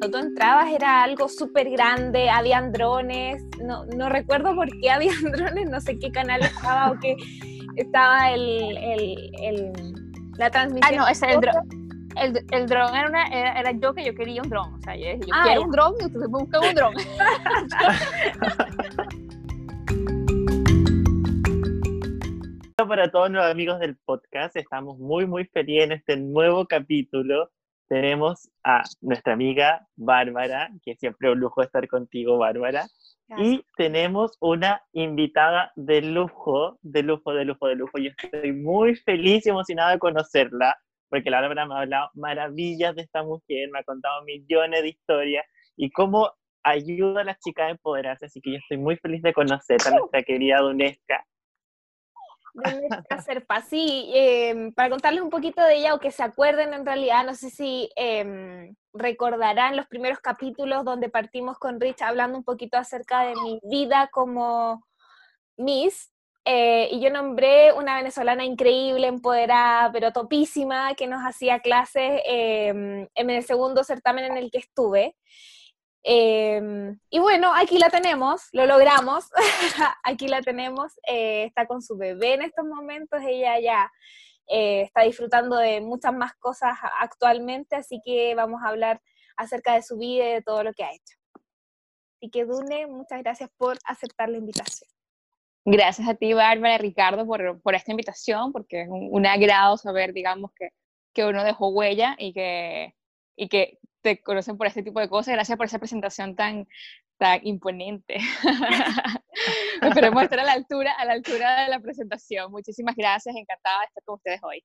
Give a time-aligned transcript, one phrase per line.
[0.00, 5.20] cuando tú entrabas era algo súper grande, habían drones, no, no recuerdo por qué habían
[5.32, 7.16] drones, no sé qué canal estaba o qué
[7.76, 9.72] estaba el, el, el
[10.38, 10.94] la transmisión.
[10.94, 11.54] Ah, no, ese es el dron.
[12.16, 14.74] El, el dron era, una, era, era, yo que yo quería un dron.
[14.74, 16.94] O sea, yo, yo Ah, quiero un dron y ustedes buscan un dron.
[22.88, 27.50] Para todos los amigos del podcast, estamos muy, muy felices en este nuevo capítulo.
[27.90, 32.86] Tenemos a nuestra amiga Bárbara, que siempre es un lujo estar contigo, Bárbara.
[33.36, 37.98] Y tenemos una invitada de lujo, de lujo, de lujo, de lujo.
[37.98, 40.76] Yo estoy muy feliz y emocionada de conocerla,
[41.08, 44.88] porque la Bárbara me ha hablado maravillas de esta mujer, me ha contado millones de
[44.90, 45.44] historias
[45.76, 46.30] y cómo
[46.62, 48.26] ayuda a las chicas a empoderarse.
[48.26, 51.26] Así que yo estoy muy feliz de conocer a nuestra querida Dunesca.
[52.54, 53.62] De nuestra Serpa.
[53.62, 57.34] Sí, eh, para contarles un poquito de ella o que se acuerden en realidad, no
[57.34, 63.22] sé si eh, recordarán los primeros capítulos donde partimos con Rich hablando un poquito acerca
[63.22, 64.86] de mi vida como
[65.56, 66.10] Miss.
[66.44, 73.06] eh, y yo nombré una venezolana increíble, empoderada, pero topísima, que nos hacía clases eh,
[73.14, 75.16] en el segundo certamen en el que estuve.
[76.02, 79.26] Eh, y bueno, aquí la tenemos, lo logramos,
[80.04, 83.90] aquí la tenemos, eh, está con su bebé en estos momentos, ella ya
[84.48, 89.00] eh, está disfrutando de muchas más cosas actualmente, así que vamos a hablar
[89.36, 91.16] acerca de su vida y de todo lo que ha hecho.
[92.16, 94.90] Así que Dune, muchas gracias por aceptar la invitación.
[95.64, 100.14] Gracias a ti, Bárbara, Ricardo, por, por esta invitación, porque es un, un agrado saber,
[100.14, 100.70] digamos, que,
[101.12, 102.94] que uno dejó huella y que,
[103.36, 105.34] y que te conocen por este tipo de cosas.
[105.34, 106.66] Gracias por esa presentación tan,
[107.18, 108.16] tan imponente.
[109.82, 112.50] Esperemos estar a la altura, a la altura de la presentación.
[112.50, 114.64] Muchísimas gracias, encantada de estar con ustedes hoy.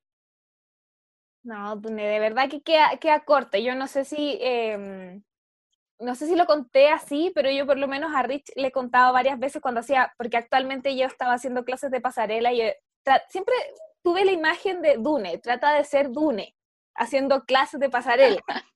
[1.43, 3.63] No, Dune, de verdad que queda, queda corte.
[3.63, 5.21] Yo no sé si, eh,
[5.99, 8.71] no sé si lo conté así, pero yo por lo menos a Rich le he
[8.71, 12.75] contado varias veces cuando hacía, porque actualmente yo estaba haciendo clases de pasarela y eh,
[13.29, 13.53] siempre
[14.03, 16.55] tuve la imagen de Dune, trata de ser Dune,
[16.95, 18.41] haciendo clases de pasarela.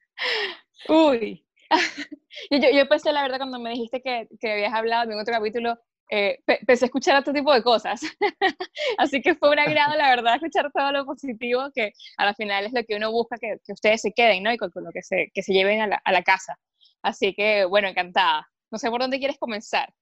[0.87, 1.45] Uy.
[2.51, 5.77] yo, yo, pensé, la verdad, cuando me dijiste que, que habías hablado en otro capítulo,
[6.11, 8.01] eh, pensé escuchar otro tipo de cosas.
[8.97, 12.65] Así que fue un agrado, la verdad, escuchar todo lo positivo, que a la final
[12.65, 14.51] es lo que uno busca, que, que ustedes se queden, ¿no?
[14.51, 16.57] Y con, con lo que se, que se lleven a la, a la casa.
[17.03, 18.47] Así que, bueno, encantada.
[18.71, 19.93] No sé por dónde quieres comenzar.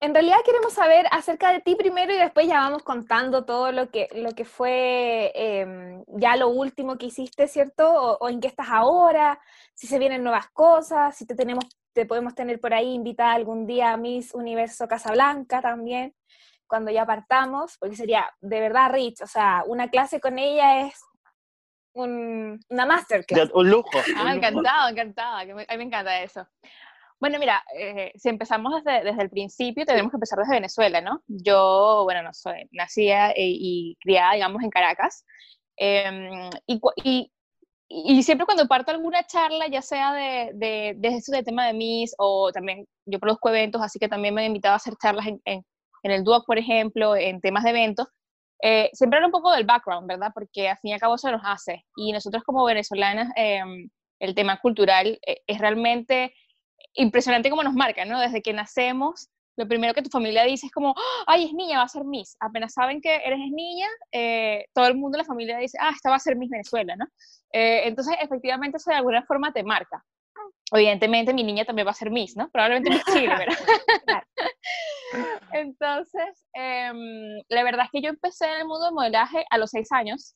[0.00, 3.90] En realidad queremos saber acerca de ti primero y después ya vamos contando todo lo
[3.90, 7.90] que, lo que fue eh, ya lo último que hiciste, ¿cierto?
[7.90, 9.40] O, o, en qué estás ahora,
[9.74, 11.64] si se vienen nuevas cosas, si te tenemos,
[11.94, 16.14] te podemos tener por ahí invitada algún día a Miss Universo Casablanca también,
[16.66, 21.00] cuando ya partamos, porque sería de verdad rich, o sea, una clase con ella es
[21.94, 23.50] un, una masterclass.
[23.54, 23.90] Un lujo.
[24.14, 26.46] Ah, un encantado, encantada, a mí me encanta eso.
[27.20, 31.22] Bueno, mira, eh, si empezamos desde, desde, el principio, tenemos que empezar desde Venezuela, ¿no?
[31.26, 35.24] Yo, bueno, no soy, nacida y, y criada, digamos, en Caracas.
[35.78, 37.32] Eh, y, y,
[37.88, 41.72] y, siempre cuando parto alguna charla, ya sea de, de, de eso del tema de
[41.74, 45.26] Miss, o también yo produzco eventos, así que también me han invitado a hacer charlas
[45.26, 45.64] en, en,
[46.02, 48.08] en el DUOC, por ejemplo, en temas de eventos,
[48.62, 50.30] eh, siempre era un poco del background, ¿verdad?
[50.34, 51.84] Porque al fin y al cabo eso nos hace.
[51.96, 53.60] Y nosotros como venezolanas, eh,
[54.20, 56.34] el tema cultural eh, es realmente
[56.96, 58.20] impresionante como nos marca, ¿no?
[58.20, 60.94] Desde que nacemos, lo primero que tu familia dice es como,
[61.26, 62.36] ay, es niña, va a ser Miss.
[62.40, 66.10] Apenas saben que eres niña, eh, todo el mundo en la familia dice, ah, esta
[66.10, 67.06] va a ser Miss Venezuela, ¿no?
[67.52, 70.04] Eh, entonces, efectivamente, eso de alguna forma te marca.
[70.72, 72.50] Evidentemente, mi niña también va a ser Miss, ¿no?
[72.50, 73.56] Probablemente Miss Chile, ¿verdad?
[75.52, 76.92] entonces, eh,
[77.48, 80.34] la verdad es que yo empecé en el mundo del modelaje a los seis años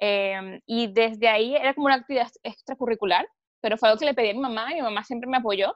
[0.00, 3.26] eh, y desde ahí era como una actividad extracurricular,
[3.60, 5.74] pero fue algo que le pedí a mi mamá y mi mamá siempre me apoyó.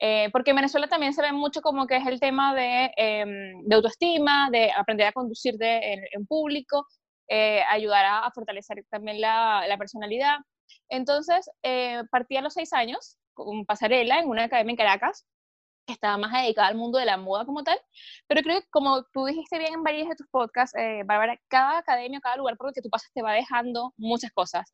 [0.00, 3.24] Eh, porque en Venezuela también se ve mucho como que es el tema de, eh,
[3.64, 6.86] de autoestima, de aprender a conducir de, en, en, público,
[7.28, 10.38] eh, ayudar a, a, fortalecer también la, la personalidad.
[10.88, 15.26] Entonces, eh, partí a los seis años con pasarela en una academia en Caracas,
[15.86, 17.78] que estaba más dedicada al mundo de la moda como tal,
[18.26, 21.78] pero creo que como tú dijiste bien en varios de tus podcasts, eh, Bárbara, cada
[21.78, 24.72] academia, cada lugar por el que tú pasas te va dejando muchas cosas.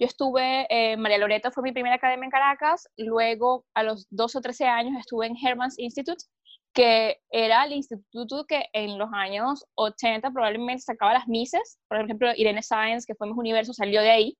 [0.00, 4.38] Yo estuve, eh, María Loreto fue mi primera academia en Caracas, luego a los 12
[4.38, 6.24] o 13 años estuve en Herman's Institute,
[6.72, 12.30] que era el instituto que en los años 80 probablemente sacaba las Mises, por ejemplo,
[12.34, 14.38] Irene Sáenz, que fue Miss Universo, salió de ahí,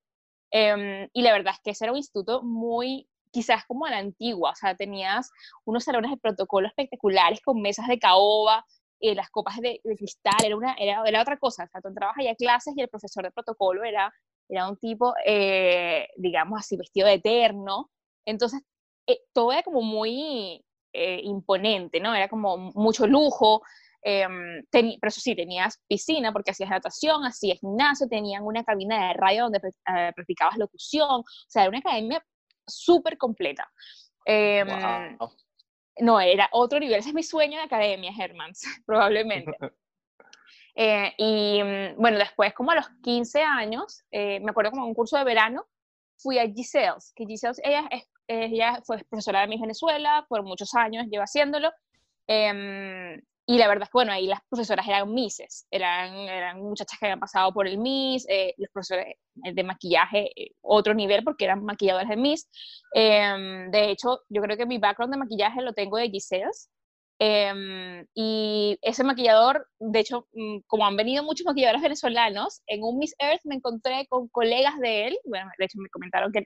[0.51, 3.99] eh, y la verdad es que ese era un instituto muy, quizás como a la
[3.99, 5.31] antigua, o sea, tenías
[5.67, 8.65] unos salones de protocolo espectaculares con mesas de caoba,
[9.01, 11.89] eh, las copas de, de cristal, era, una, era, era otra cosa, o sea, tú
[11.89, 14.11] entrabas allá a clases y el profesor de protocolo era
[14.51, 17.91] era un tipo, eh, digamos así, vestido de eterno.
[18.27, 18.61] Entonces,
[19.07, 22.15] eh, todo era como muy eh, imponente, ¿no?
[22.15, 23.63] Era como mucho lujo,
[24.03, 29.15] em, pero eso sí, tenías piscina porque hacías natación, hacías gimnasio, tenían una cabina de
[29.15, 29.61] radio donde
[30.15, 32.25] practicabas locución, o sea, era una academia
[32.67, 33.71] súper completa.
[34.25, 34.69] Em,
[36.01, 39.53] no, era otro nivel, ese es mi sueño de academia, Hermans, probablemente.
[40.83, 44.95] Eh, y mm, bueno, después, como a los 15 años, eh, me acuerdo como un
[44.95, 45.67] curso de verano,
[46.17, 47.87] fui a Giselles, que Giselles, ella,
[48.27, 51.71] ella fue profesora de mi Venezuela, por muchos años lleva haciéndolo.
[52.27, 56.99] Em, y la verdad es que, bueno, ahí las profesoras eran Misses, eran, eran muchachas
[56.99, 60.31] que habían pasado por el Miss, eh, los profesores de maquillaje,
[60.63, 62.49] otro nivel, porque eran maquilladores de Miss.
[62.95, 66.71] Em, de hecho, yo creo que mi background de maquillaje lo tengo de Giselles,
[67.23, 72.99] Em, y ese maquillador, de hecho, mm, como han venido muchos maquilladores venezolanos, en un
[72.99, 76.45] Miss Earth me encontré con colegas de él, bueno, de hecho me comentaron que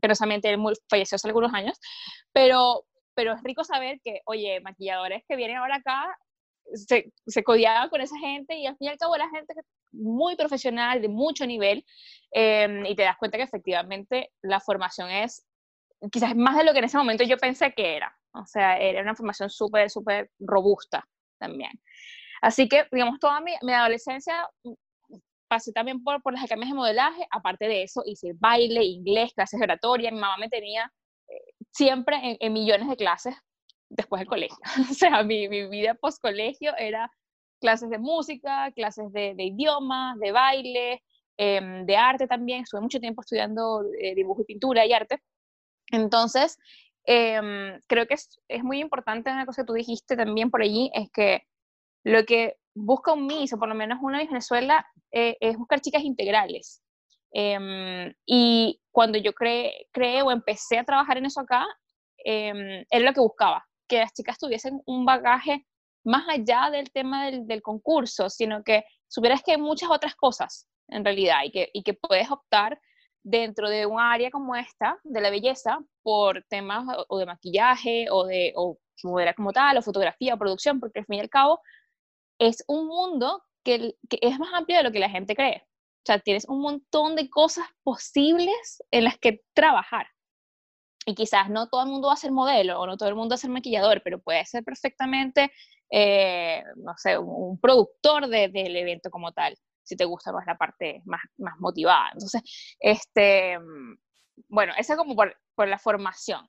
[0.00, 1.76] penosamente él falleció hace algunos años,
[2.32, 2.84] pero,
[3.14, 6.16] pero es rico saber que, oye, maquilladores que vienen ahora acá
[6.74, 9.54] se, se codiaban con esa gente y al fin y al cabo la gente
[9.92, 11.84] muy profesional, de mucho nivel,
[12.30, 15.44] em, y te das cuenta que efectivamente la formación es
[16.12, 18.16] quizás más de lo que en ese momento yo pensé que era.
[18.34, 21.06] O sea, era una formación súper, súper robusta
[21.38, 21.72] también.
[22.40, 24.72] Así que, digamos, toda mi, mi adolescencia mm,
[25.48, 27.26] pasé también por, por las academias de modelaje.
[27.30, 30.10] Aparte de eso, hice baile, inglés, clases de oratoria.
[30.10, 30.90] Mi mamá me tenía
[31.28, 33.36] eh, siempre en, millones de clases
[33.88, 34.58] después del colegio.
[34.90, 37.10] o sea, mi, mi vida post-colegio era
[37.60, 41.02] clases de música, clases de, de idiomas, de baile,
[41.36, 42.62] em, de arte también.
[42.62, 45.22] Estuve mucho tiempo estudiando eh, dibujo y pintura y arte.
[45.92, 46.58] Entonces,
[47.04, 50.90] Em, creo que es, es, muy importante una cosa que tú dijiste también por allí,
[50.94, 51.42] es que
[52.04, 55.80] lo que busca un MIS, o por lo menos una de Venezuela, eh, es buscar
[55.80, 56.82] chicas integrales.
[57.32, 61.66] Em, y cuando yo creé, o empecé a trabajar en eso acá,
[62.24, 65.66] eh, era lo que buscaba, que las chicas tuviesen un bagaje
[66.04, 70.68] más allá del tema del, del concurso, sino que supieras que hay muchas otras cosas
[70.88, 72.80] en realidad y que, y que puedes optar
[73.22, 78.24] dentro de un área como esta, de la belleza, por temas o de maquillaje o
[78.26, 81.60] de o modela como tal, o fotografía o producción, porque al fin y al cabo
[82.38, 85.62] es un mundo que, que, es más amplio de lo que la gente cree.
[85.64, 90.06] O sea, tienes un montón de cosas posibles en las que trabajar.
[91.06, 93.32] Y quizás no todo el mundo va a ser modelo o no todo el mundo
[93.32, 95.52] va a ser maquillador, pero puede ser perfectamente,
[95.90, 101.02] eh, no sé, un, productor del evento como tal si te gusta más la parte
[101.04, 102.10] más, más motivada.
[102.12, 102.42] Entonces,
[102.78, 103.96] este, mm,
[104.48, 106.48] bueno, esa como por, por la formación.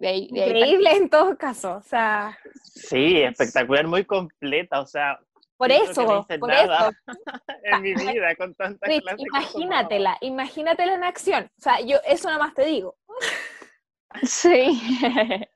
[0.00, 2.38] Increíble en todo caso, o sea.
[2.62, 5.18] Sí, espectacular, muy completa, o sea.
[5.56, 6.92] Por eso, por eso.
[7.64, 8.78] en mi vida con clases.
[9.18, 11.50] Imagínatela, imagínatela en acción.
[11.58, 12.96] O sea, yo eso nada más te digo.
[14.22, 14.80] Sí,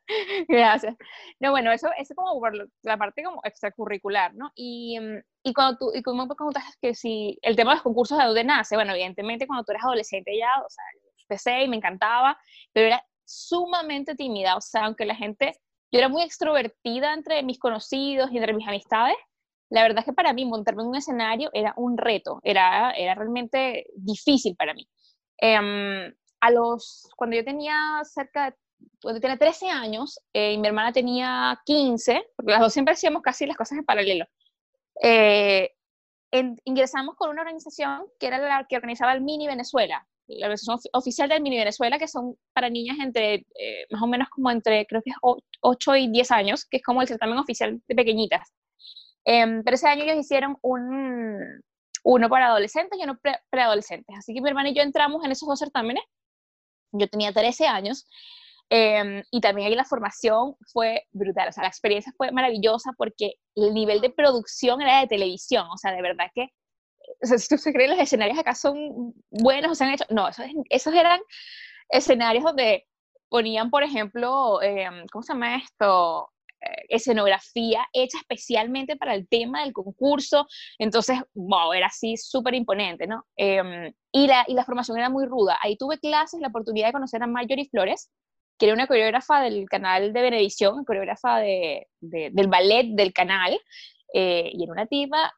[0.49, 0.95] gracias.
[1.39, 2.53] No, bueno, eso es como por
[2.83, 4.51] la parte como extracurricular, ¿no?
[4.55, 7.83] Y, mm, y cuando tú, y como me preguntas que si el tema de los
[7.83, 10.85] concursos de dónde nace, bueno, evidentemente cuando tú eres adolescente ya, o sea,
[11.23, 12.39] empecé y me encantaba,
[12.73, 15.53] pero era sumamente tímida, o sea, aunque la gente,
[15.93, 19.17] yo era muy extrovertida entre mis conocidos y entre mis amistades,
[19.71, 23.15] la verdad es que para mí montarme en un escenario era un reto, era, era
[23.15, 24.89] realmente difícil para mí.
[25.41, 28.57] Eh, a los, cuando yo tenía cerca de,
[29.03, 33.23] cuando tenía 13 años eh, y mi hermana tenía 15, porque las dos siempre hacíamos
[33.23, 34.27] casi las cosas en paralelo,
[35.03, 35.71] eh,
[36.65, 41.29] ingresamos con una organización que era la que organizaba el Mini Venezuela, la organización oficial
[41.29, 45.03] del Mini Venezuela, que son para niñas entre, eh, más o menos como entre, creo
[45.03, 45.17] que es
[45.61, 48.53] 8 y 10 años, que es como el certamen oficial de pequeñitas.
[49.25, 51.63] Em, pero ese año ellos hicieron un,
[52.05, 53.19] uno para adolescentes y uno
[53.51, 54.17] preadolescentes.
[54.17, 56.05] Así que mi hermana y yo entramos en esos dos certámenes
[56.93, 58.07] yo tenía 13 años
[58.71, 63.35] em, y también ahí la formación fue brutal, o sea, la experiencia fue maravillosa porque
[63.57, 66.49] el nivel de producción era de televisión, o sea, de verdad que,
[67.23, 70.05] o sea, si tú se crees los escenarios acá son buenos o se han hecho,
[70.11, 71.21] no, esos, esos eran
[71.89, 72.87] escenarios donde
[73.29, 76.31] ponían, por ejemplo, em, ¿cómo se llama esto?
[76.89, 80.47] Escenografía hecha especialmente para el tema del concurso,
[80.79, 83.25] entonces, wow, era así súper imponente, ¿no?
[83.37, 85.59] Em, y, la, y la formación era muy ruda.
[85.63, 88.11] Ahí tuve clases, la oportunidad de conocer a Marjorie Flores,
[88.59, 93.59] que era una coreógrafa del canal de Benedicción, coreógrafa de, del ballet del canal,
[94.13, 95.33] eh, y era una tipa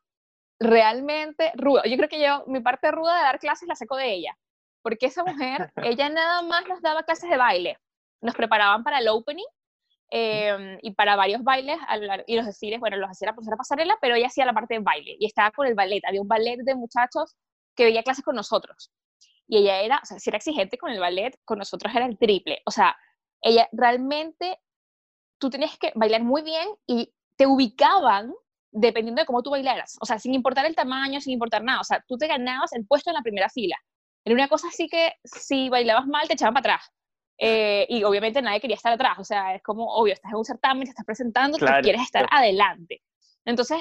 [0.59, 1.83] realmente ruda.
[1.85, 4.37] Yo creo que yo, mi parte ruda de dar clases la saco de ella,
[4.83, 7.79] porque esa mujer, ella nada más nos daba clases de baile,
[8.21, 9.47] nos preparaban para el opening,
[10.14, 11.78] Em, y para varios bailes,
[12.26, 14.81] y los desfiles, bueno, los hacía la profesora pasarela, pero ella hacía la parte de
[14.81, 17.35] baile, y estaba con el ballet, había un ballet de muchachos
[17.75, 18.92] que veía clases con nosotros,
[19.49, 22.19] y ella era, o sea, si era exigente con el ballet, con nosotros era el
[22.19, 22.95] triple, o sea,
[23.40, 24.59] ella realmente,
[25.38, 28.35] tú tenías que bailar muy bien y te ubicaban
[28.71, 31.85] dependiendo de cómo tú bailaras, o sea, sin importar el tamaño, sin importar nada, o
[31.85, 33.76] sea, tú te ganabas el puesto en la primera fila.
[34.26, 36.92] Era una cosa así que si bailabas mal te echaban para atrás.
[37.44, 40.44] Eh, y obviamente nadie quería estar atrás, o sea, es como, obvio, estás en un
[40.44, 43.02] certamen, te estás presentando, tú quieres estar adelante.
[43.44, 43.78] Entonces,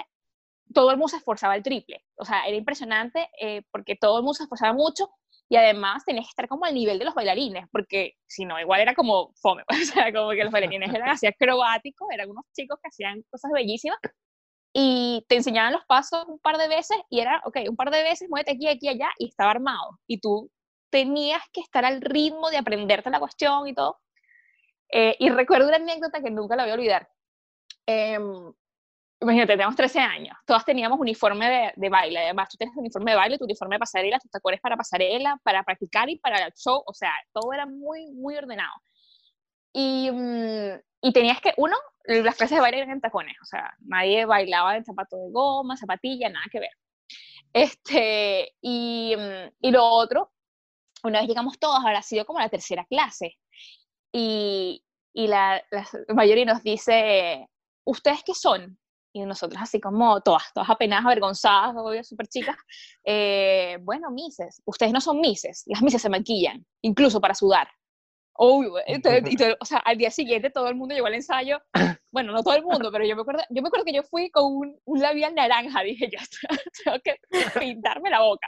[0.74, 4.24] todo el mundo se esforzaba el triple, o sea, era impresionante eh, porque todo el
[4.24, 5.12] mundo se esforzaba mucho
[5.48, 8.82] y además tenías que estar como al nivel de los bailarines, porque si no, igual
[8.82, 12.80] era como fome, o sea, como que los bailarines eran así acrobáticos, eran unos chicos
[12.82, 14.00] que hacían cosas bellísimas,
[14.74, 18.01] y te enseñaban los pasos un par de veces y era, ok, un par de
[18.01, 20.00] veces, muévete aquí, aquí, allá, y estaba armado.
[20.08, 20.50] Y tú
[20.92, 24.00] tenías que estar al ritmo de aprenderte la cuestión y todo.
[24.92, 27.10] Eh, y recuerdo una anécdota que nunca la voy a olvidar.
[27.86, 28.54] Em,
[29.22, 33.18] imagínate, tenemos 13 años, todas teníamos uniforme de, de, baile, además tú tienes uniforme de
[33.18, 36.84] baile, tu uniforme de pasarela, tus tacones para pasarela, para practicar y para el show,
[36.86, 38.74] o sea, todo era muy, muy ordenado.
[39.74, 43.74] Y, mm, y tenías que, uno, las clases de baile eran en tacones, o sea,
[43.80, 46.72] nadie bailaba en zapato de goma, zapatilla, nada que ver.
[47.54, 50.32] Este, y, mm, y lo otro,
[51.03, 53.38] una vez llegamos todos, habrá sido como la tercera clase,
[54.13, 57.48] y, y la, la mayoría nos dice,
[57.86, 58.77] ¿ustedes qué son?
[59.13, 62.55] Y nosotros así como todas, todas apenas avergonzadas, obvio, súper chicas.
[63.03, 67.67] Eh, bueno, mises, ustedes no son mises, las mises se maquillan, incluso para sudar.
[68.34, 68.75] Obvio,
[69.60, 71.62] o sea, al día siguiente todo el mundo llegó al ensayo,
[72.12, 74.30] bueno, no todo el mundo, pero yo me acuerdo, yo me acuerdo que yo fui
[74.30, 76.20] con un, un labial naranja, dije yo,
[76.84, 77.15] tengo que
[77.60, 78.48] pintarme la boca.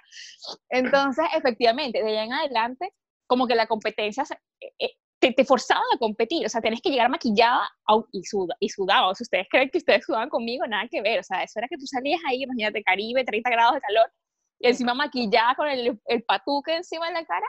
[0.69, 2.93] Entonces, efectivamente, de allá en adelante,
[3.27, 4.23] como que la competencia
[4.59, 7.69] eh, eh, te, te forzaban a competir, o sea, tenés que llegar maquillada
[8.11, 11.19] y, suda, y sudaba, o sea, ustedes creen que ustedes sudaban conmigo, nada que ver,
[11.19, 14.11] o sea, eso era que tú salías ahí, imagínate, Caribe, 30 grados de calor,
[14.59, 17.47] y encima maquillada con el, el patuque encima de la cara,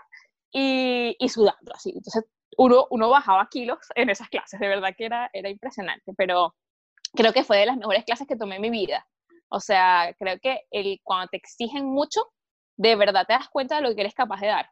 [0.52, 1.90] y, y, sudando así.
[1.90, 2.25] Entonces
[2.56, 6.54] uno, uno bajaba kilos en esas clases, de verdad que era, era impresionante, pero
[7.14, 9.06] creo que fue de las mejores clases que tomé en mi vida.
[9.49, 12.20] O sea, creo que el, cuando te exigen mucho,
[12.76, 14.70] de verdad te das cuenta de lo que eres capaz de dar.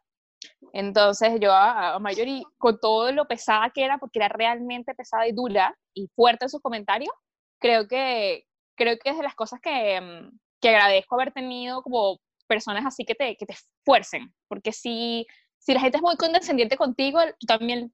[0.73, 5.27] Entonces yo a, a Mayori, con todo lo pesada que era, porque era realmente pesada
[5.27, 7.13] y dura y fuerte en sus comentarios,
[7.59, 12.19] creo que, creo que es de las cosas que, mm, que agradezco haber tenido como
[12.47, 15.25] personas así que te, que te esfuercen, porque si
[15.63, 17.93] si la gente es muy condescendiente contigo, tú también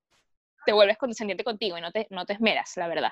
[0.65, 3.11] te vuelves condescendiente contigo y no te, no te esmeras, la verdad.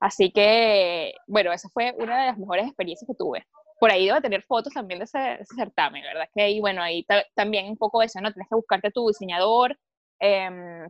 [0.00, 3.46] Así que, bueno, esa fue una de las mejores experiencias que tuve.
[3.78, 6.28] Por ahí debo tener fotos también de ese, certamen, ¿verdad?
[6.34, 8.32] Que ahí, bueno, ahí también un poco eso, ¿no?
[8.32, 9.78] Tienes que buscarte tu diseñador.
[10.20, 10.88] Eh,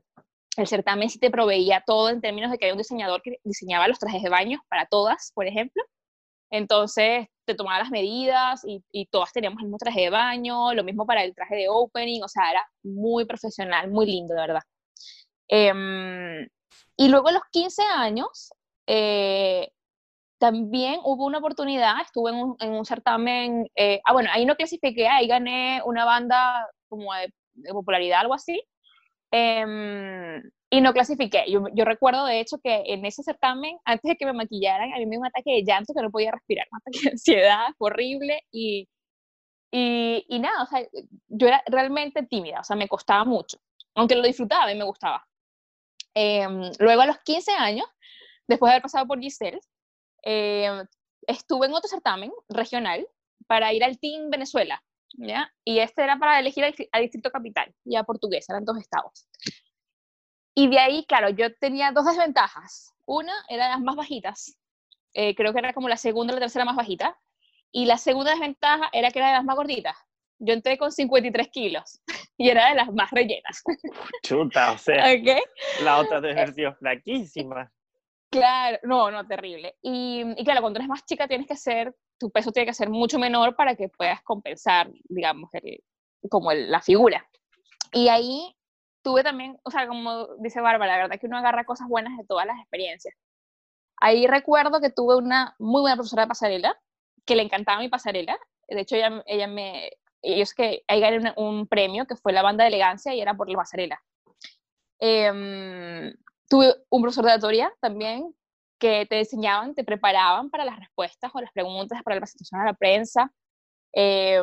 [0.57, 3.89] el certamen sí te proveía todo en términos de que hay un diseñador que diseñaba
[3.89, 5.83] los trajes de baño para todas, por ejemplo.
[6.51, 10.85] Entonces, te tomaba las medidas y, y, todas teníamos el mismo traje de baño, lo
[10.85, 14.63] mismo para el traje de opening, o sea, era muy profesional, muy lindo, de verdad.
[15.49, 16.49] Eh,
[16.97, 18.53] y luego a los 15 años,
[18.87, 19.71] eh,
[20.39, 24.57] también hubo una oportunidad, estuve en un, en un certamen, eh, ah, bueno, ahí no
[24.57, 28.63] clasifiqué, ahí gané una banda como de, de popularidad, algo así,
[29.31, 31.45] eh, y no clasifiqué.
[31.49, 34.99] Yo, yo, recuerdo, de hecho, que en ese certamen, antes de que me maquillaran, a
[34.99, 37.67] mí me dio un ataque de llanto que no podía respirar, un ataque de ansiedad
[37.79, 38.89] horrible y,
[39.71, 40.87] y, y, nada, o sea,
[41.29, 43.59] yo era realmente tímida, o sea, me costaba mucho,
[43.95, 45.27] aunque lo disfrutaba y me gustaba.
[46.15, 46.47] Eh,
[46.79, 47.87] luego a los 15 años,
[48.49, 49.61] después de haber pasado por Giselle,
[50.25, 50.83] eh,
[51.27, 53.07] estuve en otro certamen regional
[53.47, 54.83] para ir al Team Venezuela,
[55.15, 55.53] ¿ya?
[55.65, 59.29] Y este era para elegir al, al Distrito Capital, ya portugués, eran dos estados.
[60.59, 62.95] Y de ahí, claro, yo tenía dos desventajas.
[63.05, 64.59] Una era las más bajitas,
[65.13, 67.17] eh, creo que era como la segunda o la tercera más bajita.
[67.71, 69.95] Y la segunda desventaja era que era de las más gorditas.
[70.39, 72.01] Yo entré con 53 kilos
[72.39, 73.63] y era de las más rellenas.
[74.23, 75.43] Chuta, o sea, okay.
[75.83, 77.71] la otra haber sido flaquísima.
[78.31, 79.77] Claro, no, no, terrible.
[79.83, 82.89] Y, y, claro, cuando eres más chica tienes que ser, tu peso tiene que ser
[82.89, 85.83] mucho menor para que puedas compensar, digamos, el,
[86.31, 87.29] como el, la figura.
[87.93, 88.57] Y ahí
[89.07, 92.25] tuve también, o sea, como dice Bárbara, la verdad que uno agarra cosas buenas de
[92.25, 93.15] todas las experiencias.
[94.01, 96.77] Ahí recuerdo que tuve una muy buena profesora de pasarela,
[97.25, 98.37] que le encantaba mi pasarela.
[98.67, 102.43] De hecho, ella, ella me, ellos que ahí gané un, un, premio que fue la
[102.43, 104.03] banda de elegancia y era por la pasarela.
[104.99, 106.13] Eh,
[106.49, 108.35] tuve un profesor de oratoria también
[108.81, 112.65] que te enseñaban, te preparaban para las respuestas o las preguntas para la presentación a
[112.65, 113.33] la prensa.
[113.93, 114.43] Eh,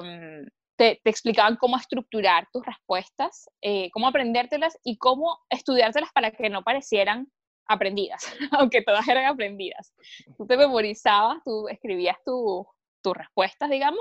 [0.84, 6.50] te, te, explicaban cómo estructurar tus respuestas, eh, cómo aprendértelas y cómo estudiártelas para que
[6.50, 7.32] no parecieran
[7.68, 9.94] aprendidas, aunque todas eran aprendidas.
[10.38, 12.66] Tú te memorizabas, tú escribías tus
[13.02, 14.00] tu respuestas, digamos,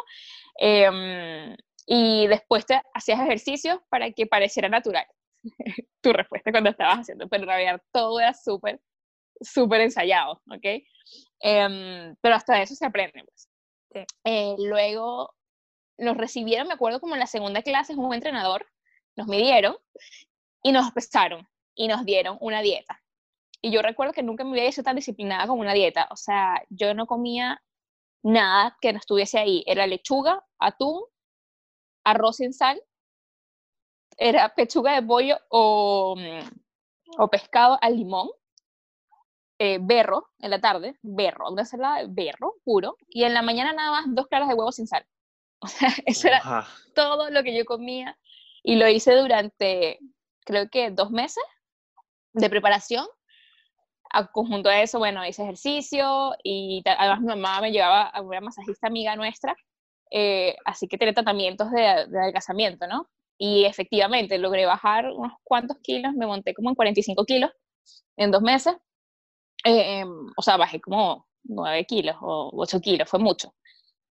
[0.60, 5.06] eh, y después te hacías ejercicios para que pareciera natural.
[6.00, 8.80] tu respuesta cuando estabas haciendo, pero en realidad todo era súper,
[9.40, 10.82] súper ensayado, ¿ok?
[11.40, 13.48] Em, pero hasta eso se aprende, pues.
[14.24, 15.34] Eh, luego
[15.98, 18.66] nos recibieron, me acuerdo como en la segunda clase, un entrenador,
[19.16, 19.76] nos midieron
[20.62, 23.02] y nos pesaron y nos dieron una dieta.
[23.60, 26.08] Y yo recuerdo que nunca me había hecho tan disciplinada como una dieta.
[26.10, 27.62] O sea, yo no comía
[28.22, 29.62] nada que no estuviese ahí.
[29.66, 31.02] Era lechuga, atún,
[32.04, 32.82] arroz sin sal,
[34.16, 36.48] era pechuga de pollo o, mm,
[37.18, 38.30] o pescado al limón,
[39.58, 43.72] eh, berro en la tarde, berro, una ensalada de berro puro, y en la mañana
[43.72, 45.06] nada más dos claras de huevo sin sal.
[45.62, 48.18] O sea, eso era todo lo que yo comía
[48.62, 49.98] y lo hice durante,
[50.44, 51.44] creo que dos meses
[52.32, 53.06] de preparación.
[54.14, 58.42] A conjunto de eso, bueno, hice ejercicio y además mi mamá me llevaba a una
[58.42, 59.56] masajista amiga nuestra,
[60.10, 63.08] eh, así que tenía tratamientos de, de adelgazamiento, ¿no?
[63.38, 67.50] Y efectivamente logré bajar unos cuantos kilos, me monté como en 45 kilos
[68.18, 68.74] en dos meses.
[69.64, 73.54] Eh, em, o sea, bajé como 9 kilos o 8 kilos, fue mucho.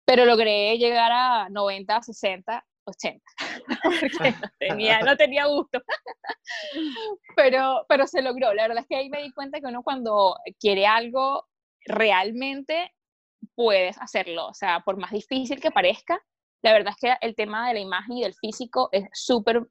[0.04, 3.25] Pero logré llegar a 90, 60, 80,
[3.82, 5.80] porque no tenía, no tenía gusto.
[7.37, 8.52] pero, pero se logró.
[8.54, 11.47] La verdad es que ahí me di cuenta que uno cuando quiere algo,
[11.87, 12.92] realmente
[13.54, 14.49] puedes hacerlo.
[14.49, 16.21] O sea, por más difícil que parezca,
[16.62, 19.66] la verdad es que el tema de la imagen y del físico es súper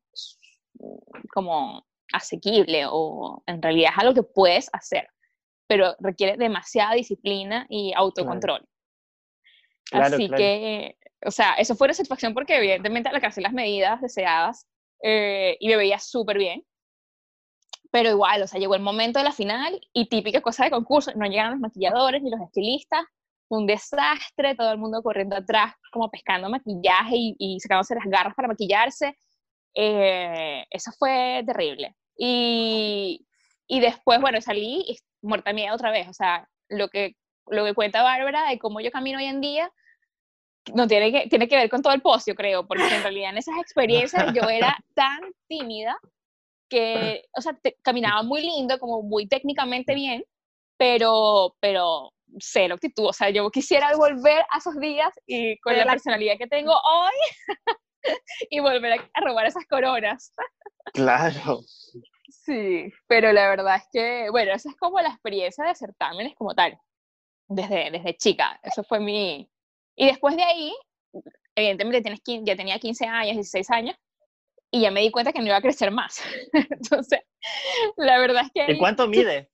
[1.34, 5.08] como asequible o en realidad es algo que puedes hacer,
[5.68, 8.68] pero requiere demasiada disciplina y autocontrol.
[9.92, 14.68] Así que, o sea, eso fue una satisfacción porque evidentemente alcancé las medidas deseadas
[15.04, 16.64] eh, y me veía súper bien.
[17.92, 21.12] Pero igual, o sea, llegó el momento de la final y típica cosa de concurso,
[21.16, 23.04] no llegaron los maquilladores ni los estilistas,
[23.50, 28.48] un desastre, todo el mundo corriendo atrás, como pescando maquillaje y, sacándose las garras para
[28.48, 29.18] maquillarse.
[29.76, 31.96] Eh, eso fue terrible.
[32.18, 33.28] Y,
[33.68, 36.08] y después, bueno, salí y muerta mía otra vez.
[36.08, 37.16] O sea, lo que,
[37.48, 39.72] lo que cuenta Bárbara de cómo yo camino hoy en día,
[40.74, 43.32] no tiene que, tiene que ver con todo el post, yo creo, porque en realidad
[43.32, 45.98] en esas experiencias yo era tan tímida
[46.70, 50.24] que, o sea, caminaba muy lindo, como muy técnicamente bien,
[50.78, 53.08] pero, pero cero actitud.
[53.08, 57.14] O sea, yo quisiera volver a esos días y con la personalidad que tengo hoy
[58.50, 60.34] y volver a, robar esas coronas.
[60.94, 61.62] Claro.
[62.30, 66.56] Sí, pero la verdad es que, bueno, esa es como la experiencia de certámenes como
[66.56, 66.80] tal,
[67.50, 68.60] desde, desde chica.
[68.64, 69.51] Eso fue mi...
[69.96, 70.74] Y después de ahí,
[71.56, 73.96] evidentemente tienes, ya tenía 15 años, 16 años,
[74.72, 76.22] y ya me di cuenta que no iba a crecer más.
[76.54, 77.20] Entonces,
[77.98, 78.72] la verdad es que...
[78.72, 79.50] ¿En cuánto mide?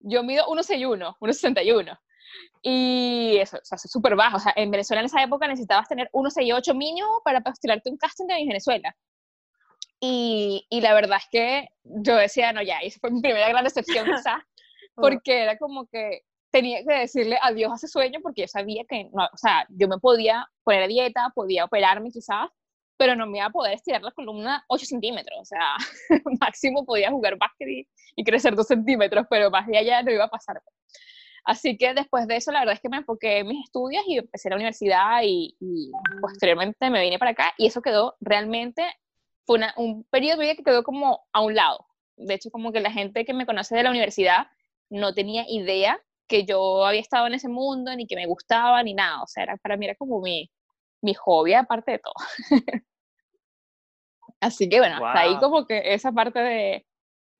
[0.00, 1.98] Yo mido 1,61, 1,61.
[2.62, 4.36] Y eso, o sea, es súper bajo.
[4.36, 8.26] O sea, en Venezuela en esa época necesitabas tener 1,68 mínimo para postularte un casting
[8.26, 8.94] de Venezuela.
[10.00, 13.48] Y, y, la verdad es que yo decía, no, ya, y esa fue mi primera
[13.48, 14.42] gran decepción quizás,
[14.94, 19.10] porque era como que tenía que decirle adiós a ese sueño porque yo sabía que,
[19.12, 22.48] no, o sea, yo me podía poner a dieta, podía operarme quizás,
[22.96, 25.76] pero no me iba a poder estirar la columna 8 centímetros, o sea,
[26.40, 30.24] máximo podía jugar básquet y, y crecer 2 centímetros, pero más de allá no iba
[30.24, 30.60] a pasar.
[31.44, 34.18] Así que después de eso, la verdad es que me enfoqué en mis estudios y
[34.18, 35.56] empecé la universidad y,
[36.20, 38.84] posteriormente me vine para acá y eso quedó realmente,
[39.46, 41.86] fue un periodo de vida que quedó como a un lado.
[42.16, 44.48] De hecho, como que la gente que me conoce de la universidad
[44.90, 45.98] no tenía idea
[46.28, 49.22] que yo había estado en ese mundo, ni que me gustaba, ni nada.
[49.22, 50.50] O sea, era, para mí era como mi,
[51.02, 52.14] mi hobby aparte de todo.
[54.40, 56.86] Así que bueno, hasta ahí como que esa parte de,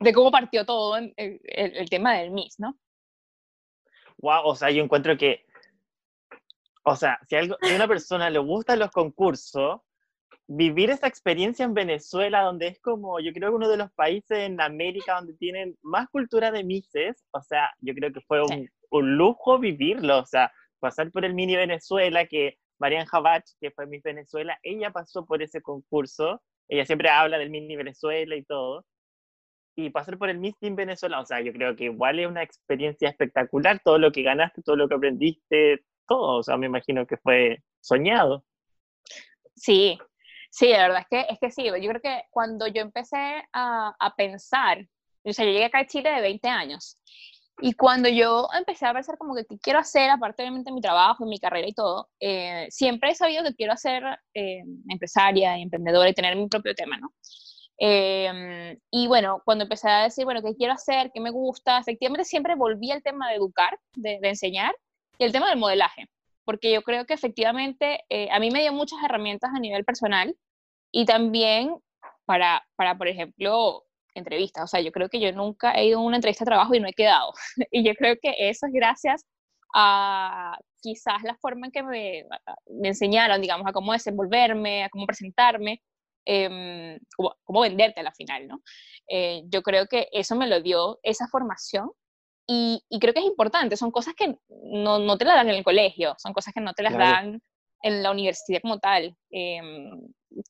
[0.01, 2.77] de cómo partió todo el, el tema del Miss, ¿no?
[4.19, 5.45] wow, o sea, yo encuentro que,
[6.85, 9.81] o sea, si, algo, a una persona le gustan los concursos,
[10.47, 14.39] vivir esa experiencia en Venezuela, donde es como, yo creo que uno de los países
[14.39, 18.69] en América donde tienen más cultura de Mises, o sea, yo creo que fue un,
[18.91, 23.87] un lujo vivirlo, o sea, pasar por el mini Venezuela, que Marian Javach, que fue
[23.87, 28.85] Miss Venezuela, ella pasó por ese concurso, ella siempre habla del mini Venezuela y todo,
[29.77, 32.43] y pasar por el Miss Team Venezuela, o sea, yo creo que igual es una
[32.43, 37.07] experiencia espectacular, todo lo que ganaste, todo lo que aprendiste, todo, o sea, me imagino
[37.07, 38.45] que fue soñado.
[39.55, 39.99] Sí,
[40.51, 43.95] sí, la verdad es que, es que sí, yo creo que cuando yo empecé a,
[43.99, 44.85] a pensar,
[45.23, 46.99] o sea, yo llegué acá a Chile de 20 años,
[47.61, 50.81] y cuando yo empecé a pensar como que qué quiero hacer, aparte obviamente de mi
[50.81, 55.63] trabajo, mi carrera y todo, eh, siempre he sabido que quiero ser eh, empresaria y
[55.63, 57.13] emprendedora y tener mi propio tema, ¿no?
[57.79, 61.11] Em, y bueno, cuando empecé a decir, bueno, ¿qué quiero hacer?
[61.13, 61.79] ¿Qué me gusta?
[61.79, 64.75] Efectivamente siempre volví al tema de educar, de, enseñar,
[65.19, 66.07] y el tema del modelaje,
[66.45, 70.37] porque yo creo que efectivamente eh, a mí me dio muchas herramientas a nivel personal
[70.93, 71.77] y también
[72.25, 73.85] para, para, por ejemplo,
[74.19, 74.65] entrevistas.
[74.65, 76.81] O sea, yo creo que yo nunca he ido a una entrevista de trabajo y
[76.81, 77.33] no he quedado.
[77.71, 79.25] y yo creo que eso es gracias
[79.75, 82.25] a quizás la forma en que me,
[82.81, 85.83] me enseñaron, digamos, a cómo desenvolverme, a cómo presentarme,
[86.25, 86.99] eh,
[87.45, 88.61] cómo, venderte a la final, ¿no?
[89.09, 91.91] Eh, yo creo que eso me lo dio esa formación
[92.47, 95.57] y, y, creo que es importante, son cosas que no, no, te las dan en
[95.57, 97.41] el colegio, son cosas que no te las dan
[97.83, 99.17] en la universidad como tal.
[99.31, 100.01] Em,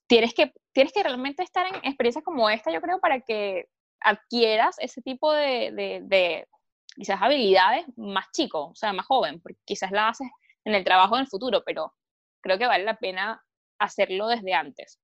[0.07, 3.69] tienes, que, tienes que realmente estar en experiencias como esta, yo creo, para que
[4.01, 6.49] adquieras ese tipo de, de, de
[6.95, 10.29] quizás habilidades más chico, o sea, más joven, porque quizás la haces
[10.65, 11.95] en el trabajo en el futuro, pero
[12.41, 13.43] creo que vale la pena
[13.79, 15.01] hacerlo desde antes.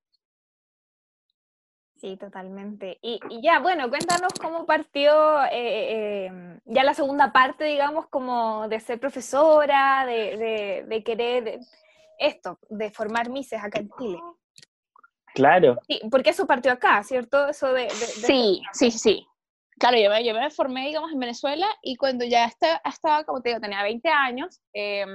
[1.97, 2.99] Sí, totalmente.
[3.01, 8.67] Y, ya, bueno, cuéntanos cómo partió eh, eh, em, ya la segunda parte, digamos, como
[8.67, 11.59] de ser profesora, de, de, de querer
[12.19, 14.19] esto, de formar mises acá en Chile.
[15.35, 15.77] Claro.
[15.87, 17.49] Sí, porque eso partió acá, ¿cierto?
[17.49, 19.27] Eso de, sí, sí, sí.
[19.77, 23.41] Claro, yo me, yo me, formé, digamos, en Venezuela y cuando ya estaba, estaba como
[23.41, 25.05] te digo, tenía 20 años, eh,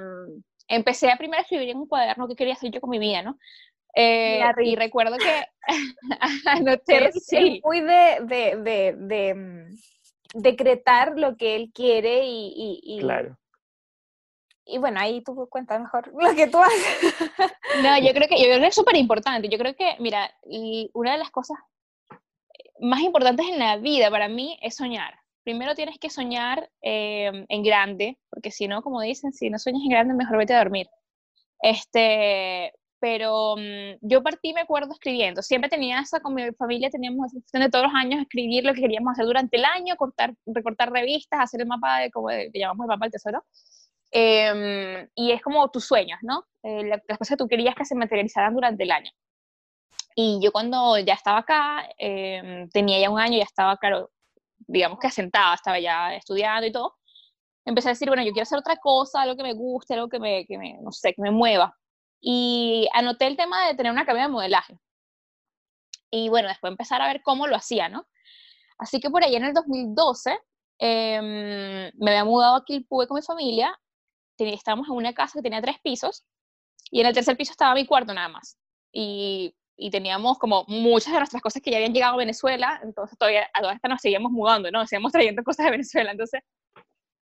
[0.68, 3.38] empecé a primero escribir en un cuaderno qué quería hacer yo con mi vida, ¿no?
[3.96, 5.44] Eh, y recuerdo que
[6.46, 7.62] anoté, sí.
[7.64, 9.76] muy de, de, de, de, mm,
[10.34, 13.38] decretar lo que él quiere y, y, claro.
[14.64, 17.14] Y bueno, ahí tú cuentas mejor lo que tú haces.
[17.82, 19.48] No, yo creo que, yo creo que es súper importante.
[19.48, 21.58] Yo creo que, mira, y una de las cosas
[22.80, 25.14] más importantes en la vida para mí es soñar.
[25.44, 29.82] Primero tienes que soñar em, en grande, porque si no, como dicen, si no sueñas
[29.84, 30.88] en grande, mejor vete a dormir.
[31.62, 35.42] Este, pero mm, yo partí, me acuerdo, escribiendo.
[35.42, 38.74] Siempre tenía esa, con mi familia teníamos esa cuestión de todos los años escribir lo
[38.74, 42.50] que queríamos hacer durante el año, cortar, recortar revistas, hacer el mapa de, como le
[42.52, 43.44] llamamos el mapa del tesoro.
[44.12, 46.44] Em, y es como tus sueños, ¿no?
[46.62, 49.10] Eh, las cosas que tú querías que se materializaran durante el año.
[50.16, 54.10] Y yo cuando ya estaba acá, em, tenía ya un año, ya estaba, claro,
[54.58, 56.96] digamos que asentada, estaba ya estudiando y todo,
[57.64, 60.20] empecé a decir, bueno, yo quiero hacer otra cosa, algo que me guste, algo que
[60.20, 61.76] me, que me no sé, que me mueva.
[62.20, 64.78] Y anoté el tema de tener una academia de modelaje.
[66.10, 68.06] Y bueno, después empezar a ver cómo lo hacía, ¿no?
[68.78, 70.38] Así que por ahí en el 2012
[70.78, 73.78] em, me había mudado aquí el con mi familia
[74.48, 76.24] estábamos en una casa que tenía tres pisos
[76.90, 78.58] y en el tercer piso estaba mi cuarto nada más.
[78.92, 83.16] Y, y teníamos como muchas de nuestras cosas que ya habían llegado a Venezuela, entonces
[83.18, 84.86] todavía a todas estas nos seguíamos mudando, ¿no?
[84.86, 86.10] Seguíamos trayendo cosas de Venezuela.
[86.10, 86.42] Entonces,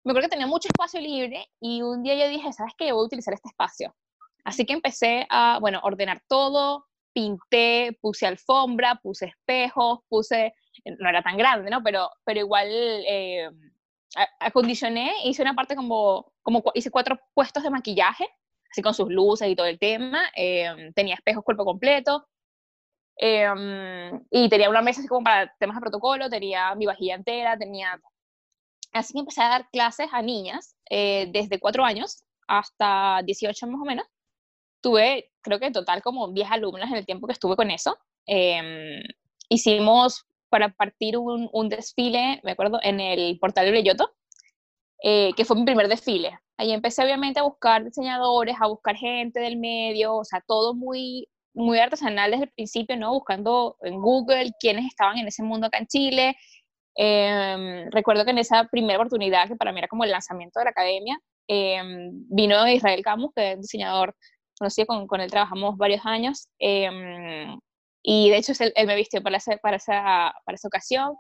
[0.04, 2.88] me acuerdo que tenía mucho espacio libre y un día yo dije, ¿sabes qué?
[2.88, 3.94] Yo voy a utilizar este espacio.
[4.44, 10.54] Así que empecé a, bueno, ordenar todo, pinté, puse alfombra, puse espejos, puse,
[10.98, 11.82] no era tan grande, ¿no?
[11.82, 13.50] Pero, pero igual eh,
[14.40, 18.26] acondicioné, hice una parte como, como hice cuatro puestos de maquillaje,
[18.70, 22.26] así con sus luces y todo el tema, em, tenía espejos cuerpo completo,
[23.16, 27.58] em, y tenía una mesa así como para temas de protocolo, tenía mi vajilla entera,
[27.58, 28.00] tenía...
[28.92, 33.80] Así que empecé a dar clases a niñas eh, desde cuatro años hasta 18 más
[33.80, 34.06] o menos.
[34.80, 37.98] Tuve, creo que en total como 10 alumnas en el tiempo que estuve con eso.
[38.26, 39.02] Em,
[39.48, 44.12] hicimos para partir un, un, desfile, me acuerdo, en el portal de Belloto,
[45.02, 46.38] eh, que fue mi primer desfile.
[46.56, 51.28] Ahí empecé obviamente a buscar diseñadores, a buscar gente del medio, o sea, todo muy,
[51.54, 53.12] muy artesanal desde el principio, ¿no?
[53.12, 56.36] Buscando en Google quiénes estaban en ese mundo acá en Chile.
[56.96, 60.64] Em, recuerdo que en esa primera oportunidad, que para mí era como el lanzamiento de
[60.64, 61.80] la academia, eh,
[62.28, 64.14] vino Israel Camus, que es un diseñador
[64.58, 66.90] conocido, con, con él trabajamos varios años, eh,
[68.10, 71.14] y de hecho él, me vistió para esa, para esa, para esa ocasión.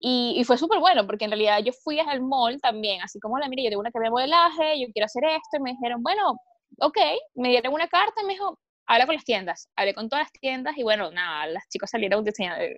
[0.00, 3.38] Y, y fue súper bueno, porque en realidad yo fui al mall también, así como,
[3.38, 6.02] la mire, yo tengo una academia de modelaje, yo quiero hacer esto, y me dijeron,
[6.02, 6.40] bueno,
[6.80, 6.98] ok,
[7.36, 10.32] me dieron una carta y me dijo, habla con las tiendas, hablé con todas las
[10.32, 12.24] tiendas y bueno, nada, las chicas salieron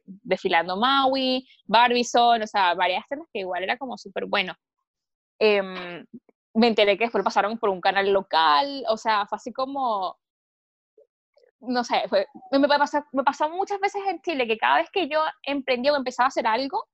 [0.05, 4.53] desfilando Maui, Barbizon, o sea, varias tiendas que igual era como súper bueno.
[5.39, 6.05] Em,
[6.53, 10.19] me enteré que después pasaron por un canal local, o sea, fue así como,
[11.69, 15.09] no sé, fue, me, pasó, me pasó muchas veces en Chile que cada vez que
[15.09, 16.85] yo emprendía o empezaba a hacer algo,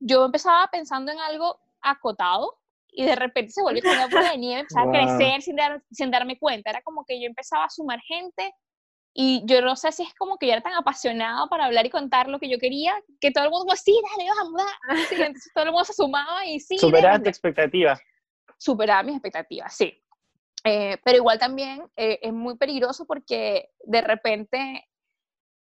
[0.00, 4.60] yo empezaba pensando en algo acotado y de repente se volvió una bola de nieve,
[4.60, 5.56] empezaba a crecer sin,
[5.90, 6.70] sin darme cuenta.
[6.70, 8.54] Era como que yo empezaba a sumar gente
[9.14, 11.90] y yo no sé si es como que yo era tan apasionado para hablar y
[11.90, 14.66] contar lo que yo quería, que todo el mundo como, sí, dale, vas a mudar.
[15.10, 16.78] entonces todo el mundo se sumaba y sí.
[17.28, 18.00] Expectativas.
[18.56, 20.02] Superaba mis expectativas, sí.
[20.64, 24.88] Eh, pero igual también eh, es muy peligroso porque de repente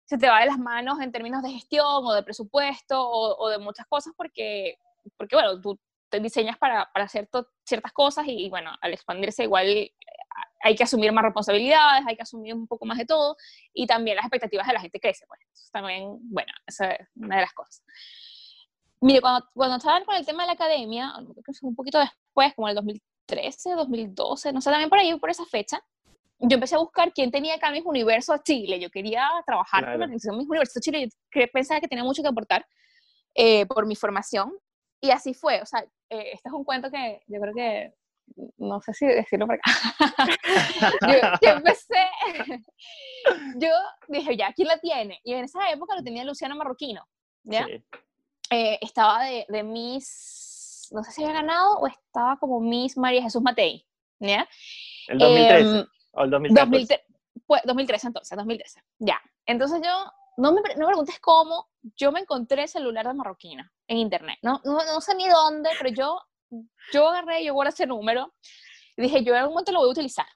[0.06, 3.58] se te va de las manos en términos de gestión o de presupuesto o, de
[3.58, 4.78] muchas cosas porque,
[5.18, 5.80] porque bueno, tú
[6.10, 7.28] te diseñas para, hacer
[7.66, 9.92] ciertas cosas y, bueno, al expandirse igual
[10.62, 13.36] hay que asumir más responsabilidades, hay que asumir un poco más de todo,
[13.74, 15.70] y también las expectativas de la gente crecen, pues.
[15.72, 17.84] también, bueno, esa es una de las cosas.
[19.02, 21.14] Mire, cuando, cuando estaba con el tema de la academia,
[21.62, 22.76] un poquito después, como el
[23.28, 25.82] 2013, 2012, no sé, también por ahí, por esa fecha,
[26.40, 28.80] yo empecé a buscar quién tenía acá Mis Universo Chile.
[28.80, 31.10] Yo quería trabajar con la organización Mis Universo Chile.
[31.34, 32.66] Yo pensaba que tenía mucho que aportar
[33.34, 34.52] eh, por mi formación.
[35.02, 35.62] Y así fue.
[35.62, 37.94] O sea, eh, este es un cuento que yo creo que,
[38.58, 39.72] no sé si decirlo por acá.
[41.42, 42.06] yo, empecé,
[43.56, 43.70] yo
[44.10, 45.20] dije, ya, ¿quién la tiene?
[45.24, 47.08] Y en esa época lo tenía Luciano Marroquino.
[47.44, 47.66] ¿ya?
[48.52, 50.55] Eh, estaba de, de Miss,
[50.91, 53.86] no sé si había ganado o estaba como Miss María Jesús Matei.
[54.19, 54.48] ¿ya?
[55.08, 55.89] El 2013.
[56.12, 57.04] ¿O el 2013?
[57.45, 58.82] Pues, 2013 entonces, 2013.
[59.00, 59.21] Ya.
[59.45, 63.71] Entonces yo, no me, no me preguntes cómo, yo me encontré el celular de Marroquina
[63.88, 64.39] en internet.
[64.41, 66.21] No, no, no sé ni dónde, pero yo,
[66.91, 68.34] yo agarré, yo guardé ese número
[68.98, 70.28] y dije, yo en algún momento lo voy a utilizar.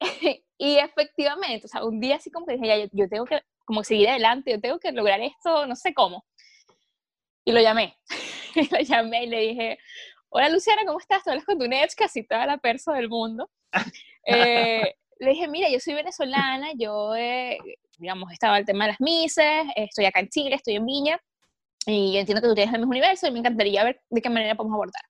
[0.58, 3.84] y efectivamente, o sea, un día así como que dije, ya, yo, tengo que como
[3.84, 6.24] seguir adelante, yo tengo que lograr esto, no sé cómo.
[7.44, 7.98] Y lo llamé.
[8.70, 9.78] lo llamé y le dije,
[10.28, 11.22] hola Luciana, ¿cómo estás?
[11.22, 13.50] ¿Tú hablas con tu Nets casi toda la perso del mundo?
[14.24, 17.58] Eh, le dije, mira, yo soy venezolana, yo, eh,
[17.98, 21.20] digamos, estaba el tema de las mises, estoy acá en Chile, estoy en Viña,
[21.86, 24.54] y entiendo que tú tienes el mismo universo y me encantaría ver de qué manera
[24.54, 25.02] podemos abordar.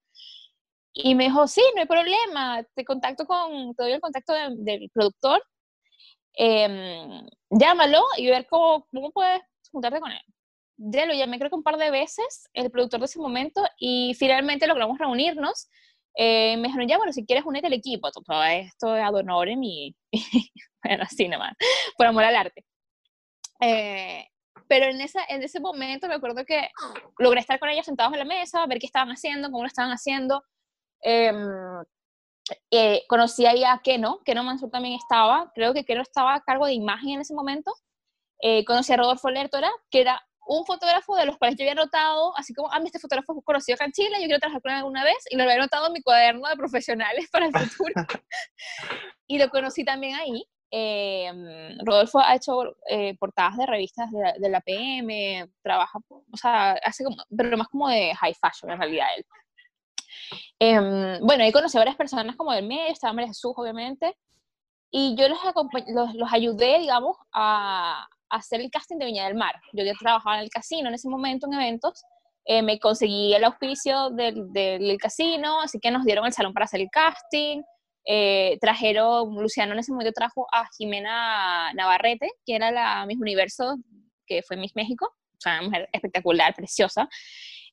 [0.95, 4.91] Y me dijo, sí, no hay problema, te contacto con, te doy el contacto del
[4.95, 5.43] productor,
[6.35, 10.23] em, llámalo y ver cómo, cómo puedes juntarte con él.
[10.91, 14.15] Ya lo llamé creo que un par de veces, el productor de ese momento, y
[14.19, 15.69] finalmente logramos reunirnos
[16.15, 19.63] eh, me dijeron, ya, bueno, si quieres unirte al equipo, todo esto es ad honorem
[19.63, 19.97] y,
[20.85, 21.55] bueno, así nomás,
[21.97, 22.65] por amor al arte.
[23.61, 24.27] Eh,
[24.69, 26.69] pero en, esa, en ese momento me acuerdo que
[27.19, 29.93] logré estar con ellos sentados en la mesa, ver qué estaban haciendo, cómo lo estaban
[29.93, 30.43] haciendo.
[31.01, 31.85] Em,
[32.71, 36.67] eh, conocí ahí a Keno, Keno Mansur también estaba, creo que Keno estaba a cargo
[36.67, 37.73] de imagen en ese momento.
[38.41, 42.37] Eh, conocí a Rodolfo Lertora, que era un fotógrafo de los cuales yo había notado,
[42.37, 44.79] así como, ah, este fotógrafo es conocido acá en Chile, yo quiero trabajar con él
[44.79, 47.95] alguna vez, y lo había notado en mi cuaderno de profesionales para el futuro.
[49.27, 50.45] y lo conocí también ahí.
[50.75, 57.05] Em, Rodolfo ha hecho eh, portadas de revistas de, la PM, trabaja, o sea, hace
[57.05, 59.27] como, pero más como de high fashion en realidad él.
[60.59, 64.17] Em, bueno, ahí conocí a varias personas como del medio, estaba María Jesús, obviamente,
[64.91, 65.39] y yo los,
[65.89, 69.55] los, los ayudé, digamos, a, hacer el casting de Viña del Mar.
[69.73, 72.03] Yo ya trabajaba en el casino en ese momento, en eventos.
[72.45, 76.65] Eh, me conseguí el auspicio del, del, casino, así que nos dieron el salón para
[76.65, 77.63] hacer el casting.
[78.05, 83.77] Eh, trajeron, Luciano en ese momento trajo a Jimena Navarrete, que era la Miss Universo,
[84.27, 87.09] que fue Miss México, o sea, una mujer espectacular, preciosa.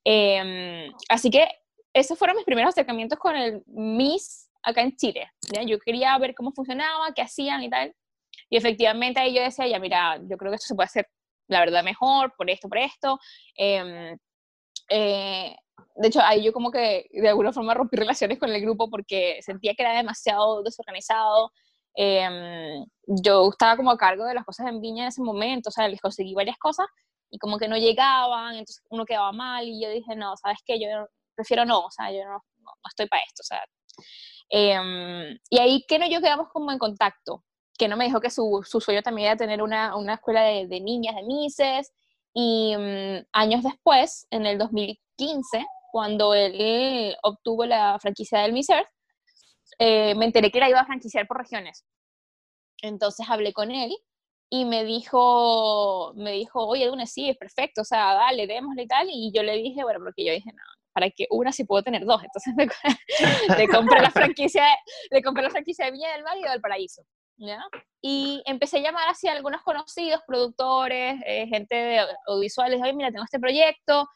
[0.04, 1.48] Em, así que
[1.94, 5.32] esos fueron mis primeros acercamientos con el Miss acá en Chile.
[5.66, 7.96] Yo quería ver cómo funcionaba, qué hacían y tal.
[8.50, 11.08] Y efectivamente ahí yo decía, ya mira, yo creo que esto se puede hacer,
[11.48, 13.20] la verdad, mejor, por esto, por esto.
[13.56, 14.18] Em,
[14.90, 15.56] eh,
[15.96, 19.40] de hecho, ahí yo como que de alguna forma rompí relaciones con el grupo porque
[19.42, 21.52] sentía que era demasiado desorganizado.
[21.96, 25.72] Em, yo estaba como a cargo de las cosas en Viña en ese momento, o
[25.72, 26.88] sea, les conseguí varias cosas
[27.30, 30.80] y como que no llegaban, entonces uno quedaba mal y yo dije, no, ¿sabes qué?
[30.80, 30.88] Yo
[31.36, 33.64] prefiero no, o sea, yo no, no, estoy para esto, o sea.
[34.50, 37.44] Em, y ahí que no yo quedamos como en contacto
[37.80, 40.68] que no me dijo que su, su sueño también era tener una, una escuela de,
[40.68, 41.94] de, niñas, de mises,
[42.34, 48.68] y mm, años después, en el 2015, cuando él obtuvo la franquicia del Miss
[49.80, 51.86] eh, me enteré que la iba a franquiciar por regiones.
[52.82, 53.96] Entonces hablé con él
[54.50, 58.88] y me dijo, me dijo, oye, Dune, sí, es perfecto, o sea, dale, démosle y
[58.88, 60.64] tal, y yo le dije, bueno, porque yo dije, no,
[60.94, 62.54] para que una sí puedo tener dos, entonces
[63.58, 64.66] le, compré la franquicia,
[65.12, 66.62] le compré la franquicia de Viña del Mar y del
[67.40, 67.70] Paraíso.
[68.02, 73.26] Y empecé a llamar hacia algunos conocidos, productores, eh, gente de audiovisuales, oye, mira, tengo
[73.26, 74.08] este proyecto,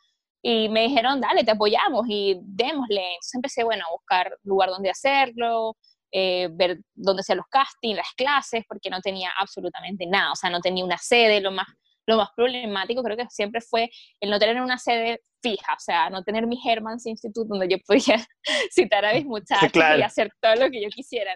[0.45, 3.01] y me dijeron, dale, te apoyamos y démosle.
[3.01, 5.77] Entonces empecé, bueno, a buscar lugar donde hacerlo,
[6.11, 10.49] eh, ver dónde hacían los castings, las clases, porque no tenía absolutamente nada, o sea,
[10.49, 11.67] no tenía una sede, lo más,
[12.05, 16.09] lo más problemático creo que siempre fue el no tener una sede fija, o sea,
[16.09, 18.17] no tener mi Hermans Institute donde yo podía
[18.71, 21.33] citar a mis muchachos y hacer todo lo que yo quisiera.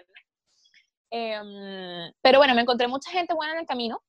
[1.10, 4.02] Em, pero bueno, me encontré mucha gente buena en el camino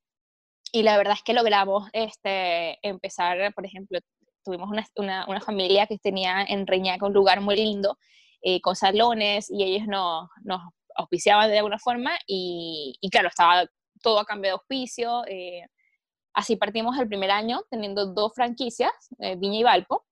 [0.72, 4.00] y la verdad es que logramos este, empezar, por ejemplo,
[4.44, 7.98] tuvimos una, una, familia que tenía en Reñaca un lugar muy lindo,
[8.42, 10.62] eh, con salones, y ellos nos, nos
[10.96, 13.66] auspiciaban de alguna forma, y, y, claro, estaba
[14.02, 15.24] todo a cambio de auspicio.
[15.28, 15.64] Eh,
[16.34, 20.06] así partimos el primer año teniendo dos franquicias, eh, Viña y Valpo.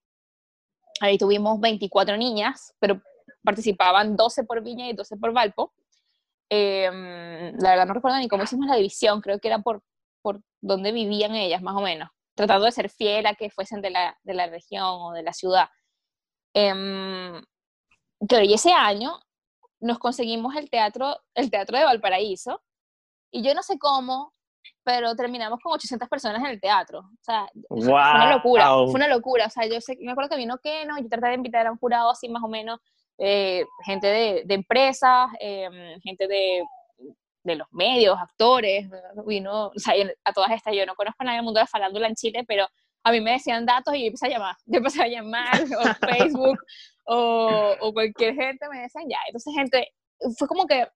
[1.00, 3.02] Ahí tuvimos 24 niñas, pero
[3.44, 5.74] participaban 12 por Viña y 12 por Valpo.
[6.50, 9.84] Em, la verdad no recuerdo ni cómo hicimos la división, creo que era por,
[10.22, 13.90] por dónde vivían ellas, más o menos, tratando de ser fiel a que fuesen de
[13.90, 15.70] la, de la región o de la ciudad.
[16.54, 17.42] Eh,
[18.28, 19.20] claro, y ese año
[19.80, 22.62] nos conseguimos el teatro, el teatro de Valparaíso,
[23.32, 24.34] y yo no sé cómo,
[24.84, 27.00] pero terminamos con 800 personas en el teatro.
[27.00, 29.46] O sea, fue una locura, fue una locura.
[29.48, 31.72] O sea, yo sé, me acuerdo que vino que no, yo traté de invitar a
[31.72, 32.80] un jurado así más o menos,
[33.18, 36.64] eh, gente de, empresas, em, gente de,
[37.44, 38.88] de, los medios, actores,
[39.26, 39.72] vino,
[40.24, 42.44] a todas estas, yo no conozco a nadie del mundo de la farándula en Chile,
[42.48, 42.68] pero
[43.04, 46.08] a mí me decían datos y yo empecé a llamar, yo empecé a llamar, o
[46.08, 46.60] Facebook,
[47.06, 49.20] o, o cualquier gente me decían ya.
[49.28, 49.94] Entonces, gente,
[50.38, 50.88] fue como que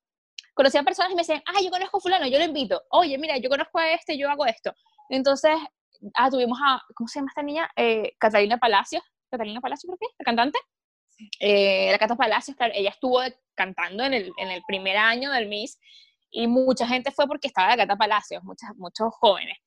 [0.54, 2.82] conocía personas y me decían, ah, yo conozco a fulano, yo lo invito.
[2.90, 4.74] Oye, mira, yo conozco a este, yo hago esto.
[5.10, 5.56] Entonces,
[6.16, 7.70] ah, tuvimos a, ¿cómo se llama esta niña?
[7.76, 9.04] Eh, Catalina Palacios.
[9.30, 10.60] Catalina Palacios, creo que, la cantante.
[11.40, 13.20] Eh, la Cata Palacios, ella estuvo
[13.56, 15.80] cantando en el, en el primer año del Miss
[16.32, 19.58] y mucha gente fue porque estaba la Cata Palacios, muchas, muchos jóvenes.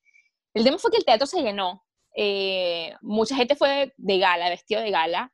[0.54, 1.84] El tema fue que el teatro se llenó.
[2.16, 5.32] Eh, mucha gente fue de gala, vestido de gala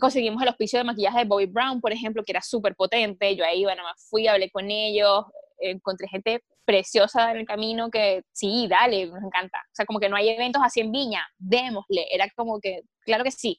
[0.00, 3.34] conseguimos el auspicio de maquillaje de Bobby Brown, por ejemplo, que era súper potente.
[3.36, 5.24] Yo ahí, bueno, fui, hablé con ellos,
[5.58, 9.58] encontré gente preciosa en el camino que sí, dale, nos encanta.
[9.58, 12.06] O sea, como que no hay eventos así en Viña, démosle.
[12.10, 13.58] Era como que, claro que sí.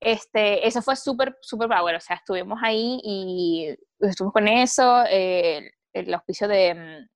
[0.00, 1.96] Este, eso fue súper, súper power.
[1.96, 5.04] O sea, estuvimos ahí y estuvimos con eso.
[5.08, 7.06] Eh, el auspicio de,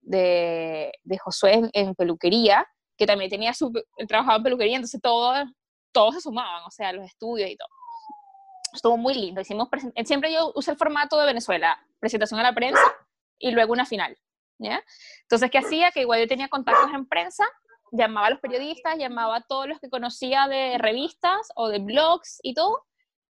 [0.00, 3.72] de, de Josué en, peluquería, que también tenía su,
[4.08, 5.34] trabajaba en peluquería, entonces todo
[5.94, 7.68] todos se sumaban, o sea, los estudios y todo.
[8.72, 9.40] Estuvo muy lindo.
[9.40, 9.68] Hicimos
[10.04, 12.82] siempre yo usé el formato de Venezuela, presentación a la prensa
[13.38, 14.18] y luego una final.
[14.58, 14.82] ¿ya?
[15.22, 15.92] Entonces, ¿qué hacía?
[15.92, 17.44] Que igual yo tenía contactos en prensa,
[17.96, 22.40] llamaba a los periodistas, llamaba a todos los que conocía de revistas o de blogs
[22.42, 22.84] y todo,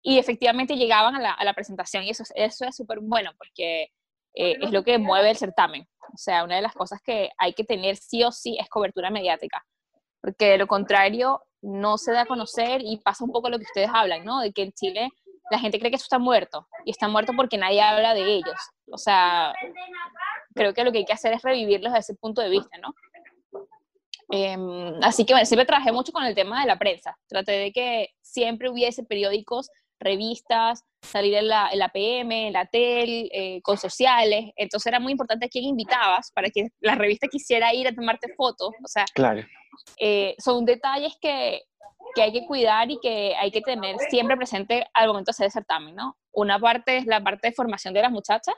[0.02, 2.04] y efectivamente llegaban a la, a la presentación.
[2.04, 3.90] Y eso, eso es súper bueno porque
[4.34, 5.86] eh, es lo que mueve el certamen.
[6.12, 9.10] O sea, una de las cosas que hay que tener sí o sí es cobertura
[9.10, 9.64] mediática.
[10.20, 13.64] Porque de lo contrario, no se da a conocer y pasa un poco lo que
[13.64, 14.40] ustedes hablan, ¿no?
[14.40, 15.10] De que en Chile
[15.50, 18.56] la gente cree que eso está muerto y está muerto porque nadie habla de ellos.
[18.90, 19.52] O sea,
[20.54, 22.94] creo que lo que hay que hacer es revivirlos desde ese punto de vista, ¿no?
[24.34, 27.18] Em, así que bueno, siempre trabajé mucho con el tema de la prensa.
[27.28, 29.68] Traté de que siempre hubiese periódicos,
[30.00, 34.50] revistas, salir en la, en la PM, en la TEL, eh, con sociales.
[34.56, 38.32] Entonces era muy importante a quién invitabas para que la revista quisiera ir a tomarte
[38.34, 38.70] fotos.
[38.82, 39.42] O sea, claro.
[39.98, 41.64] Eh, son detalles que,
[42.14, 45.46] que, hay que cuidar y que hay que tener siempre presente al momento de hacer
[45.46, 46.16] el certamen, ¿no?
[46.32, 48.54] Una parte es la parte de formación de las muchachas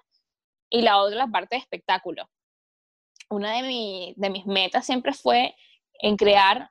[0.71, 2.31] y la otra la parte de espectáculo.
[3.29, 5.57] Una de, mi, de mis metas siempre fue
[6.01, 6.71] en crear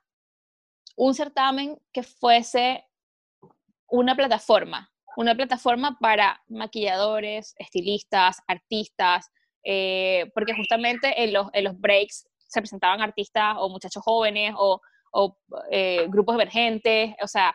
[0.96, 2.84] un certamen que fuese
[3.88, 9.30] una plataforma, una plataforma para maquilladores, estilistas, artistas,
[9.64, 14.80] eh, porque justamente en los, en los breaks se presentaban artistas o muchachos jóvenes o,
[15.70, 17.54] eh, grupos emergentes, o sea,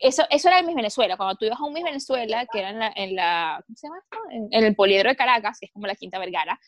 [0.00, 1.16] eso, eso era en Miss Venezuela.
[1.16, 3.86] Cuando tú ibas a un Miss Venezuela, que era en la, en la ¿cómo se
[3.86, 4.18] llama esto?
[4.50, 6.58] En, el Poliedro de Caracas, que es como la Quinta Vergara,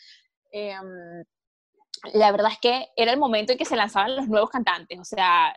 [0.53, 1.25] em,
[2.13, 5.05] la verdad es que era el momento en que se lanzaban los nuevos cantantes, o
[5.05, 5.55] sea,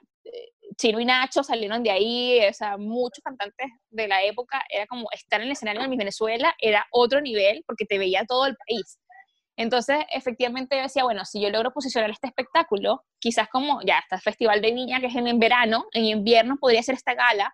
[0.78, 5.08] Chino y Nacho salieron de ahí, o sea, muchos cantantes de la época, era como
[5.12, 9.00] estar en el escenario Miss Venezuela, era otro nivel porque te veía todo el país.
[9.58, 14.16] Entonces, efectivamente, yo decía, bueno, si yo logro posicionar este espectáculo, quizás como ya está
[14.16, 17.54] el Festival de Viña, que es en, verano, en invierno podría ser esta gala,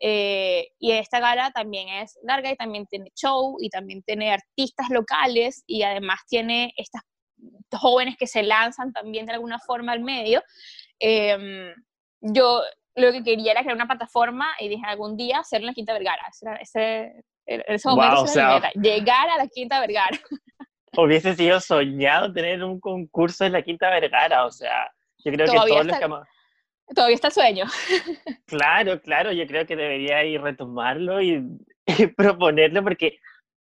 [0.00, 4.88] eh, y esta gala también es larga y también tiene show y también tiene artistas
[4.88, 7.02] locales y además tiene estas
[7.78, 10.42] jóvenes que se lanzan también de alguna forma al medio.
[10.98, 11.74] Em,
[12.20, 12.62] yo
[12.96, 16.22] lo que quería era crear una plataforma y dije algún día hacer la Quinta Vergara.
[16.60, 18.24] Ese, ese, momento
[18.74, 20.18] llegar a la Quinta Vergara.
[20.96, 24.90] hubiese sido soñado tener un concurso en la Quinta Vergara, o sea,
[25.24, 26.08] yo creo que todos los que...
[26.94, 27.64] Todavía está el sueño.
[28.46, 31.42] Claro, claro, yo creo que debería ir retomarlo y,
[32.16, 33.18] proponerlo porque,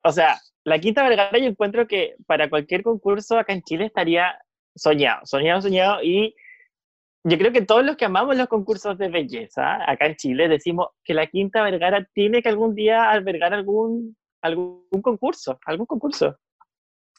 [0.04, 4.40] o sea, la Quinta Vergara yo encuentro que para cualquier concurso acá en Chile estaría
[4.76, 6.36] soñado, soñado, soñado y
[7.24, 10.88] yo creo que todos los que amamos los concursos de belleza acá en Chile decimos
[11.04, 16.38] que la Quinta Vergara tiene que algún día albergar algún, algún concurso, algún concurso.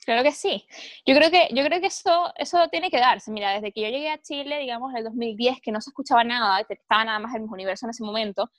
[0.05, 0.65] Claro que sí.
[1.05, 3.31] Yo creo que, yo creo que eso, eso tiene que darse.
[3.31, 6.25] Mira, desde que yo llegué a Chile, digamos, en el 2010, que no se escuchaba
[6.25, 8.51] nada, estaba nada más el universo en ese momento,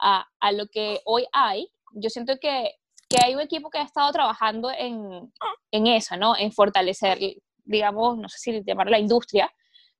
[0.00, 2.72] a, a lo que hoy hay, yo siento que,
[3.08, 5.32] que, hay un equipo que ha estado trabajando en,
[5.70, 6.36] en eso, ¿no?
[6.36, 7.18] En fortalecer,
[7.64, 9.50] digamos, no sé si llamar la industria,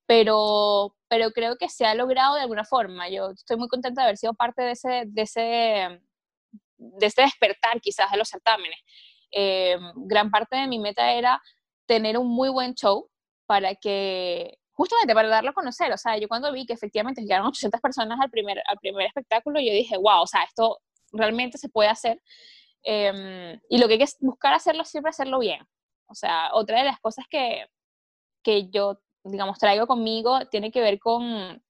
[0.06, 3.08] pero, pero creo que se ha logrado de alguna forma.
[3.08, 6.00] Yo estoy muy contenta de haber sido parte de ese, de ese,
[6.78, 8.78] de ese despertar quizás de los certámenes.
[9.30, 11.42] Eh, gran parte de mi meta era
[11.86, 13.10] tener un muy buen show
[13.46, 17.48] para que, justamente para darlo a conocer, o sea, yo cuando vi que efectivamente llegaron
[17.48, 20.78] 800 personas al primer, al primer espectáculo, yo dije, wow, o sea, esto
[21.12, 22.20] realmente se puede hacer.
[22.82, 25.66] Em, y lo que hay que buscar hacerlo siempre hacerlo bien.
[26.06, 27.66] O sea, otra de las cosas que,
[28.42, 31.62] que yo, digamos, traigo conmigo tiene que ver con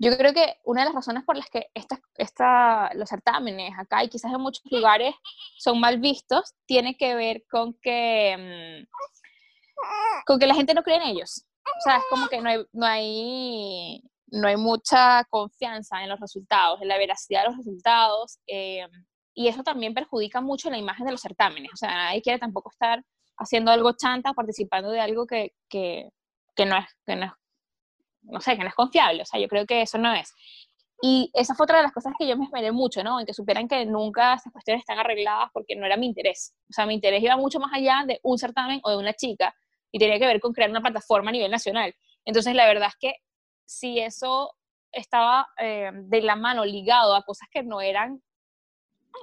[0.00, 4.04] yo creo que una de las razones por las que esta, esta, los certámenes acá
[4.04, 5.12] y quizás en muchos lugares
[5.58, 10.98] son mal vistos tiene que ver con que, mm, con que la gente no cree
[10.98, 11.44] en ellos.
[11.64, 16.20] O sea, es como que no hay, no hay, no hay mucha confianza en los
[16.20, 18.38] resultados, en la veracidad de los resultados.
[18.46, 18.86] Eh,
[19.38, 21.70] y eso también perjudica mucho la imagen de los certámenes.
[21.72, 23.04] O sea, nadie quiere tampoco estar
[23.36, 26.08] haciendo algo chanta, participando de algo que, que,
[26.56, 27.32] que no, es, que no es
[28.22, 30.34] no sé, que no es confiable, o sea, yo creo que eso no es.
[31.00, 33.20] Y esa fue otra de las cosas que yo me esperé mucho, ¿no?
[33.20, 36.56] En que supieran que nunca esas cuestiones están arregladas porque no era mi interés.
[36.68, 39.54] O sea, mi interés iba mucho más allá de un certamen o de una chica
[39.92, 41.94] y tenía que ver con crear una plataforma a nivel nacional.
[42.24, 43.14] Entonces, la verdad es que
[43.64, 44.52] si eso
[44.90, 48.20] estaba eh, de la mano ligado a cosas que no eran,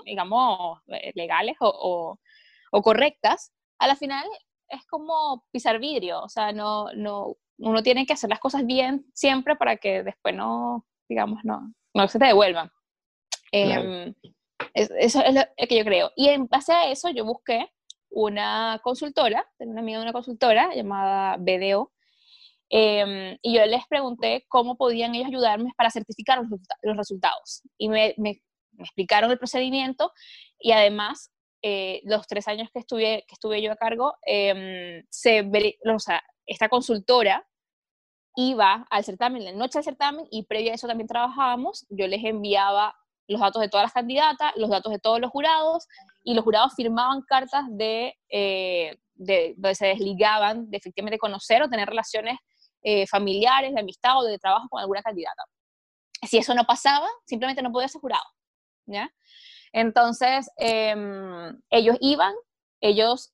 [0.05, 2.19] digamos, eh, legales o, o,
[2.71, 4.25] o correctas, a la final
[4.69, 9.05] es como pisar vidrio, o sea, no, no, uno tiene que hacer las cosas bien
[9.13, 12.69] siempre para que después no, digamos, no, no se te devuelvan.
[13.51, 14.13] Em,
[14.73, 16.11] eso es lo que yo creo.
[16.15, 17.69] Y en base a eso yo busqué
[18.09, 21.91] una consultora, tengo una amiga de una consultora llamada BDO,
[22.69, 26.39] em, y yo les pregunté cómo podían ellos ayudarme para certificar
[26.81, 27.61] los, resultados.
[27.77, 28.41] Y me, me,
[28.79, 30.11] explicaron el procedimiento
[30.59, 35.41] y además eh, los tres años que estuve, que estuve yo a cargo, eh, se,
[35.41, 37.47] o sea, esta consultora
[38.35, 42.23] iba al certamen, la noche del certamen, y previo a eso también trabajábamos, yo les
[42.23, 42.93] enviaba
[43.27, 45.87] los datos de todas las candidatas, los datos de todos los jurados,
[46.23, 51.69] y los jurados firmaban cartas de, eh, de donde se desligaban de efectivamente conocer o
[51.69, 52.37] tener relaciones
[52.83, 55.43] eh, familiares, de amistad o de trabajo con alguna candidata.
[56.27, 58.23] Si eso no pasaba, simplemente no podía ser jurado.
[58.85, 59.13] ¿Ya?
[59.73, 62.33] Entonces, em, ellos iban,
[62.81, 63.33] ellos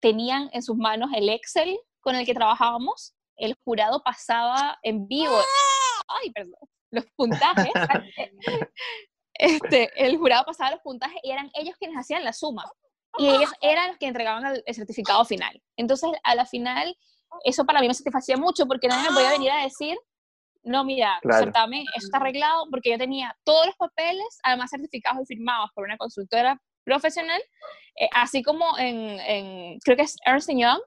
[0.00, 5.38] tenían en sus manos el Excel con el que trabajábamos, el jurado pasaba en vivo,
[6.08, 7.72] ay, perdón, los puntajes.
[9.34, 12.70] este, el jurado pasaba los puntajes y eran ellos quienes hacían la suma.
[13.18, 15.60] Y ellos eran los que entregaban el, certificado final.
[15.76, 16.96] Entonces, a la final,
[17.44, 19.98] eso para mí me satisfacía mucho porque nadie me podía venir a decir,
[20.68, 21.44] no, mira, claro.
[21.44, 25.84] certamen, eso está arreglado, porque yo tenía todos los papeles, además certificados y firmados por
[25.84, 27.40] una consultora profesional,
[28.00, 30.80] eh, así como en, en, creo que es Ernst Young,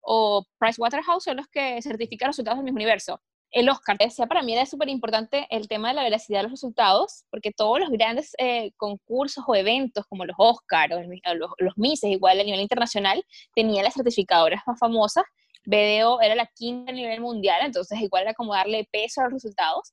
[0.00, 3.20] o Pricewaterhouse son los que certifican los resultados del mismo universo.
[3.50, 6.52] El Oscar, decía, para mí era súper importante el tema de la veracidad de los
[6.52, 11.00] resultados, porque todos los grandes eh, concursos o eventos como los Oscar o,
[11.34, 13.24] los, los Mises, igual a nivel internacional,
[13.54, 15.24] tenían las certificadoras más famosas.
[15.68, 19.34] BDO era la quinta a nivel mundial, entonces igual era como darle peso a los
[19.34, 19.92] resultados.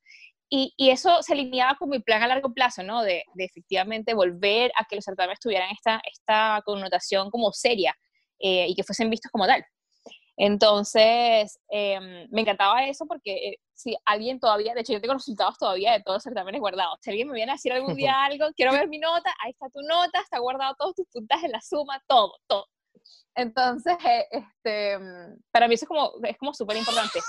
[0.49, 3.01] Y, y, eso se alineaba con mi plan a largo plazo, ¿no?
[3.01, 7.95] De, de, efectivamente volver a que los certámenes tuvieran esta, esta connotación como seria
[8.39, 9.65] eh, y que fuesen vistos como tal.
[10.37, 15.57] Entonces, em, me encantaba eso porque eh, si alguien todavía, de hecho yo tengo resultados
[15.57, 16.99] todavía de todos los certámenes guardados.
[17.01, 19.69] Si alguien me viene a decir algún día algo, quiero ver mi nota, ahí está
[19.69, 22.65] tu nota, está guardado todos tus puntajes, la suma, todo, todo.
[23.35, 24.97] Entonces, eh, este,
[25.51, 27.19] para mí eso es como, es como súper importante.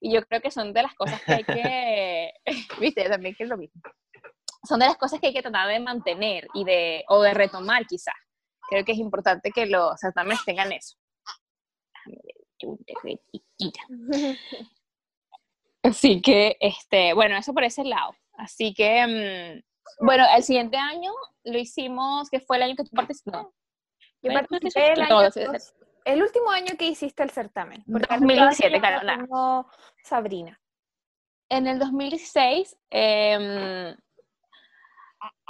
[0.00, 2.32] Y yo creo que son de las cosas que hay que,
[2.80, 3.80] viste, también que es lo mismo.
[4.66, 7.86] Son de las cosas que hay que tratar de mantener y de, o de retomar
[7.86, 8.14] quizás.
[8.70, 10.96] Creo que es importante que los certámenes tengan eso.
[15.82, 18.14] Así que, este, bueno, eso por ese lado.
[18.38, 21.12] Así que, mm, bueno, el siguiente año
[21.44, 23.52] lo hicimos, que fue el año que tú participaste.
[24.22, 25.30] Yo participé el, año,
[26.04, 27.82] el último año que hiciste el certamen.
[27.86, 29.66] 2017, claro.
[30.02, 30.58] Sabrina.
[31.48, 33.94] En el 2016 em,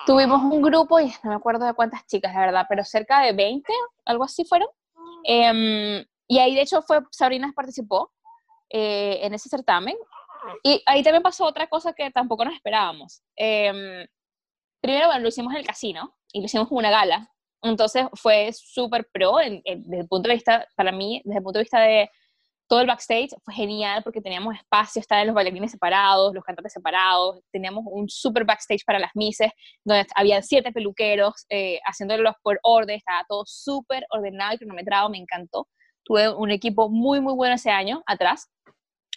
[0.07, 3.33] tuvimos un grupo, y no me acuerdo de cuántas chicas, la verdad, pero cerca de
[3.33, 3.73] 20,
[4.07, 4.69] algo así fueron.
[5.25, 8.11] Eh, y ahí, de hecho, fue Sabrina participó
[8.71, 9.97] eh, en ese certamen.
[10.63, 13.23] Y ahí también pasó otra cosa que tampoco nos esperábamos.
[13.37, 14.07] Em,
[14.81, 17.32] primero, bueno, lo hicimos en el casino y lo hicimos como una gala.
[17.63, 21.65] Entonces fue súper pro desde el punto de vista, para mí, desde el punto de
[21.65, 22.11] vista de
[22.69, 27.41] todo el backstage, fue genial porque teníamos espacio, estaban los bailarines separados, los cantantes separados,
[27.53, 29.51] teníamos un súper backstage para las mises,
[29.85, 35.19] donde había siete peluqueros eh, haciéndolos por orden, estaba todo súper ordenado y cronometrado, me
[35.19, 35.69] encantó
[36.05, 38.51] tuve un equipo muy, muy bueno ese año atrás.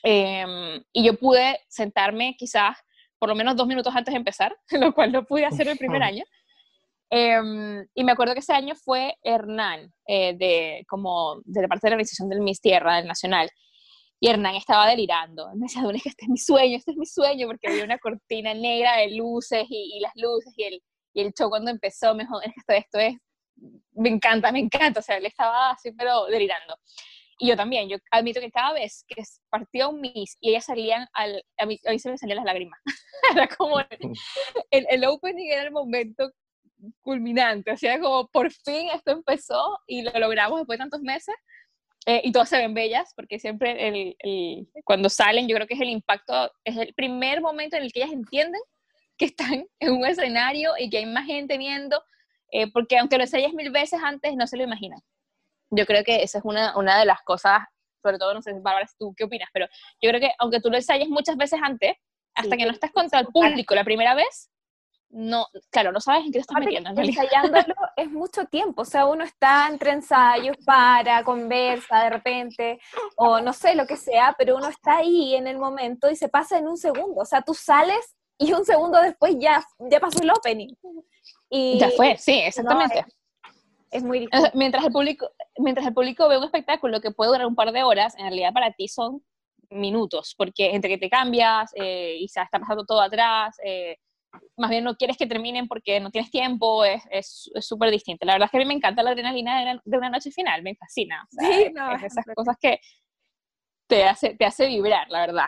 [0.04, 2.78] Em, y yo pude sentarme quizás
[3.18, 6.04] por lo menos dos minutos antes de empezar, lo cual no pude hacer el primer
[6.04, 6.24] año.
[7.10, 11.92] Em, y me acuerdo que ese año fue Hernán, eh, de, como de parte de
[11.92, 13.50] la organización del Miss Tierra, del Nacional.
[14.20, 15.48] Y Hernán estaba delirando.
[15.56, 18.00] Me decía, es que este es mi sueño, este es mi sueño, porque había una
[18.00, 20.84] cortina negra de luces y, y las luces y el,
[21.14, 23.16] y el show cuando empezó me dijo, esto, esto es,
[23.94, 25.00] me encanta, me encanta.
[25.00, 26.78] O sea, él estaba así, pero delirando.
[27.38, 31.08] Y yo también, yo admito que cada vez que partía un Miss y ellas salían,
[31.14, 32.80] al, a, mí, a mí se me salían las lágrimas.
[33.36, 36.32] era como, el, el, opening era el momento
[37.02, 41.36] culminante, o sea, como por fin esto empezó y lo logramos después de tantos meses.
[42.08, 45.74] Eh, y todas se ven bellas, porque siempre el, el, cuando salen, yo creo que
[45.74, 48.62] es el impacto, es el primer momento en el que ellas entienden
[49.18, 52.04] que están en un escenario y que hay más gente viendo,
[52.52, 55.00] eh, porque aunque lo ensayes mil veces antes, no se lo imaginan.
[55.72, 57.62] Yo creo que esa es una, una de las cosas,
[58.04, 59.68] sobre todo, no sé, Bárbara, tú qué opinas, pero
[60.00, 61.94] yo creo que aunque tú lo ensayes muchas veces antes,
[62.36, 64.52] hasta que no estás contra el público la primera vez,
[65.16, 66.90] no, claro, no sabes en qué te estás metiendo.
[66.90, 72.80] ensayándolo es mucho tiempo, o sea, uno está entre ensayos, para, conversa de repente,
[73.16, 76.28] o no sé, lo que sea, pero uno está ahí en el momento y se
[76.28, 80.22] pasa en un segundo, o sea, tú sales y un segundo después ya, ya pasó
[80.22, 80.76] el opening.
[81.50, 83.06] Y, ya fue, sí, exactamente.
[83.92, 84.52] es, muy difícil.
[84.54, 87.84] Mientras el, público, mientras el público ve un espectáculo que puede durar un par de
[87.84, 89.24] horas, en realidad para ti son
[89.70, 93.96] minutos, porque entre que te cambias eh, y se está pasando todo atrás, eh,
[94.58, 98.26] más bien no quieres que terminen porque no tienes tiempo, es súper es, distinto.
[98.26, 100.76] La verdad es que a mí me encanta la adrenalina de una, noche final, me
[100.76, 101.28] fascina.
[101.30, 102.80] sí, no, es esas cosas que
[103.88, 105.48] te hace, te hace vibrar, la verdad.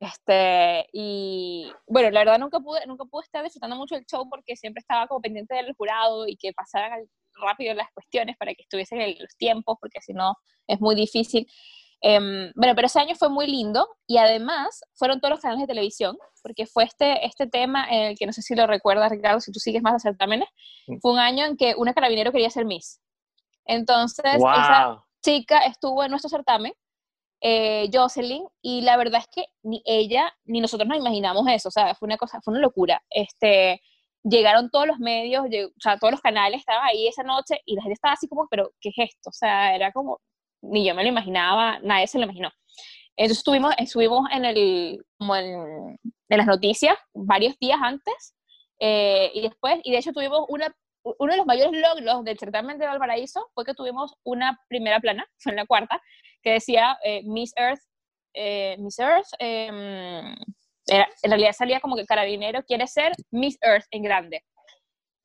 [0.00, 4.56] Este, y bueno, la verdad nunca pude, nunca pude estar disfrutando mucho el show porque
[4.56, 9.00] siempre estaba como pendiente del jurado y que pasaran rápido las cuestiones para que estuviesen
[9.00, 10.34] en los tiempos, porque si no
[10.66, 11.46] es muy difícil.
[12.06, 15.66] Um, bueno, pero ese año fue muy lindo y además fueron todos los canales de
[15.66, 19.40] televisión, porque fue este, este tema en el que no sé si lo recuerdas, Ricardo,
[19.40, 20.48] si tú sigues más a certámenes,
[21.02, 23.00] fue un año en que una carabinero quería ser Miss.
[23.64, 26.74] Entonces, esa chica estuvo en nuestro certamen,
[27.40, 31.72] eh, Jocelyn, y la verdad es que ni ella ni nosotros nos imaginamos eso, o
[31.72, 33.02] sea, fue una cosa, fue una locura.
[33.10, 33.82] Este,
[34.22, 37.82] llegaron todos los medios, o sea, todos los canales estaban ahí esa noche y la
[37.82, 39.30] gente estaba así como, pero ¿qué es esto?
[39.30, 40.20] O sea, era como,
[40.70, 42.50] ni yo me lo imaginaba, nadie se lo imaginó.
[43.16, 45.98] Entonces estuvimos, estuvimos en, el, como en,
[46.28, 48.34] las noticias varios días antes
[48.78, 52.78] eh, y después, y de hecho tuvimos una, uno de los mayores logros del certamen
[52.78, 56.00] de Valparaíso fue que tuvimos una primera plana, fue en la cuarta,
[56.42, 57.80] que decía eh, Miss Earth,
[58.34, 60.36] eh, Miss Earth, em,
[60.88, 64.44] en realidad salía como que el carabinero quiere ser Miss Earth en grande.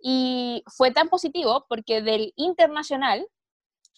[0.02, 3.28] Y fue tan positivo porque del internacional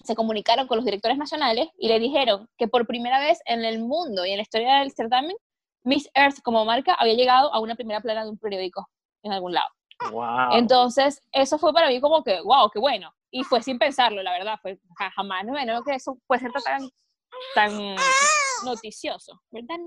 [0.03, 3.79] se comunicaron con los directores nacionales y le dijeron que por primera vez en el
[3.79, 5.35] mundo y en la historia del certamen,
[5.83, 8.87] Miss Earth como marca había llegado a una primera plana de un periódico
[9.23, 9.67] en algún lado.
[10.11, 10.53] Wow.
[10.53, 13.13] Entonces, eso fue para mí como que, wow, qué bueno.
[13.31, 14.77] Y fue sin pensarlo, la verdad, fue
[15.15, 16.89] jamás, no, no que eso puede ser tan,
[17.55, 17.95] tan
[18.63, 19.77] noticioso, ¿verdad?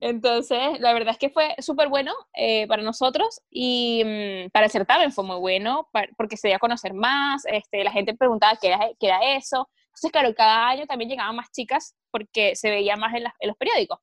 [0.00, 4.72] Entonces, la verdad es que fue súper bueno eh, para nosotros y mm, para el
[4.72, 8.68] certamen fue muy bueno porque se dio a conocer más, este, la gente preguntaba qué
[8.68, 9.68] era, qué era eso.
[9.86, 13.98] Entonces, claro, cada año también llegaban más chicas porque se veía más en, los periódicos.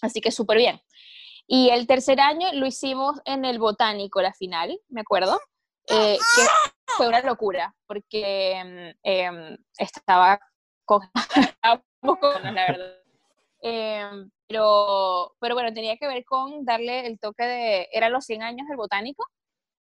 [0.00, 0.80] Así que súper bien.
[1.46, 5.38] Y el tercer año lo hicimos en el Botánico, la final, me acuerdo,
[5.88, 6.42] eh, que
[6.96, 10.40] fue una locura porque eh, estaba
[10.86, 11.02] con.
[13.62, 18.42] Em, pero, pero bueno, tenía que ver con darle el toque de, eran los 100
[18.42, 19.24] años del botánico,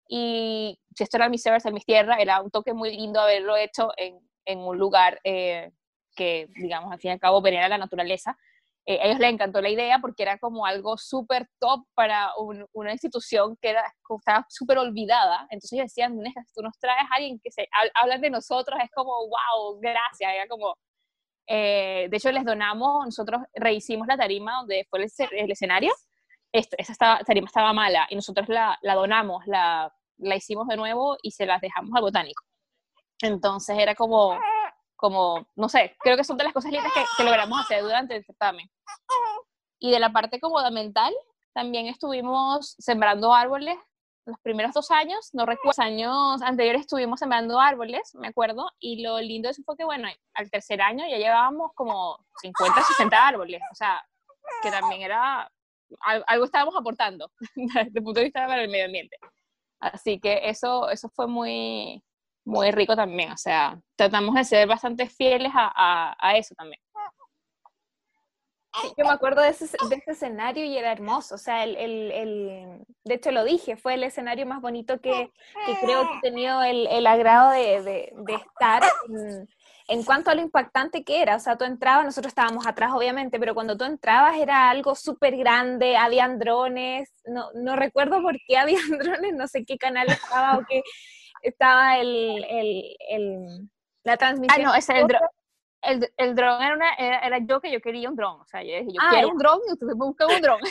[0.09, 3.91] y si esto era mi en mis tierras, era un toque muy lindo haberlo hecho
[3.97, 5.71] en, en un lugar eh,
[6.15, 8.37] que, digamos, al fin y al cabo venera la naturaleza.
[8.85, 12.31] Eh, a ellos les encantó la idea porque era como algo súper top para
[12.73, 13.83] una institución que era,
[14.19, 15.47] estaba súper olvidada.
[15.51, 16.15] Entonces decían,
[16.55, 20.33] tú nos traes a alguien que se hablan de nosotros, es como, wow, gracias.
[20.35, 20.75] Era como,
[21.49, 25.93] eh, de hecho, les donamos, nosotros rehicimos la tarima donde fue el, escenario.
[26.53, 31.47] esa tarima estaba mala y nosotros la, donamos, la, la, hicimos de nuevo y se
[31.47, 32.45] las dejamos al botánico.
[33.23, 34.39] Entonces era como,
[34.95, 38.15] como, no sé, creo que son de las cosas lindas que, que logramos hacer durante
[38.15, 38.71] el certamen.
[39.79, 41.15] Y de la parte como mental,
[41.55, 43.79] también estuvimos sembrando árboles
[44.29, 49.19] los primeros dos años, no recuerdo, años anteriores estuvimos sembrando árboles, me acuerdo, y lo
[49.21, 53.63] lindo de eso fue que, bueno, al tercer año ya llevábamos como 50, 60 árboles,
[53.73, 54.07] o sea,
[54.63, 55.51] que también era,
[56.27, 59.17] algo estábamos aportando desde el punto de vista del medio ambiente.
[59.81, 62.05] Así que eso, eso fue muy,
[62.45, 66.83] muy rico también, o sea, tratamos de ser bastante fieles a, a, a eso también.
[68.97, 72.13] Yo me acuerdo de ese, de ese, escenario y era hermoso, o sea, el, el,
[72.13, 75.31] el, de hecho lo dije, fue el escenario más bonito que,
[75.67, 79.49] que creo que he tenido el, el agrado de, de, de estar en,
[79.89, 83.41] en, cuanto a lo impactante que era, o sea, tú entrabas, nosotros estábamos atrás obviamente,
[83.41, 88.59] pero cuando tú entrabas era algo súper grande, habían drones, no, no recuerdo por qué
[88.59, 90.83] habían drones, no sé qué canal estaba o qué
[91.43, 93.69] estaba el, el, el
[94.05, 94.61] la transmisión.
[94.61, 95.27] Ah, no, ese es el drone
[95.83, 98.41] el, el dron era, una, era, era, yo que yo quería un dron.
[98.41, 100.61] O sea, yo dije, yo ah, quiero un dron y ustedes buscan un dron.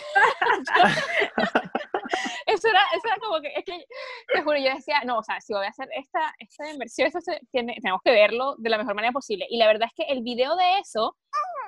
[2.46, 3.86] eso, era, eso era como que, es que,
[4.34, 7.22] te juro, yo decía, no, o sea, si voy a hacer esta, esta inversión, esto
[7.22, 9.48] se, tiene, tenemos que verlo de la mejor manera posible.
[9.50, 11.16] Y la verdad es que el video de eso,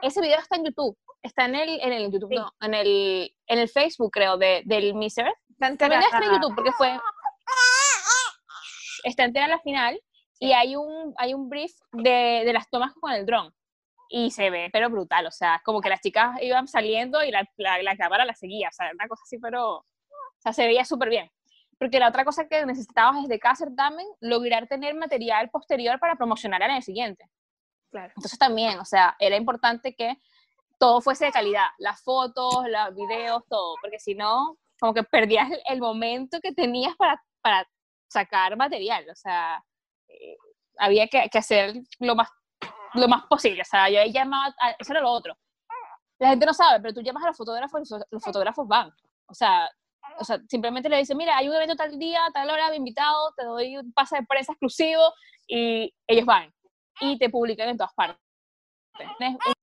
[0.02, 0.98] ese video está en YouTube.
[1.22, 2.36] Está en el, en el YouTube, sí.
[2.36, 5.34] no, en el, en el Facebook, creo, de, del Miser.
[5.58, 6.98] También está en YouTube, porque fue...
[9.04, 10.00] Está entera la final
[10.40, 13.54] y hay un, hay un brief de, de las tomas con el dron
[14.10, 17.48] y se ve, pero brutal, o sea, como que las chicas iban saliendo y la,
[17.58, 19.86] la, la cámara la seguía, o sea, una cosa así, pero, o
[20.40, 21.30] sea, se veía súper bien.
[21.78, 26.62] Porque la otra cosa que necesitabas desde cada certamen, lograr tener material posterior para promocionar
[26.64, 27.30] en el siguiente.
[27.92, 28.12] Claro.
[28.16, 30.20] Entonces también, o sea, era importante que
[30.80, 35.52] todo fuese de calidad, las fotos, los videos, todo, porque si no, como que perdías
[35.52, 37.70] el, el momento que tenías para, para
[38.08, 39.64] sacar material, o sea,
[40.80, 42.30] había que, que, hacer lo más,
[42.94, 43.62] lo más posible.
[43.62, 45.38] O sea, yo llamaba, a, eso era lo otro.
[46.20, 48.92] La gente no sabe, pero tú llamas a los fotógrafos y los fotógrafos van.
[49.28, 49.70] O sea,
[50.18, 53.32] o sea, simplemente le dices, mira, hay un evento tal día, tal hora, me invitado,
[53.38, 55.02] te doy un pase de prensa exclusivo
[55.48, 56.54] y ellos van
[57.00, 58.20] y te publican en todas partes.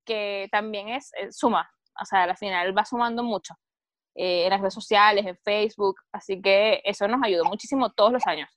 [0.04, 1.68] Que también es, es suma,
[2.00, 3.54] o sea, al final va sumando mucho
[4.14, 8.26] eh, en las redes sociales, en Facebook, así que eso nos ayudó muchísimo todos los
[8.26, 8.48] años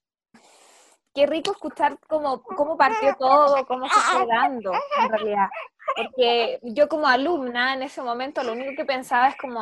[1.14, 5.48] qué rico escuchar cómo, cómo partió todo, cómo se fue dando, en realidad.
[5.96, 9.60] Porque yo como alumna en ese momento lo único que pensaba es como,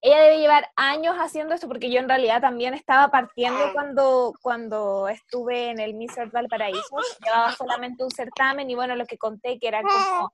[0.00, 5.08] ella debe llevar años haciendo esto, porque yo en realidad también estaba partiendo cuando, cuando
[5.08, 9.68] estuve en el Miss Valparaíso, llevaba solamente un certamen y bueno, lo que conté que
[9.68, 10.32] eran como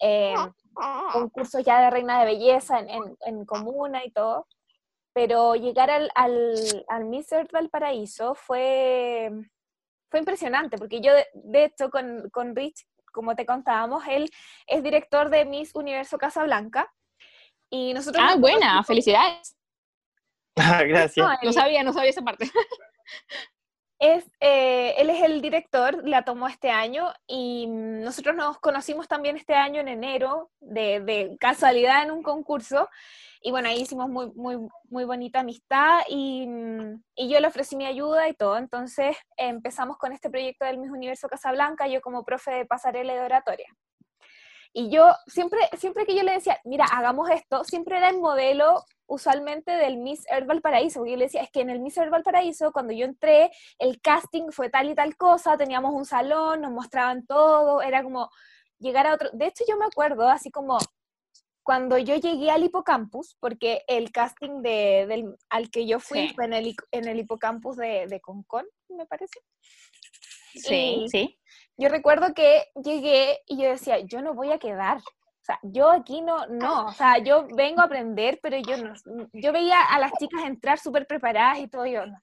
[0.00, 0.34] eh,
[1.12, 4.46] concursos ya de reina de belleza en, en, en comuna y todo
[5.12, 9.30] pero llegar al, al, al Miss Earth Valparaíso fue,
[10.10, 14.30] fue impresionante, porque yo, de, de hecho, con, con, Rich, como te contábamos, él
[14.66, 16.92] es director de Miss Universo Casablanca.
[17.70, 19.56] Y nosotros ah, buena, felicidades.
[20.56, 21.16] Gracias.
[21.16, 22.50] No, él, no, sabía, no sabía esa parte.
[24.04, 29.36] Es, eh, él es el director, la tomó este año y nosotros nos conocimos también
[29.36, 32.88] este año en enero, de, casualidad en un concurso,
[33.42, 34.58] y bueno, ahí hicimos muy, muy,
[34.90, 36.48] muy bonita amistad y,
[37.14, 38.56] y, yo le ofrecí mi ayuda y todo.
[38.56, 43.16] Entonces empezamos con este proyecto del Miss Universo Casablanca, yo como profe de pasarela y
[43.16, 43.68] de oratoria.
[44.74, 48.82] Y yo siempre, siempre que yo le decía, mira, hagamos esto, siempre era el modelo
[49.06, 52.10] usualmente del Miss Earth Valparaíso, porque yo le decía, es que en el Miss Earth
[52.10, 56.72] Valparaíso, cuando yo entré, el casting fue tal y tal cosa, teníamos un salón, nos
[56.72, 58.30] mostraban todo, era como
[58.78, 60.78] llegar a otro, de hecho yo me acuerdo así como
[61.62, 66.34] cuando yo llegué al hipocampus, porque el casting de, del, al que yo fui sí.
[66.34, 69.38] fue en el, en el hipocampus de, de Concon, me parece.
[70.54, 71.38] Sí, y sí.
[71.76, 74.98] Yo recuerdo que llegué y yo decía, yo no voy a quedar.
[74.98, 78.94] O sea, yo aquí no, no, o sea, yo vengo a aprender, pero yo no,
[79.32, 82.16] yo veía a las chicas entrar súper preparadas y todo, yo no.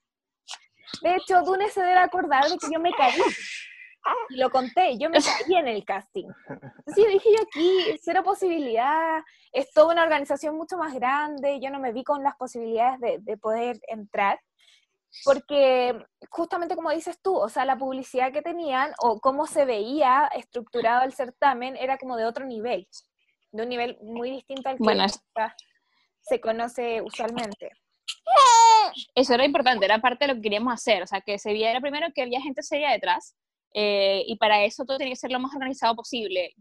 [1.02, 3.20] De hecho, Dune se debe acordar de que yo me caí.
[4.30, 6.28] Y lo conté, yo me caí en el casting.
[6.94, 9.20] Sí, dije yo aquí, cero posibilidad,
[9.52, 13.18] es toda una organización mucho más grande, yo no me vi con las posibilidades de,
[13.20, 14.40] de poder entrar,
[15.24, 15.96] porque
[16.30, 21.04] justamente como dices tú, o sea, la publicidad que tenían o cómo se veía estructurado
[21.04, 22.88] el certamen era como de otro nivel,
[23.52, 25.06] de un nivel muy distinto al que bueno,
[26.20, 27.70] se conoce usualmente.
[29.14, 31.80] Eso era importante, era parte de lo que queríamos hacer, o sea, que se viera
[31.80, 33.36] primero que había gente seria detrás,
[33.72, 36.54] eh, y para eso todo tenía que ser lo más organizado posible.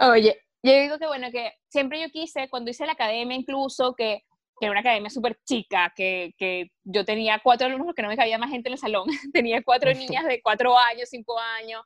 [0.00, 4.24] Oye, yo digo que bueno, que siempre yo quise, cuando hice la academia incluso, que,
[4.58, 8.16] que era una academia súper chica, que, que, yo tenía cuatro alumnos porque no me
[8.16, 11.82] cabía más gente en el salón, tenía cuatro niñas de cuatro años, cinco años,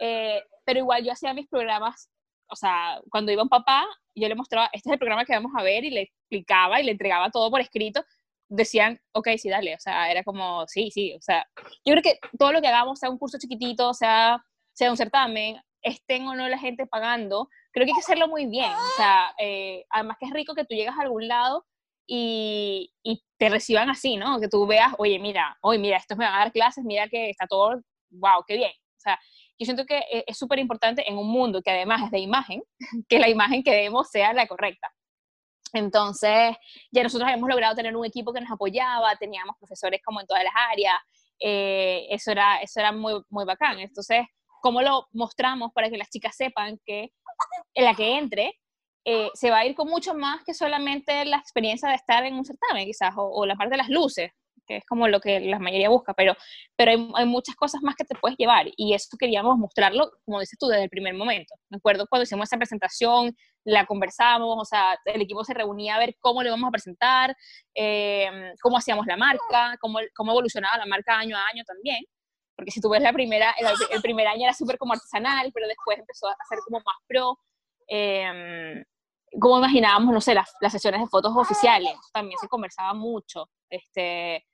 [0.00, 2.10] eh, pero igual yo hacía mis programas,
[2.48, 5.52] o sea, cuando iba un papá, yo le mostraba, este es el programa que vamos
[5.56, 8.04] a ver y le explicaba y le entregaba todo por escrito,
[8.48, 11.46] decían, ok, sí, dale, o sea, era como, sí, sí, o sea,
[11.84, 14.42] yo creo que todo lo que hagamos, sea un curso chiquitito, sea,
[14.72, 18.46] sea un certamen, estén o no la gente pagando, creo que hay que hacerlo muy
[18.46, 21.66] bien, o sea, eh, además que es rico que tú llegas a algún lado
[22.06, 24.40] y, y, te reciban así, ¿no?
[24.40, 27.30] Que tú veas, oye, mira, oye, mira, estos me van a dar clases, mira que
[27.30, 29.18] está todo, wow, qué bien, o sea,
[29.58, 32.62] yo siento que eh, es súper importante en un mundo que además es de imagen,
[33.08, 34.92] que la imagen que demos sea la correcta.
[35.72, 36.56] Entonces,
[36.90, 40.44] ya nosotros hemos logrado tener un equipo que nos apoyaba, teníamos profesores como en todas
[40.44, 40.96] las áreas,
[41.40, 43.78] eh, eso, era, eso era muy, muy bacán.
[43.78, 44.26] Entonces,
[44.62, 47.12] ¿cómo lo mostramos para que las chicas sepan que
[47.74, 48.58] en la que entre
[49.08, 52.34] eh, se va a ir con mucho más que solamente la experiencia de estar en
[52.34, 54.32] un certamen, quizás, o, la parte de las luces,
[54.66, 56.34] que es como lo que la mayoría busca, pero,
[56.74, 60.58] pero hay, muchas cosas más que te puedes llevar y eso queríamos mostrarlo, como dices
[60.58, 61.54] tú, desde el primer momento.
[61.70, 63.32] Me acuerdo cuando hicimos esa presentación,
[63.64, 67.36] la conversamos, o sea, el equipo se reunía a ver cómo lo íbamos a presentar,
[67.76, 72.04] eh, cómo hacíamos la marca, cómo, cómo evolucionaba la marca año a año también
[72.56, 73.54] porque si tú ves la primera,
[73.90, 77.38] el, primer año era súper como artesanal, pero después empezó a ser como más pro.
[77.86, 78.82] Eh,
[79.40, 83.48] como imaginábamos, no sé, las, las, sesiones de fotos oficiales, también se conversaba mucho.
[83.68, 84.44] Este,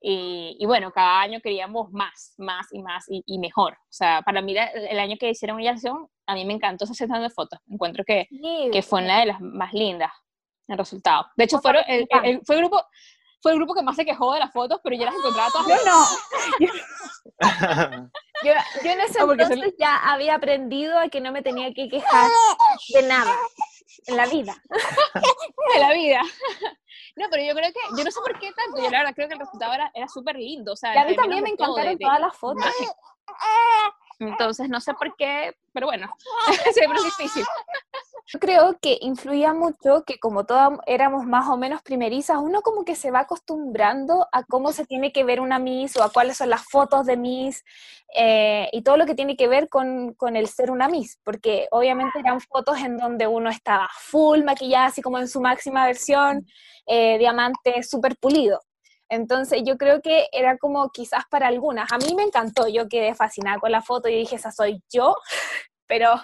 [0.00, 3.74] y, y bueno, cada año queríamos más, más y más y, mejor.
[3.74, 6.94] O sea, para mí el año que hicieron una sesión, a mí me encantó esa
[6.94, 7.60] sesión de fotos.
[7.68, 8.28] Encuentro que,
[8.72, 10.10] que fue una de las más lindas
[10.68, 11.26] el resultado.
[11.36, 12.06] De hecho, fueron, el,
[12.44, 12.84] fue el grupo,
[13.40, 15.68] fue el grupo que más se quejó de las fotos, pero yo las encontraba todas.
[15.68, 16.04] Yo no.
[18.44, 18.52] yo,
[18.84, 22.30] yo, en ese entonces ya había aprendido a que no me tenía que quejar
[22.94, 23.36] de nada
[24.06, 24.54] en la vida.
[25.74, 26.20] en la vida.
[27.16, 29.28] No, pero yo creo que, yo no sé por qué tanto, yo la verdad creo
[29.28, 30.72] que el resultado era, era súper lindo.
[30.72, 32.64] O sea, a mí también me encantaron todas las fotos.
[34.18, 36.08] Entonces, no sé por qué, pero bueno,
[36.72, 37.44] siempre es difícil.
[38.26, 42.84] Yo creo que influía mucho que como todas éramos más o menos primerizas, uno como
[42.84, 46.36] que se va acostumbrando a cómo se tiene que ver una Miss o a cuáles
[46.36, 47.64] son las fotos de Miss
[48.14, 51.66] eh, y todo lo que tiene que ver con, con, el ser una Miss, porque
[51.70, 56.46] obviamente eran fotos en donde uno estaba full maquillada, así como en su máxima versión,
[56.86, 58.60] eh, diamante súper pulido.
[59.08, 61.92] Entonces yo creo que era como quizás para algunas.
[61.92, 65.14] A mí me encantó, yo quedé fascinada con la foto y dije, esa soy yo,
[65.86, 66.14] pero,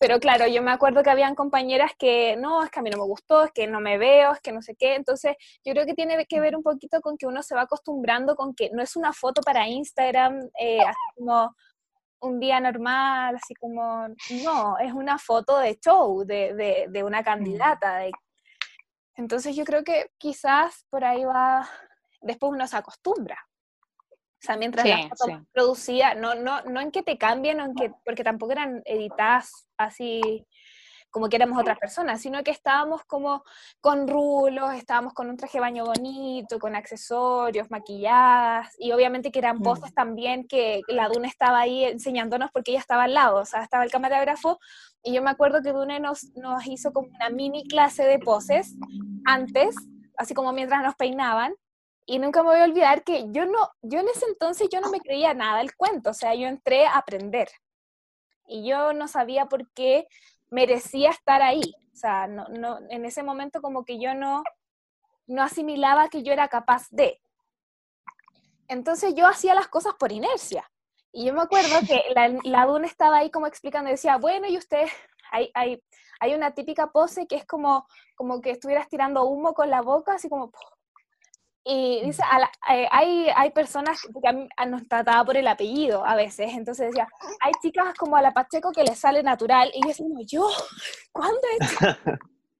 [0.00, 2.98] pero claro, yo me acuerdo que habían compañeras que no, es que a mí no
[2.98, 4.94] me gustó, es que no me veo, es que no sé qué.
[4.94, 8.36] Entonces yo creo que tiene que ver un poquito con que uno se va acostumbrando
[8.36, 11.54] con que no es una foto para Instagram, eh, así como
[12.20, 14.08] un día normal, así como,
[14.44, 18.02] no, es una foto de show, de, de, de una candidata.
[19.16, 21.68] Entonces yo creo que quizás por ahí va
[22.24, 23.38] después uno se acostumbra.
[24.44, 27.90] O sea, mientras la foto producía, no, no, no en que te cambien, en que,
[28.04, 30.46] porque tampoco eran editadas así
[31.10, 33.42] como que éramos otras personas, sino que estábamos como
[33.80, 39.38] con rulos, estábamos con un traje de baño bonito, con accesorios, maquilladas, y obviamente que
[39.38, 39.94] eran poses mm.
[39.94, 43.84] también que la Dune estaba ahí enseñándonos porque ella estaba al lado, o sea, estaba
[43.84, 44.58] el camarógrafo,
[45.02, 48.76] y yo me acuerdo que Dune nos, nos hizo como una mini clase de poses
[49.24, 49.74] antes,
[50.18, 51.54] así como mientras nos peinaban,
[52.06, 54.90] y nunca me voy a olvidar que yo no, yo en ese entonces yo no
[54.90, 57.48] me creía nada el cuento, o sea, yo entré a aprender.
[58.46, 60.06] Y yo no sabía por qué
[60.50, 61.74] merecía estar ahí.
[61.92, 64.42] O sea, no, no, en ese momento como que yo no,
[65.26, 67.20] no asimilaba que yo era capaz de.
[68.68, 70.70] Entonces yo hacía las cosas por inercia.
[71.10, 74.86] Y yo me acuerdo que la, la estaba ahí como explicando, decía, bueno, y usted,
[75.30, 75.82] hay, hay,
[76.20, 77.86] hay una típica pose que es como,
[78.16, 80.50] como que estuvieras tirando humo con la boca, así como,
[81.66, 82.22] y dice,
[82.70, 87.08] eh, hay, hay personas que a nos trataba por el apellido a veces, entonces decía,
[87.40, 90.48] hay chicas como a la Pacheco que les sale natural, y yo decía, yo,
[91.10, 91.78] ¿cuándo es?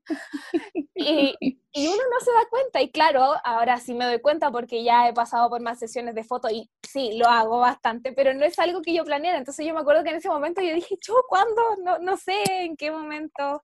[0.94, 1.34] y,
[1.72, 5.06] y, uno no se da cuenta, y claro, ahora sí me doy cuenta porque ya
[5.06, 8.58] he pasado por más sesiones de fotos y sí, lo hago bastante, pero no es
[8.58, 11.14] algo que yo planeara, entonces yo me acuerdo que en ese momento yo dije, yo,
[11.28, 11.62] ¿cuándo?
[11.84, 13.62] No, no sé en qué momento.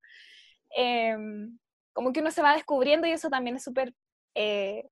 [0.70, 1.58] Em,
[1.92, 3.94] como que uno se va descubriendo y eso también es súper
[4.34, 4.84] eh,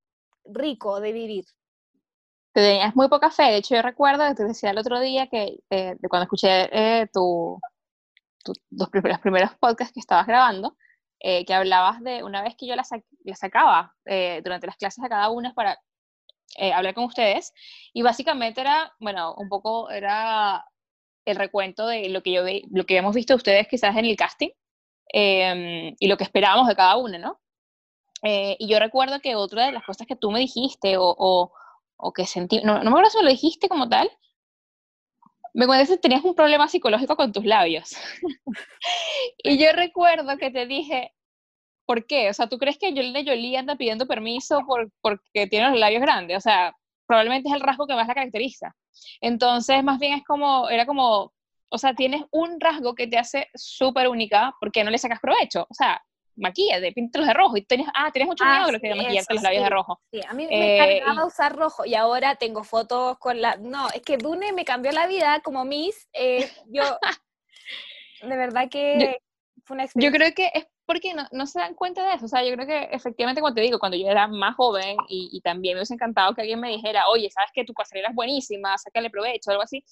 [0.49, 1.45] rico de vivir.
[2.53, 3.45] Tenías muy poca fe.
[3.45, 7.07] De hecho, yo recuerdo, te decía el otro día que eh, de cuando escuché eh,
[7.13, 7.61] tu,
[8.71, 8.89] los
[9.21, 10.77] primeros podcasts que estabas grabando,
[11.21, 12.85] eh, que hablabas de una vez que yo la,
[13.35, 15.79] sacaba durante las clases a cada una para
[16.73, 17.53] hablar con ustedes,
[17.93, 20.65] y básicamente era, bueno, un poco era
[21.27, 24.51] el recuento de lo que yo lo que hemos visto ustedes quizás en el casting
[25.13, 27.41] em, y lo que esperábamos de cada una, ¿no?
[28.23, 31.53] Eh, y yo recuerdo que otra de las cosas que tú me dijiste o,
[31.97, 34.11] o, que sentí, no, no me acuerdo si lo dijiste como tal,
[35.55, 37.97] me contaste que tenías un problema psicológico con tus labios.
[39.43, 41.13] y yo recuerdo que te dije,
[41.87, 42.31] ¿por qué?
[42.31, 46.03] O sea, ¿tú crees que Yolanda Jolie anda pidiendo permiso por, porque tiene los labios
[46.03, 46.37] grandes?
[46.37, 48.77] O sea, probablemente es el rasgo que más la caracteriza.
[49.21, 51.33] Entonces, más bien es como, era como,
[51.71, 55.21] o sea, tienes un rasgo que te hace súper única, ¿por qué no le sacas
[55.21, 55.67] provecho?
[55.71, 56.03] O sea,
[56.39, 57.57] maquillate, píntalos de rojo.
[57.57, 59.71] Y tenías, ah, tienes mucho miedo Ah, de lo que sí, maquillarte los labios de
[59.71, 59.75] sí.
[59.75, 60.01] rojo.
[60.11, 63.57] Sí, a mí me Eh, encantaba usar rojo y ahora tengo fotos con la...
[63.57, 66.09] No, es que Dune me cambió la vida como Miss.
[66.15, 66.83] eh, yo,
[68.21, 69.19] de verdad que
[69.65, 70.19] fue una Yo experiencia.
[70.19, 72.25] creo que es porque no, no se dan cuenta de eso.
[72.25, 75.29] O sea, yo creo que efectivamente, cuando te digo, cuando yo era más joven y,
[75.33, 78.15] y también me hubiese encantado que alguien me dijera, oye, sabes que tu pasarela es
[78.15, 79.85] buenísima, sácale provecho, algo así.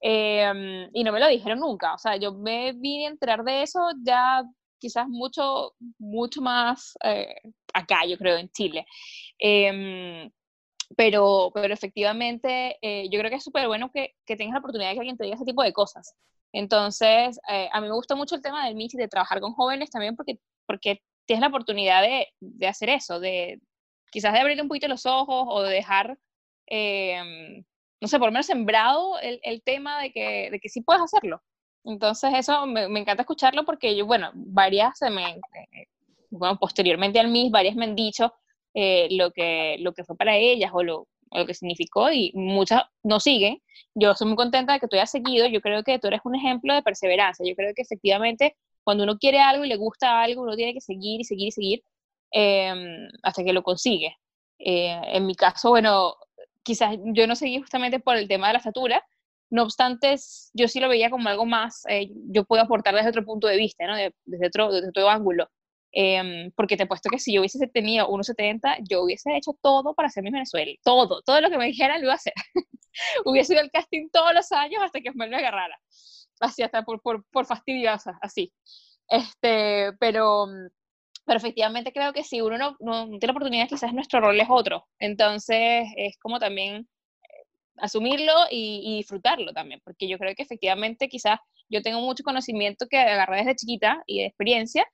[0.00, 1.94] em, y no me lo dijeron nunca.
[1.94, 4.42] O sea, yo me vine a enterar de eso ya
[4.80, 7.34] quizás mucho, mucho más eh,
[7.74, 8.86] acá, yo creo, en Chile.
[9.38, 10.30] Em,
[10.96, 14.90] pero, pero efectivamente, eh, yo creo que es súper bueno que, que tengas la oportunidad
[14.90, 16.16] de que alguien te diga ese tipo de cosas.
[16.52, 19.90] Entonces, eh, a mí me gusta mucho el tema del MIT de trabajar con jóvenes
[19.90, 23.60] también porque, porque tienes la oportunidad de, de hacer eso, de
[24.10, 26.18] quizás de abrirle un poquito los ojos o de dejar,
[26.66, 27.64] em,
[28.00, 31.02] no sé, por lo menos sembrado el, el tema de que, de que sí puedes
[31.02, 31.42] hacerlo.
[31.84, 35.86] Entonces, eso me, encanta escucharlo porque yo, bueno, varias se me, eh,
[36.30, 38.32] bueno, posteriormente al MIS, varias me han dicho
[38.74, 42.82] eh, lo, que, lo que fue para ellas o lo, lo que significó y muchas
[43.02, 43.62] no siguen.
[43.94, 45.46] Yo estoy muy contenta de que tú hayas seguido.
[45.46, 47.44] Yo creo que tú eres un ejemplo de perseverancia.
[47.46, 50.80] Yo creo que efectivamente cuando uno quiere algo y le gusta algo, uno tiene que
[50.80, 51.82] seguir y seguir y seguir
[52.32, 54.16] em, hasta que lo consigue.
[54.58, 56.14] Eh, en mi caso, bueno,
[56.62, 59.04] quizás yo no seguí justamente por el tema de la estatura,
[59.50, 60.16] no obstante,
[60.54, 63.56] yo sí lo veía como algo más, eh, yo puedo aportar desde otro punto de
[63.56, 63.96] vista, ¿no?
[63.96, 65.48] De- desde, otro, desde otro ángulo.
[65.92, 70.06] Em, porque te apuesto que si yo hubiese tenido 1,70, yo hubiese hecho todo para
[70.08, 70.70] hacer mi Venezuela.
[70.84, 72.32] Todo, todo lo que me dijeran lo iba a hacer.
[73.24, 75.76] hubiese ido al casting todos los años hasta que me lo agarrara.
[76.40, 78.52] Así, hasta por, por, por fastidiosa, así.
[79.08, 80.46] Este, pero,
[81.24, 82.76] pero efectivamente creo que si uno no,
[83.08, 84.86] tiene la oportunidad, quizás nuestro rol es otro.
[84.98, 86.88] Entonces, es como también
[87.80, 92.86] asumirlo y, y disfrutarlo también, porque yo creo que efectivamente quizás yo tengo mucho conocimiento
[92.88, 94.86] que agarré desde chiquita y de experiencia,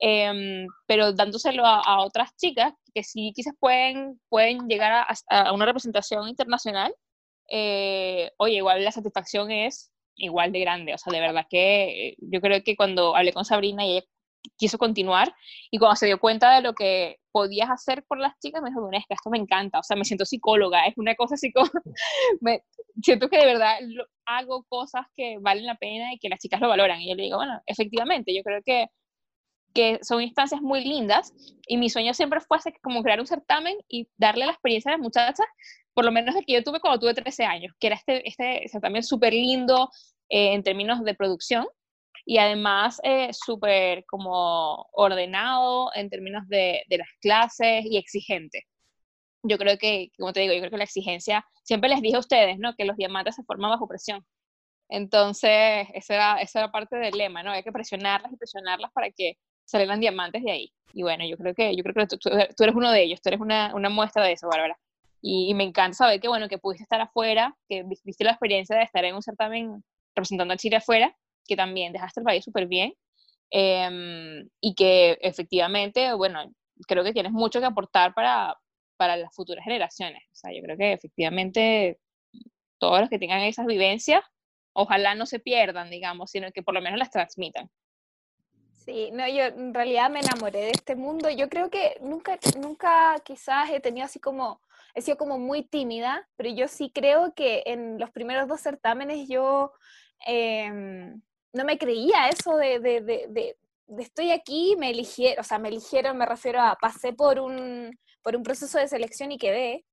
[0.00, 5.52] em, pero dándoselo a, a otras chicas que sí quizás pueden, pueden llegar a, a
[5.52, 6.94] una representación internacional,
[7.50, 12.16] eh, oye, igual la satisfacción es igual de grande, o sea, de verdad que eh,
[12.18, 14.06] yo creo que cuando hablé con Sabrina y ella
[14.56, 15.34] quiso continuar
[15.70, 18.82] y cuando se dio cuenta de lo que podías hacer por las chicas, me dijo,
[18.82, 21.36] "Bueno, es que esto me encanta, o sea, me siento psicóloga, es una cosa
[22.40, 22.62] me,
[23.02, 23.78] siento que de verdad
[24.26, 27.00] hago cosas que valen la pena y que las chicas lo valoran.
[27.00, 28.86] Y yo le digo, bueno, efectivamente, yo creo que,
[29.74, 31.32] que son instancias muy lindas
[31.66, 34.96] y mi sueño siempre fue hacer como crear un certamen y darle la experiencia a
[34.96, 35.46] las muchachas,
[35.94, 38.68] por lo menos el que yo tuve cuando tuve 13 años, que era este, este
[38.68, 39.90] certamen súper lindo
[40.28, 41.66] eh, en términos de producción
[42.24, 48.64] y además eh, súper como ordenado en términos de, de las clases y exigente.
[49.42, 52.20] Yo creo que, como te digo, yo creo que la exigencia, siempre les dije a
[52.20, 52.74] ustedes, ¿no?
[52.74, 54.24] Que los diamantes se forman bajo presión.
[54.88, 57.50] Entonces, esa era, esa era parte del lema, ¿no?
[57.52, 60.72] Hay que presionarlas y presionarlas para que salieran diamantes de ahí.
[60.92, 62.30] Y bueno, yo creo que, yo creo que tú, tú-
[62.64, 64.78] eres uno de ellos, tú eres una, una muestra de eso, Bárbara.
[65.22, 68.32] Y, y me encanta saber que, bueno, que pudiste estar afuera, que vi- viste la
[68.32, 71.16] experiencia de estar en un certamen representando a Chile afuera,
[71.46, 72.94] que también dejaste el país súper bien.
[73.50, 76.52] em, y que efectivamente, bueno,
[76.88, 78.56] creo que tienes mucho que aportar para,
[78.96, 80.22] para las futuras generaciones.
[80.32, 81.98] O sea, yo creo que efectivamente
[82.78, 84.22] todos los que tengan esas vivencias,
[84.72, 87.70] ojalá no se pierdan, digamos, sino que por lo menos las transmitan.
[88.84, 91.30] Sí, no, yo en realidad me enamoré de este mundo.
[91.30, 94.60] Yo creo que nunca, nunca quizás he tenido así como,
[94.94, 99.28] he sido como muy tímida, pero yo sí creo que en los primeros dos certámenes
[99.28, 99.72] yo
[100.26, 101.22] em,
[101.52, 105.58] no me creía eso de, de, de, de- de estoy aquí, me eligieron, o sea,
[105.58, 109.84] me eligieron, me refiero a pasé por un, por un proceso de selección y quedé.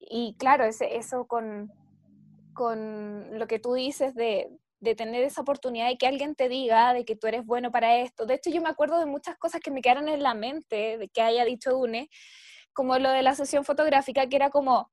[0.00, 1.70] Y claro, ese, eso con,
[2.52, 6.92] con lo que tú dices de, de tener esa oportunidad y que alguien te diga
[6.94, 8.26] de que tú eres bueno para esto.
[8.26, 11.08] De hecho, yo me acuerdo de muchas cosas que me quedaron en la mente de
[11.08, 12.08] que haya dicho Dune,
[12.72, 14.90] como lo de la sesión fotográfica, que era como,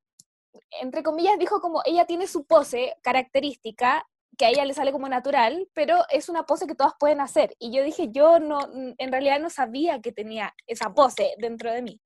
[0.81, 4.07] entre comillas, dijo como ella tiene su pose característica
[4.37, 7.55] que a ella le sale como natural, pero es una pose que todas pueden hacer.
[7.59, 11.81] Y yo dije, yo no, en realidad no sabía que tenía esa pose dentro de
[11.81, 12.01] mí.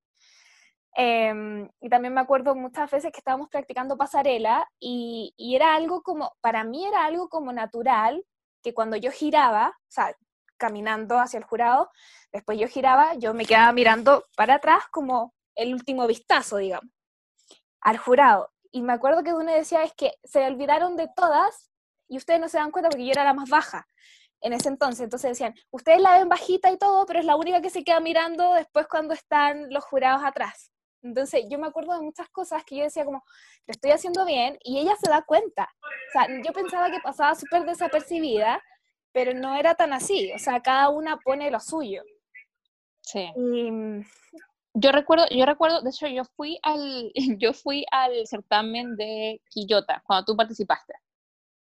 [0.96, 6.02] Em, y también me acuerdo muchas veces que estábamos practicando pasarela y, y era algo
[6.02, 8.26] como, para mí era algo como natural,
[8.62, 10.16] que cuando yo giraba, o sea,
[10.58, 11.90] caminando hacia el jurado,
[12.32, 16.92] después yo giraba, yo me quedaba mirando para atrás como el último vistazo, digamos,
[17.82, 18.52] al jurado.
[18.72, 21.72] Y me acuerdo que uno decía, es que se olvidaron de todas
[22.10, 23.88] y ustedes no se dan cuenta porque yo era la más baja
[24.42, 25.02] en ese entonces.
[25.02, 28.00] Entonces decían, ustedes la ven bajita y todo, pero es la única que se queda
[28.00, 30.72] mirando después cuando están los jurados atrás.
[31.02, 33.24] Entonces yo me acuerdo de muchas cosas que yo decía como,
[33.68, 35.70] lo estoy haciendo bien y ella se da cuenta.
[35.82, 38.62] O sea, yo pensaba que pasaba súper desapercibida,
[39.12, 40.32] pero no era tan así.
[40.34, 42.04] O sea, cada una pone lo suyo.
[43.02, 43.32] Sí.
[43.36, 44.06] Y, mm,
[44.74, 50.02] Yo recuerdo, yo recuerdo, de hecho, yo fui al, yo fui al certamen de Quillota
[50.06, 50.94] cuando tú participaste.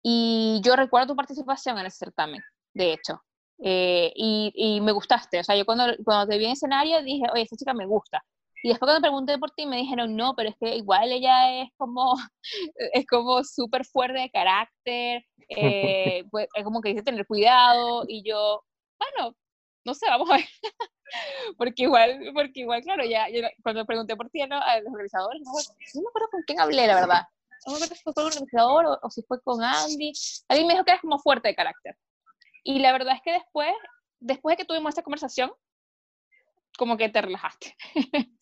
[0.08, 2.40] Y yo recuerdo tu participación en ese certamen,
[2.72, 3.20] de hecho.
[3.58, 5.40] Eh, y, y me gustaste.
[5.40, 8.22] O sea, yo cuando, cuando te vi en escenario dije, oye, esta chica me gusta.
[8.62, 11.70] Y después cuando pregunté por ti me dijeron, no, pero es que igual ella es
[11.76, 12.14] como,
[12.92, 18.04] es como súper fuerte de carácter, eh, pues, es como que dice tener cuidado.
[18.06, 18.62] Y yo,
[19.00, 19.34] bueno,
[19.84, 20.46] no sé, vamos a ver.
[21.58, 24.54] porque igual, porque igual, claro, ya, yo cuando pregunté por ti ¿no?
[24.54, 27.22] a los organizadores, no, no me acuerdo con quién hablé, la verdad.
[27.66, 30.12] No me acuerdo si fue con el organizador o, o si fue con Andy.
[30.48, 31.96] Alguien me dijo que eres como fuerte de carácter.
[32.62, 33.72] Y la verdad es que después,
[34.20, 35.52] después de que tuvimos esta conversación,
[36.76, 37.74] como que te relajaste.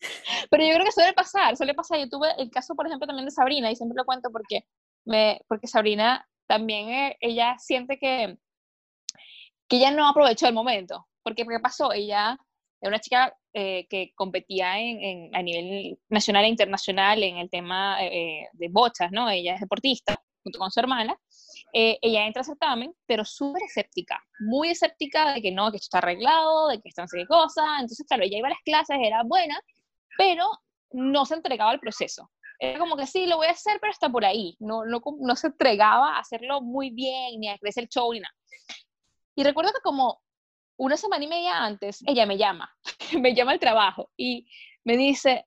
[0.49, 1.99] Pero yo creo que suele pasar, suele pasar.
[1.99, 4.65] Yo tuve el caso, por ejemplo, también de Sabrina, y siempre lo cuento porque,
[5.05, 8.37] me, porque Sabrina también, eh, ella siente que,
[9.67, 11.07] que ella no aprovechó el momento.
[11.23, 11.91] Porque, ¿qué pasó?
[11.91, 12.37] Ella
[12.81, 17.49] era una chica eh, que competía en, en, a nivel nacional e internacional en el
[17.49, 19.29] tema eh, de bochas, ¿no?
[19.29, 21.17] Ella es deportista, junto con su hermana.
[21.73, 25.87] Eh, ella entra al certamen, pero súper escéptica, muy escéptica de que no, que esto
[25.87, 27.63] está arreglado, de que esto no sé qué cosa.
[27.79, 29.59] Entonces, claro, ella iba a las clases, era buena,
[30.17, 30.49] pero
[30.91, 32.31] no se entregaba al proceso.
[32.59, 34.55] Era como que sí, lo voy a hacer, pero está por ahí.
[34.59, 38.19] No, no, no se entregaba a hacerlo muy bien, ni a crecer el show, ni
[38.19, 38.33] nada.
[39.35, 40.21] Y recuerdo que como
[40.77, 42.69] una semana y media antes, ella me llama,
[43.21, 44.47] me llama al trabajo y
[44.83, 45.45] me dice,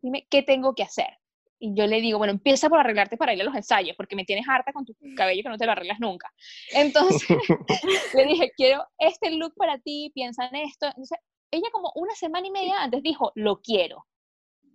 [0.00, 1.18] dime, ¿qué tengo que hacer?
[1.62, 4.24] Y yo le digo, bueno, empieza por arreglarte para ir a los ensayos, porque me
[4.24, 6.32] tienes harta con tu cabello que no te lo arreglas nunca.
[6.72, 7.28] Entonces,
[8.14, 10.86] le dije, quiero este look para ti, piensa en esto.
[10.86, 11.18] Entonces,
[11.50, 14.06] ella como una semana y media antes dijo, lo quiero.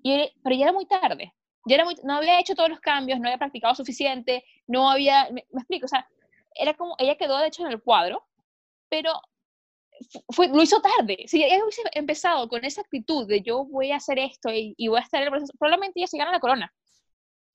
[0.04, 1.34] Y, pero ya era muy tarde.
[1.66, 5.24] Ya era muy, no había hecho todos los cambios, no había practicado suficiente, no había,
[5.32, 6.08] me, me explico, o sea,
[6.54, 8.28] era como, ella quedó de hecho en el cuadro,
[8.88, 9.20] pero
[10.30, 11.26] fue, lo hizo tarde.
[11.28, 14.88] Si ella hubiese empezado con esa actitud de yo voy a hacer esto y, y
[14.88, 16.74] voy a estar en el proceso, probablemente ella se gana la corona.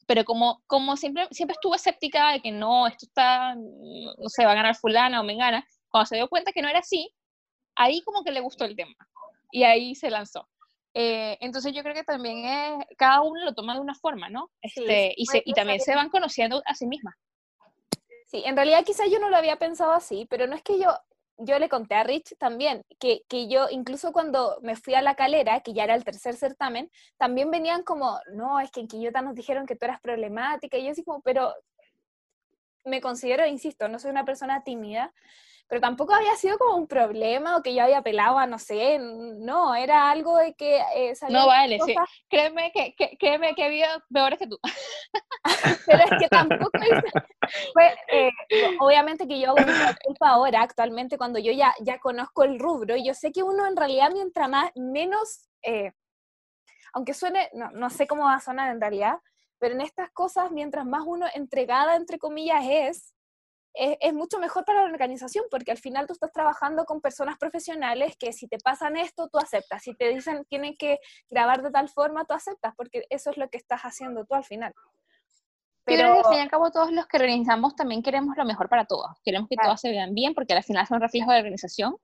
[0.07, 4.53] Pero como, como siempre, siempre estuvo escéptica de que no, esto está, no sé, va
[4.53, 7.14] a ganar fulana o me gana, cuando se dio cuenta que no era así,
[7.76, 8.95] ahí como que le gustó el tema.
[9.53, 10.49] Y ahí se lanzó.
[10.95, 14.51] Eh, entonces yo creo que también es, cada uno lo toma de una forma, ¿no?
[14.61, 17.14] Este, sí, y, se, y también se van conociendo a sí mismas.
[18.26, 20.88] Sí, en realidad quizás yo no lo había pensado así, pero no es que yo,
[21.41, 25.14] yo le conté a Rich también que, que, yo, incluso cuando me fui a la
[25.14, 29.22] calera, que ya era el tercer certamen, también venían como, no, es que en Quillota
[29.22, 31.55] nos dijeron que tú eras problemática, y yo así como, pero
[32.84, 35.12] me considero, insisto, no soy una persona tímida,
[35.70, 38.98] pero tampoco había sido como un problema o que yo había pelado a, no sé,
[38.98, 40.80] no, era algo de que...
[40.96, 41.94] Eh, no vale, cosas...
[42.10, 42.24] sí.
[42.28, 44.58] créeme que, que, créeme que había peores que tú.
[45.86, 47.12] pero es que tampoco hice,
[47.72, 48.30] fue, eh,
[48.80, 52.96] obviamente que yo hago mucha culpa ahora, actualmente, cuando yo ya, ya conozco el rubro,
[52.96, 55.92] y yo sé que uno en realidad mientras más, menos, eh,
[56.92, 59.20] aunque suene, no, no sé cómo va a sonar en realidad,
[59.60, 63.14] pero en estas cosas, mientras más uno entregada, entre comillas, es,
[63.74, 67.38] es, es, mucho mejor para la organización porque al final tú estás trabajando con personas
[67.38, 69.82] profesionales que si te pasan esto, tú aceptas.
[69.82, 70.98] Si te dicen tienen que
[71.28, 74.44] grabar de tal forma, tú aceptas porque eso es lo que estás haciendo tú al
[74.44, 74.74] final.
[75.84, 78.44] Pero creo que al fin y al cabo todos los que organizamos también queremos lo
[78.44, 79.10] mejor para todos.
[79.24, 79.70] Queremos que claro.
[79.70, 81.96] todos se vean bien porque al final son reflejos de la organización.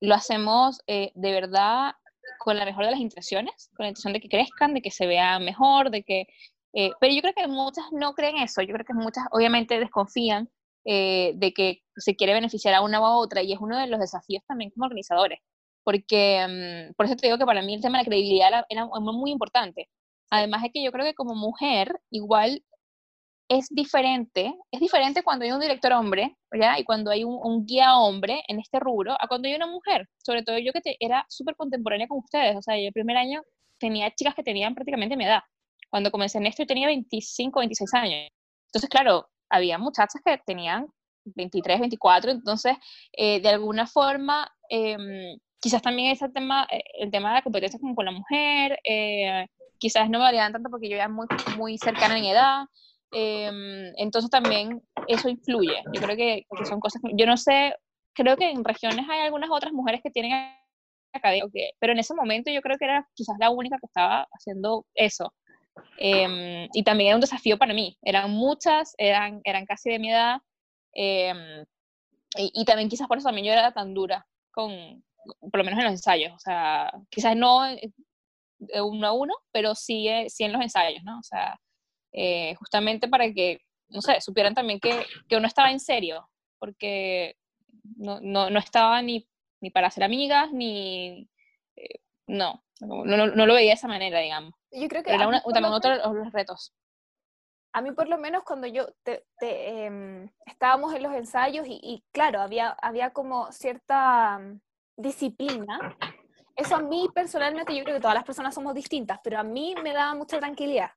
[0.00, 1.92] Lo hacemos eh, de verdad
[2.38, 5.06] con la mejor de las intenciones, con la intención de que crezcan, de que se
[5.06, 6.26] vean mejor, de que...
[6.74, 8.62] Eh, pero yo creo que muchas no creen eso.
[8.62, 10.48] Yo creo que muchas obviamente desconfían
[10.84, 14.00] eh, de que se quiere beneficiar a una u otra y es uno de los
[14.00, 15.38] desafíos también como organizadores.
[15.84, 16.44] Porque,
[16.88, 19.30] um, por eso te digo que para mí el tema de la credibilidad era, muy
[19.30, 19.88] importante.
[20.30, 22.64] Además de que yo creo que como mujer, igual
[23.48, 26.78] es diferente, es diferente cuando hay un director hombre, ¿ya?
[26.78, 30.08] Y cuando hay un, guía hombre en este rubro, a cuando hay una mujer.
[30.18, 33.42] Sobre todo yo que era súper contemporánea con ustedes, o sea, yo el primer año
[33.78, 35.42] tenía chicas que tenían prácticamente mi edad.
[35.90, 38.30] Cuando comencé en esto yo tenía 25, 26 años.
[38.68, 40.86] Entonces, claro, había muchachas que tenían
[41.24, 42.76] 23, 24, entonces,
[43.12, 47.78] eh, de alguna forma, eh, quizás también ese tema, eh, el tema de la competencia
[47.78, 49.46] como con la mujer, eh,
[49.78, 51.26] quizás no me valían tanto porque yo era muy,
[51.56, 52.64] muy cercana en edad,
[53.12, 55.82] eh, entonces también eso influye.
[55.92, 57.74] Yo creo que, son cosas, yo no sé,
[58.12, 60.32] creo que en regiones hay algunas otras mujeres que tienen
[61.12, 61.44] academia,
[61.78, 65.32] pero en ese momento yo creo que era quizás la única que estaba haciendo eso.
[65.98, 67.98] Eh, y también era un desafío para mí.
[68.02, 70.40] Eran muchas, eran, eran casi de mi edad.
[70.94, 71.64] Eh,
[72.36, 75.04] y, y, también quizás por eso también yo era tan dura, con,
[75.40, 76.32] por lo menos en los ensayos.
[76.34, 77.62] O sea, quizás no
[78.58, 81.18] de uno a uno, pero sí, sí en los ensayos, ¿no?
[81.18, 81.58] O sea,
[82.12, 87.36] eh, justamente para que, no sé, supieran también que, que uno estaba en serio, porque
[87.96, 89.26] no, no, no estaba ni,
[89.60, 91.28] ni para ser amigas, ni,
[91.76, 94.54] eh, no, no, no, lo veía de esa manera, digamos.
[94.72, 95.14] Yo creo que...
[95.14, 96.72] era también otro de los retos.
[97.74, 102.40] A mí por lo menos cuando yo te, em, estábamos en los ensayos y, claro,
[102.40, 104.60] había, había como cierta mm,
[104.96, 105.96] disciplina,
[106.54, 109.74] eso a mí personalmente, yo creo que todas las personas somos distintas, pero a mí
[109.82, 110.90] me daba mucha tranquilidad.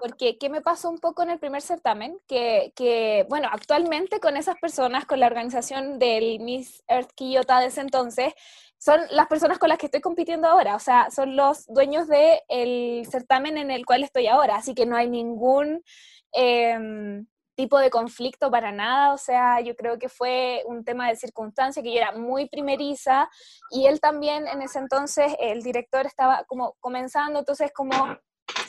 [0.00, 2.18] Porque, ¿qué me pasó un poco en el primer certamen?
[2.26, 7.66] Que, que, bueno, actualmente con esas personas, con la organización del Miss Earth Quillota de
[7.66, 8.34] ese entonces,
[8.80, 12.40] son las personas con las que estoy compitiendo ahora, o sea, son los dueños del
[12.48, 15.84] el certamen en el cual estoy ahora, así que no hay ningún
[16.32, 21.16] em, tipo de conflicto para nada, o sea, yo creo que fue un tema de
[21.16, 23.28] circunstancia, que yo era muy primeriza
[23.70, 27.92] y él también en ese entonces, el director estaba como comenzando, entonces como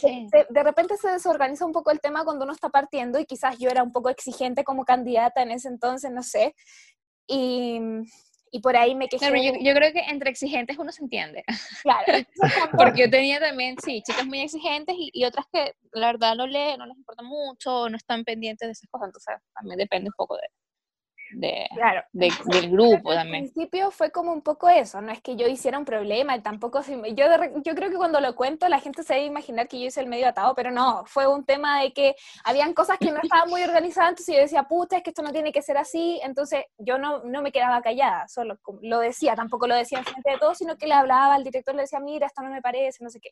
[0.02, 3.70] de repente se desorganiza un poco el tema cuando uno está partiendo y quizás yo
[3.70, 6.54] era un poco exigente como candidata en ese entonces, no sé.
[7.28, 7.80] Y,
[8.52, 9.26] y por ahí me quejé.
[9.64, 11.44] yo, creo que entre exigentes uno se entiende.
[11.82, 12.26] Claro.
[12.78, 16.46] Porque yo tenía también, sí, chicas muy exigentes y, y, otras que la verdad no,
[16.46, 20.16] le, no les importa mucho, no están pendientes de esas cosas, entonces también depende un
[20.18, 20.44] poco de,
[21.34, 22.04] de, claro.
[22.14, 23.46] del grupo también.
[23.46, 26.42] Al principio fue como un poco eso, no es que yo hiciera un problema y
[26.42, 27.26] tampoco, yo,
[27.64, 30.08] yo creo que cuando lo cuento la gente se debe imaginar que yo hice el
[30.08, 33.64] medio atado, pero no, fue un tema de que habían cosas que no estaban muy
[33.64, 36.98] organizadas, entonces yo decía, puta, es que esto no tiene que ser así, entonces yo
[36.98, 40.58] no, no me quedaba callada, solo lo decía, tampoco lo decía en frente de todos,
[40.58, 43.20] sino que le hablaba al director, le decía, mira, esto no me parece, no sé
[43.20, 43.32] qué.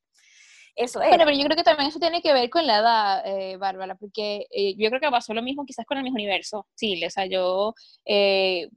[0.76, 1.10] Eso es.
[1.10, 3.96] Bueno, pero yo creo que también eso tiene que ver con la edad, eh, Bárbara,
[3.96, 6.68] porque eh, yo creo que pasó lo mismo quizás con el mismo universo.
[6.76, 7.74] Sí, o sea, yo,
[8.06, 8.70] eh,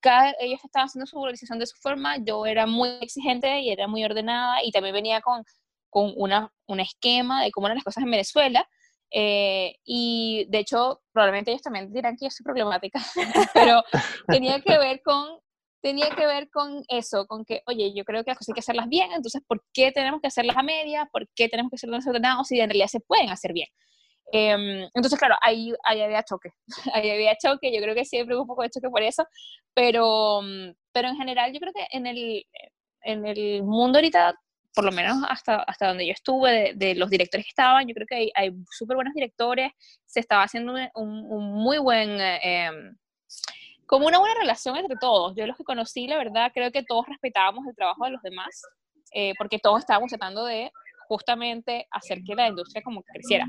[0.00, 3.88] cada, ellos estaban haciendo su organización de su forma, yo era muy exigente y era
[3.88, 5.44] muy ordenada y también venía con,
[5.90, 8.68] con una, un esquema de cómo eran las cosas en Venezuela.
[9.10, 13.00] y de hecho, probablemente ellos también dirán que yo soy problemática,
[13.54, 13.82] pero
[14.28, 15.40] tenía que ver con
[15.80, 18.60] tenía que ver con eso, con que, oye, yo creo que las cosas hay que
[18.60, 21.08] hacerlas bien, entonces, ¿por qué tenemos que hacerlas a media?
[21.12, 23.68] ¿Por qué tenemos que hacerlas desordenados si en realidad se pueden hacer bien?
[24.32, 26.50] Em, entonces, claro, ahí, ahí, había choque,
[26.94, 29.24] ahí había choque, yo creo que siempre hubo un poco de choque por eso,
[29.74, 32.44] pero, mm, pero en general yo creo que en el,
[33.02, 34.34] en el mundo ahorita,
[34.74, 38.06] por lo menos hasta, hasta donde yo estuve, de, los directores que estaban, yo creo
[38.06, 39.72] que hay, hay súper buenos directores,
[40.04, 42.20] se estaba haciendo un, un, muy buen...
[42.20, 42.70] Eh,
[43.88, 45.34] como una buena relación entre todos.
[45.34, 48.60] Yo los que conocí, la verdad, creo que todos respetábamos el trabajo de los demás,
[49.12, 50.70] eh, porque todos estábamos tratando de
[51.08, 53.46] justamente hacer que la industria como que creciera.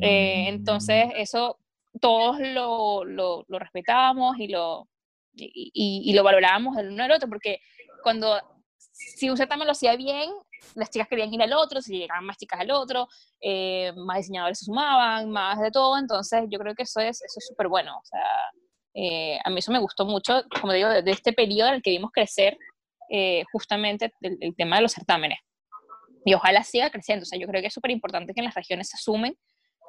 [0.00, 1.58] Eh, entonces, eso
[2.00, 4.88] todos lo, lo, lo respetábamos y lo,
[5.34, 7.58] y, y, lo valorábamos el uno al otro, porque
[8.04, 8.40] cuando,
[8.78, 10.30] si usted también lo hacía bien,
[10.76, 13.08] las chicas querían ir al otro, si llegaban más chicas al otro,
[13.40, 17.38] eh, más diseñadores se sumaban, más de todo, entonces yo creo que eso es eso
[17.38, 18.22] es súper bueno, o sea,
[19.02, 21.90] eh, a mí eso me gustó mucho, como digo, de, este periodo en el que
[21.90, 22.58] vimos crecer
[23.08, 25.38] eh, justamente el, tema de los certámenes.
[26.26, 27.22] Y ojalá siga creciendo.
[27.22, 29.34] O sea, yo creo que es súper importante que en las regiones se sumen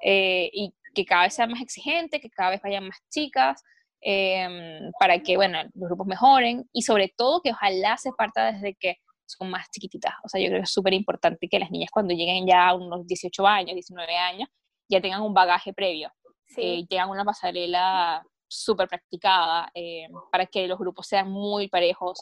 [0.01, 3.61] eh, y que cada vez sea más exigente, que cada vez vayan más chicas,
[3.99, 8.75] em, para que, bueno, los grupos mejoren y sobre todo que ojalá se parta desde
[8.75, 8.95] que
[9.25, 10.13] son más chiquititas.
[10.23, 12.75] O sea, yo creo que es súper importante que las niñas cuando lleguen ya a
[12.75, 14.47] unos 18 años, 19 años,
[14.87, 16.11] ya tengan un bagaje previo,
[16.47, 16.85] sí.
[16.89, 22.19] tengan una pasarela súper practicada eh, para que los grupos sean muy parejos.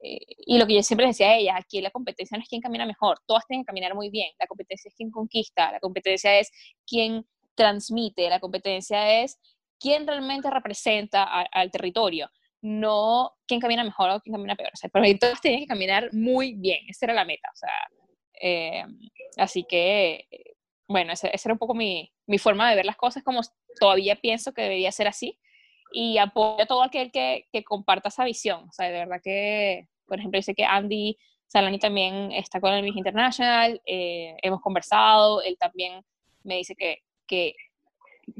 [0.00, 2.60] Eh, y lo que yo siempre decía a ella, aquí la competencia no es quién
[2.60, 6.38] camina mejor, todas tienen que caminar muy bien, la competencia es quién conquista, la competencia
[6.38, 6.50] es
[6.86, 7.24] quién
[7.54, 9.38] transmite, la competencia es
[9.78, 12.28] quién realmente representa al territorio,
[12.62, 14.70] no quién camina mejor o quién camina peor.
[14.72, 17.48] O para mí todos tienen que caminar muy bien, esa era la meta.
[18.40, 18.84] Eh,
[19.36, 20.26] así que,
[20.88, 23.40] bueno, esa, era un poco mi, mi forma de ver las cosas, como
[23.78, 25.38] todavía pienso que debería ser así
[25.92, 28.68] y apoyo a todo aquel que, que, comparta esa visión.
[28.68, 31.16] O sea, de verdad que, por ejemplo, dice que Andy
[31.52, 36.02] Salani también está con el Miss International, eh, hemos conversado, él también
[36.44, 37.54] me dice que, que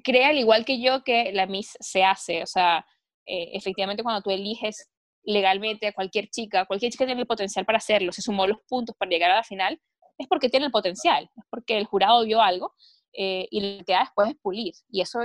[0.02, 2.86] cree al igual que yo que la Miss se hace, o sea,
[3.26, 4.88] eh, efectivamente cuando tú eliges
[5.24, 8.96] legalmente a cualquier chica, cualquier chica tiene el potencial para hacerlo, se sumó los puntos
[8.96, 9.78] para llegar a la final,
[10.16, 12.74] es porque tiene el potencial, es porque el jurado vio algo
[13.12, 14.74] eh, y lo que da después es pulir.
[14.90, 15.20] Y eso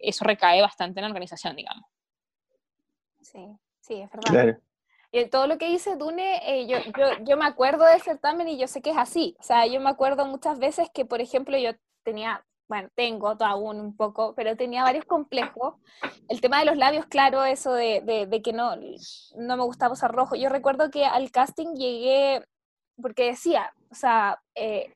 [0.00, 1.84] eso recae bastante en la organización, digamos.
[3.20, 3.46] Sí,
[3.80, 4.58] sí, es verdad.
[5.12, 8.58] Y todo lo que dice Dune, eh, yo, yo, yo, me acuerdo del certamen y
[8.58, 9.36] yo sé que es así.
[9.40, 11.72] O sea, yo me acuerdo muchas veces que, por ejemplo, yo
[12.04, 15.74] tenía, bueno, tengo aún un poco, pero tenía varios complejos.
[16.28, 18.76] El tema de los labios, claro, eso de, de, que no,
[19.36, 20.36] no me gustaba usar rojo.
[20.36, 22.44] Yo recuerdo que al casting llegué
[23.02, 24.94] porque decía, o sea, eh,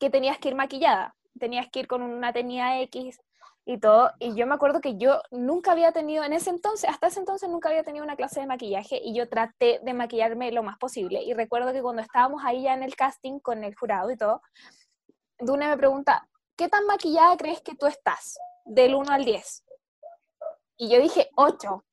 [0.00, 3.20] que tenías que ir maquillada, tenías que ir con una tenía X,
[3.68, 4.10] y todo.
[4.18, 7.50] Y yo me acuerdo que yo nunca había tenido, en ese entonces, hasta ese entonces
[7.50, 11.22] nunca había tenido una clase de maquillaje y yo traté de maquillarme lo más posible.
[11.22, 14.40] Y recuerdo que cuando estábamos ahí ya en el casting con el jurado y todo,
[15.38, 16.26] Dune me pregunta,
[16.56, 18.38] ¿qué tan maquillada crees que tú estás?
[18.64, 19.64] Del 1 al 10.
[20.78, 21.84] Y yo dije 8.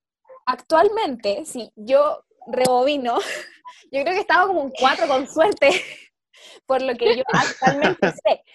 [0.45, 3.18] Actualmente, si yo rebobino,
[3.91, 5.72] yo creo que estaba como un 4 con suerte,
[6.65, 8.45] por lo que yo actualmente sé.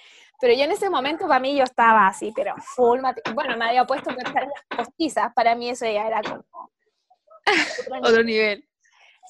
[0.40, 3.00] Pero yo en ese momento, para mí, yo estaba así, pero full
[3.34, 4.44] Bueno, me había puesto las
[4.76, 6.44] postizas, para mí eso ya era como...
[8.02, 8.66] Otro nivel.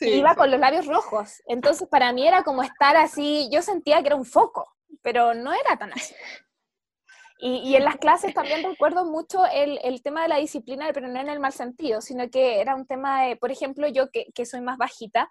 [0.00, 4.06] Iba con los labios rojos, entonces para mí era como estar así, yo sentía que
[4.06, 4.66] era un foco,
[5.02, 6.14] pero no era tan así.
[7.42, 11.08] Y, y, en las clases también recuerdo mucho el, el, tema de la disciplina, pero
[11.08, 14.26] no en el mal sentido, sino que era un tema de, por ejemplo, yo que,
[14.34, 15.28] que, soy más bajita,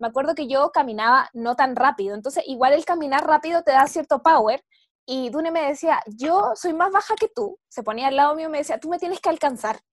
[0.00, 3.86] me acuerdo que yo caminaba no tan rápido, entonces igual el caminar rápido te da
[3.86, 4.64] cierto power,
[5.06, 8.48] y Dune me decía, yo soy más baja que tú, se ponía al lado mío
[8.48, 9.80] y me decía, tú me tienes que alcanzar.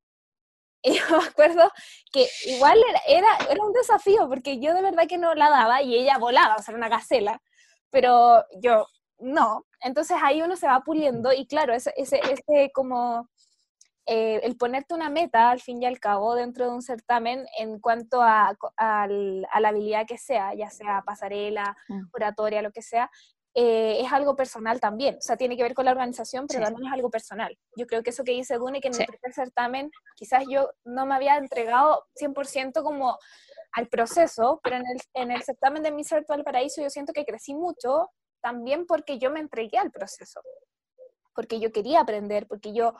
[0.84, 1.72] Y yo me acuerdo
[2.12, 5.84] que igual era, era, era un desafío, porque yo de verdad que no la daba
[5.84, 7.40] y ella volaba, o sea, era una gacela,
[7.92, 8.88] pero yo
[9.20, 9.68] no.
[9.82, 13.30] Entonces ahí uno se va puliendo y claro, ese, ese, ese como
[14.08, 17.80] eh, el ponerte una meta al fin y al cabo dentro de un certamen en
[17.80, 22.08] cuanto a, a, la habilidad que sea, ya sea pasarela, mm.
[22.12, 23.12] oratoria, lo que sea,
[23.54, 25.18] eh, es algo personal también.
[25.18, 27.58] O sea, tiene que ver con la organización, pero también es algo personal.
[27.76, 31.06] Yo creo que eso que dice Dune, que en el primer certamen quizás yo no
[31.06, 33.18] me había entregado 100% como
[33.74, 37.26] al proceso, pero en el, en el certamen de Miss Virtual Paraíso yo siento que
[37.26, 38.10] crecí mucho
[38.42, 40.42] también porque yo me entregué al proceso,
[41.36, 42.96] porque yo quería aprender, porque yo,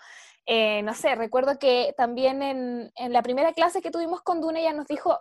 [0.46, 4.62] eh, no sé, recuerdo que también en, en, la primera clase que tuvimos con Dune
[4.62, 5.20] ella nos dijo,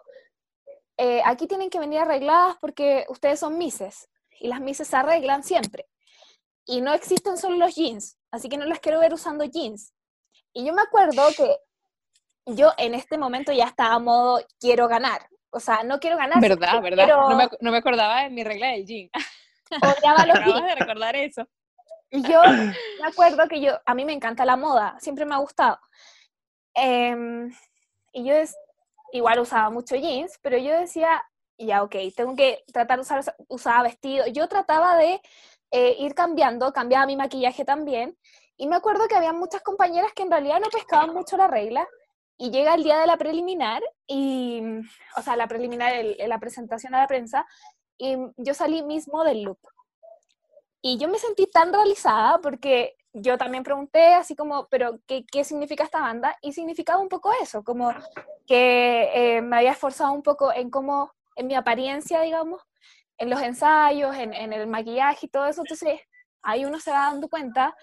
[0.99, 4.09] eh, aquí tienen que venir arregladas porque ustedes son Misses
[4.41, 5.87] y las Misses se arreglan siempre.
[6.67, 9.95] Y no existen solo los jeans, así que no las quiero ver usando jeans.
[10.53, 11.57] Y yo me acuerdo que
[12.47, 15.29] yo en este momento ya estaba a modo quiero ganar.
[15.51, 16.41] O sea, no quiero ganar.
[16.41, 17.09] Verdad, verdad.
[17.09, 19.11] No, me, no, me, acordaba de mi regla del jean.
[19.99, 20.67] Odiaba los jeans.
[20.67, 21.47] de recordar eso.
[22.11, 25.39] Y yo me acuerdo que yo, a mí me encanta la moda, siempre me ha
[25.39, 25.79] gustado.
[26.75, 27.53] Em,
[28.13, 28.57] y yo es,
[29.13, 31.23] igual usaba mucho jeans, pero yo decía,
[31.67, 33.07] ya, ok, tengo que tratar de
[33.49, 34.27] usar, vestido.
[34.29, 35.21] Yo trataba de
[35.71, 38.17] eh, ir cambiando, cambiaba mi maquillaje también.
[38.57, 41.87] Y me acuerdo que había muchas compañeras que en realidad no pescaban mucho la regla.
[42.37, 44.63] Y llega el día de la preliminar, y,
[45.17, 45.93] o sea, la preliminar,
[46.27, 47.47] la presentación a la prensa,
[47.99, 49.61] y yo salí mismo del look.
[50.81, 55.45] Y yo me sentí tan realizada porque yo también pregunté así como, pero ¿qué, qué
[55.45, 56.37] significa esta banda?
[56.41, 57.93] Y significaba un poco eso, como
[58.47, 62.63] que eh, me había esforzado un poco en cómo en mi apariencia, digamos,
[63.19, 65.63] en los ensayos, en, en el maquillaje y todo eso.
[65.63, 66.01] Entonces,
[66.43, 67.75] ahí uno se va dando cuenta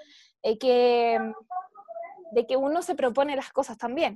[0.44, 1.20] de que,
[2.32, 4.16] de que uno se propone las cosas también.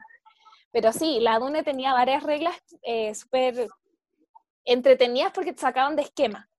[0.71, 3.67] Pero sí, la DUNE tenía varias reglas eh, súper
[4.63, 6.49] entretenidas porque sacaban de esquema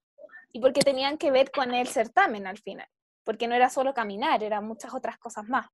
[0.52, 2.86] y porque tenían que ver con el certamen al final,
[3.24, 5.66] porque no era solo caminar, eran muchas otras cosas más.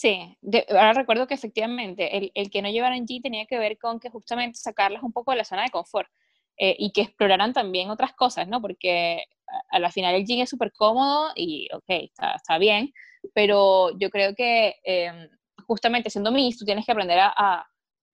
[0.00, 0.34] Sí,
[0.70, 4.08] ahora recuerdo que efectivamente el, el, que no llevaran G tenía que ver con que
[4.08, 6.08] justamente sacarlas un poco de la zona de confort
[6.56, 8.62] eh, y que exploraran también otras cosas, ¿no?
[8.62, 9.24] Porque
[9.68, 12.94] a, la final el jean es súper cómodo y, ok, está, está, bien,
[13.34, 15.28] pero yo creo que eh,
[15.66, 17.66] justamente siendo Miss tú tienes que aprender a,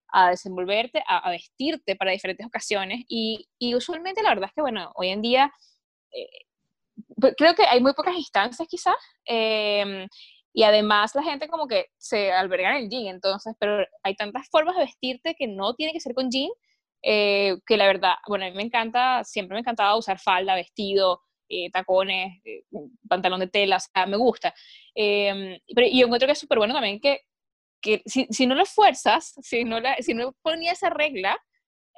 [0.09, 4.91] a, desenvolverte, a, vestirte para diferentes ocasiones y, y, usualmente la verdad es que, bueno,
[4.97, 5.53] hoy en día...
[6.11, 6.47] Eh,
[7.37, 8.97] creo que hay muy pocas instancias quizás
[9.27, 10.07] eh,
[10.57, 14.49] y además la gente como que se alberga en el jean, entonces, pero hay tantas
[14.49, 16.49] formas de vestirte que no tiene que ser con jean,
[17.03, 21.21] eh, que la verdad, bueno, a mí me encanta, siempre me encantaba usar falda, vestido,
[21.47, 22.63] eh, tacones, eh,
[23.07, 24.55] pantalón de tela, o sea, me gusta.
[24.95, 27.21] Em, pero, y yo encuentro que es súper bueno también que,
[27.83, 31.39] que si, si, no lo fuerzas, si no, la, si no ponía esa regla,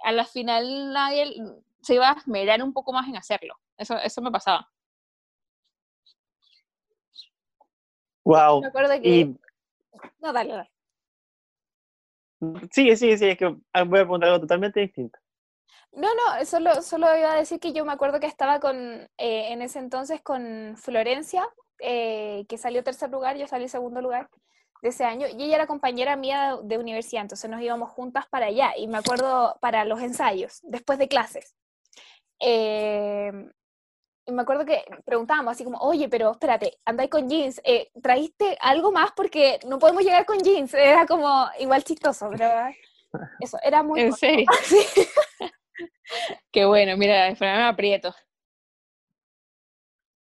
[0.02, 1.32] a la final nadie
[1.80, 3.54] se iba a esmerar un poco más en hacerlo.
[3.76, 4.68] Eso, eso me pasaba.
[8.28, 8.60] Wow.
[8.60, 9.08] Me acuerdo que...
[9.08, 9.24] Y...
[10.20, 10.70] No, dale, dale.
[12.70, 15.18] Sí, sí, sí, es que voy a preguntar algo totalmente distinto.
[15.92, 19.52] No, no, solo, solo iba a decir que yo me acuerdo que estaba con, eh,
[19.52, 21.48] en ese entonces con Florencia,
[21.80, 24.28] eh, que salió tercer lugar, yo salí segundo lugar
[24.82, 28.46] de ese año, y ella era compañera mía de, universidad, entonces nos íbamos juntas para
[28.46, 31.56] allá, y me acuerdo para los ensayos, después de clases.
[32.40, 33.32] Eh,
[34.32, 38.92] me acuerdo que preguntábamos así como, oye, pero espérate, andáis con jeans, eh, ¿traíste algo
[38.92, 39.12] más?
[39.16, 40.74] Porque no podemos llegar con jeans.
[40.74, 42.48] Era como igual chistoso, pero
[43.40, 44.00] eso, era muy...
[44.00, 44.46] ¿En serio?
[46.50, 48.14] Qué bueno, mira, me aprieto.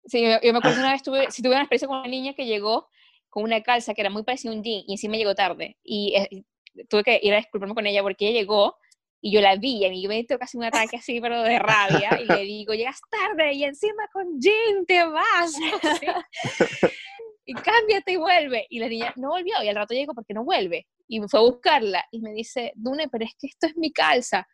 [0.05, 2.47] Sí, yo, me acuerdo una vez, tuve, si tuve una experiencia con una niña que
[2.47, 2.89] llegó
[3.29, 5.77] con una calza que era muy parecida a un jean y encima llegó tarde.
[5.83, 6.45] Y eh,
[6.89, 8.79] tuve que ir a disculparme con ella porque ella llegó
[9.27, 12.17] y yo la vi y me dio casi un ataque así, pero de rabia.
[12.23, 15.53] Y le digo, llegas tarde y encima con jean te vas.
[17.45, 18.67] y cámbiate y vuelve.
[18.71, 20.87] Y la niña no volvió y al rato llegó porque no vuelve.
[21.09, 23.93] Y me fue a buscarla y me dice, Dune, pero es que esto es mi
[23.93, 24.47] calza.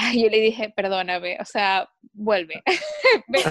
[0.14, 2.62] Yo le dije, perdóname, o sea, vuelve,
[3.28, 3.42] ve,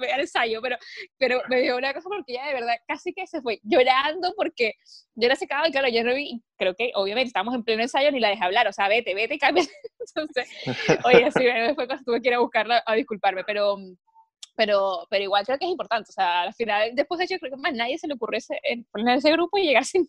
[0.00, 0.76] ve, al ensayo, pero,
[1.18, 4.74] pero me dio una cosa porque ella de verdad casi que se fue llorando porque
[5.14, 8.10] yo la secaba y claro, yo no vi, creo que obviamente estamos en pleno ensayo
[8.12, 9.64] ni la dejé hablar, o sea, vete, vete y cambia.
[10.00, 10.48] Entonces,
[11.04, 11.44] oye, sí,
[11.74, 13.76] fue cuando tuve que ir a buscarla a disculparme, pero,
[14.56, 17.52] pero, pero igual creo que es importante, o sea, al final, después de hecho, creo
[17.52, 18.58] que más nadie se le ocurre ese,
[18.90, 20.06] poner ese grupo y llegar, sin,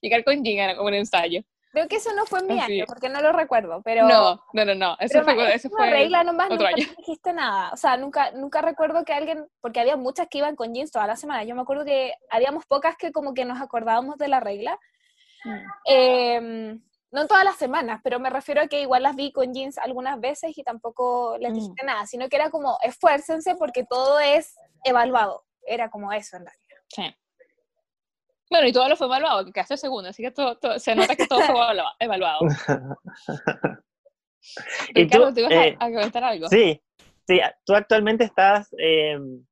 [0.00, 1.42] llegar con Jing como un ensayo.
[1.72, 4.08] Creo que eso no fue en mi año, porque no lo recuerdo, pero...
[4.08, 7.96] No, no, no, no, eso fue, eso fue regla nomás, nunca dijiste nada, o sea,
[7.96, 11.44] nunca, nunca recuerdo que alguien, porque había muchas que iban con jeans toda la semana,
[11.44, 14.80] yo me acuerdo que habíamos pocas que como que nos acordábamos de la regla,
[15.44, 15.58] mm.
[15.84, 16.82] em,
[17.12, 20.18] no todas las semanas, pero me refiero a que igual las vi con jeans algunas
[20.18, 21.54] veces y tampoco les mm.
[21.54, 26.46] dijiste nada, sino que era como, esfuércense porque todo es evaluado, era como eso en
[26.46, 26.82] realidad.
[26.88, 27.14] Sí.
[28.50, 31.26] Bueno, y todo lo fue evaluado, que hace segundo, así que todo, se nota que
[31.26, 31.54] todo fue
[32.00, 32.40] evaluado.
[34.94, 36.48] ¿Y tú, ¿te ibas a, eh, comentar algo?
[36.48, 36.82] Sí,
[37.28, 39.44] sí, tú actualmente estás em,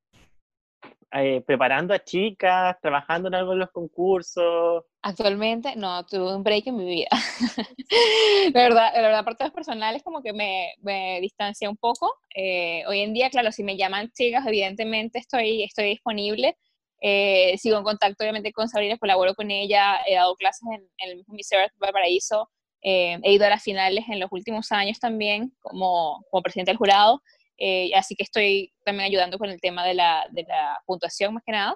[1.13, 4.83] eh, preparando a chicas, trabajando en algo en los concursos.
[5.01, 7.09] Actualmente, no, tuve un break en mi vida.
[8.53, 12.13] la verdad, la verdad, por temas personales, como que me, me distancié un poco.
[12.35, 16.57] Eh, hoy en día, claro, si me llaman chicas, evidentemente estoy, estoy disponible.
[17.01, 21.09] Eh, sigo en contacto obviamente con Sabrina, colaboro con ella, he dado clases en, en
[21.11, 22.49] el mismo Miss Valparaíso,
[22.81, 26.77] eh, he ido a las finales en los últimos años también como, como presidente del
[26.77, 27.21] jurado,
[27.57, 31.43] eh, así que estoy también ayudando con el tema de la, de la puntuación más
[31.45, 31.75] que nada.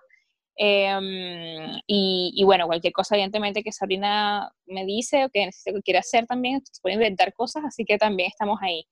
[0.55, 5.81] Em, y, y, bueno, cualquier cosa evidentemente que Sabrina me dice o que necesite que
[5.81, 8.85] quiera hacer también, se puede inventar cosas, así que también estamos ahí.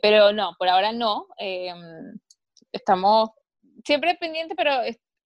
[0.00, 1.26] pero no, por ahora no.
[1.36, 2.18] Em,
[2.72, 3.30] estamos
[3.84, 4.72] siempre pendientes, pero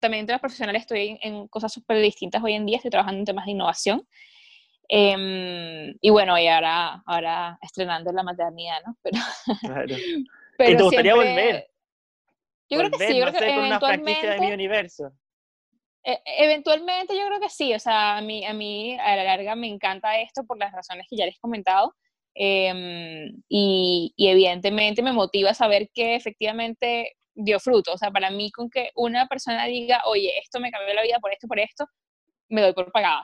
[0.03, 3.25] también entre los profesionales estoy en cosas súper distintas hoy en día, estoy trabajando en
[3.25, 4.07] temas de innovación.
[4.89, 8.97] Em, y bueno, y ahora, ahora estrenando la maternidad, ¿no?
[9.01, 9.19] Pero,
[9.61, 9.87] claro.
[10.59, 11.71] pero ¿Y te gustaría volver?
[12.69, 14.27] Yo creo que sí, yo creo que eventualmente...
[14.27, 15.13] de mi universo.
[16.05, 19.55] E, eventualmente yo creo que sí, o sea, a mí, a mí a la larga
[19.55, 21.95] me encanta esto por las razones que ya les he comentado.
[22.35, 27.93] Em, y, y, evidentemente me motiva saber que efectivamente dio fruto.
[27.93, 31.19] O sea, para mí con que una persona diga, oye, esto me cambió la vida
[31.21, 31.87] por esto, por esto,
[32.49, 33.23] me doy por pagada.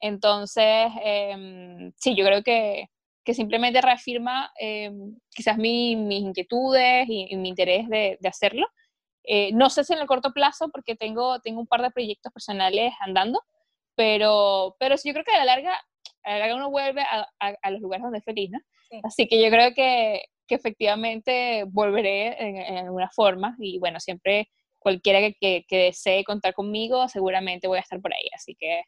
[0.00, 2.86] Entonces, em, sí, yo creo que,
[3.24, 8.66] que simplemente reafirma em, quizás mis inquietudes y, mi interés de, de hacerlo.
[9.24, 12.32] Eh, no sé si en el corto plazo, porque tengo, tengo un par de proyectos
[12.32, 13.42] personales andando,
[13.94, 15.74] pero, pero sí, yo creo que a la larga,
[16.24, 18.58] a la larga uno vuelve a, a, los lugares donde es feliz, ¿no?
[19.02, 24.48] Así que yo creo que, que efectivamente volveré en, alguna forma y bueno, siempre
[24.78, 28.82] cualquiera que, que, desee contar conmigo, seguramente voy a estar por ahí, así que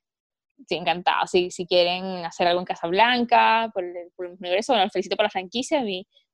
[0.66, 1.26] sí, encantado.
[1.26, 5.24] Si, si quieren hacer algo en Casablanca, por el, por el universo, bueno, felicito por
[5.24, 5.82] la franquicia.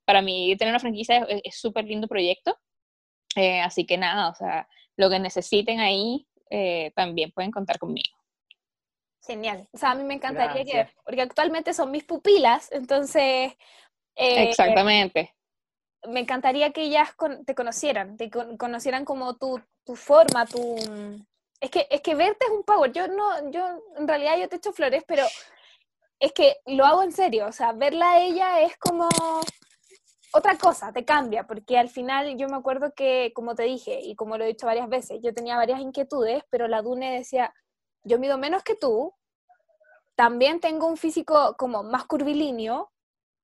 [0.04, 2.56] para mí tener una franquicia es súper lindo proyecto.
[3.34, 8.16] Eh, así que nada, o sea, lo que necesiten ahí eh, también pueden contar conmigo.
[9.26, 9.68] Genial.
[9.72, 13.54] O sea, a mí me encantaría que, porque actualmente son mis pupilas, entonces
[14.16, 15.34] eh, Exactamente.
[16.08, 17.10] Me encantaría que ellas
[17.46, 20.76] te conocieran, te conocieran como tu, tu forma, tu...
[21.60, 22.92] Es que, es que verte es un power.
[22.92, 25.24] Yo no, yo en realidad yo te echo flores, pero
[26.20, 27.46] es que lo hago en serio.
[27.46, 29.08] O sea, verla a ella es como
[30.32, 34.14] otra cosa, te cambia, porque al final yo me acuerdo que, como te dije, y
[34.14, 37.54] como lo he dicho varias veces, yo tenía varias inquietudes, pero la Dune decía,
[38.02, 39.14] yo mido menos que tú,
[40.14, 42.90] también tengo un físico como más curvilíneo,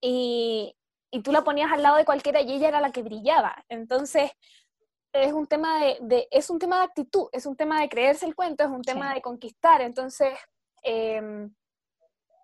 [0.03, 0.77] y,
[1.11, 3.65] y, tú la ponías al lado de cualquiera y ella era la que brillaba.
[3.69, 4.33] Entonces,
[5.13, 8.35] es un tema de, es un tema de actitud, es un tema de creerse el
[8.35, 9.81] cuento, es un tema de conquistar.
[9.81, 10.35] Entonces,
[10.83, 11.49] eh,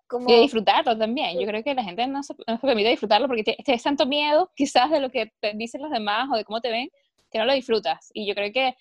[0.07, 0.29] como...
[0.29, 1.39] Y de disfrutarlo también.
[1.39, 4.51] Yo creo que la gente no se, no se permite disfrutarlo porque tienes tanto miedo
[4.55, 6.89] quizás de lo que te dicen los demás o de cómo te ven,
[7.29, 8.09] que no lo disfrutas.
[8.13, 8.75] Y yo creo que,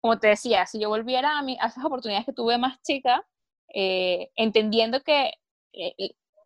[0.00, 3.26] como te decía, si yo volviera a, mi, a esas oportunidades que tuve más chica,
[3.72, 5.32] eh, entendiendo que
[5.72, 5.94] eh,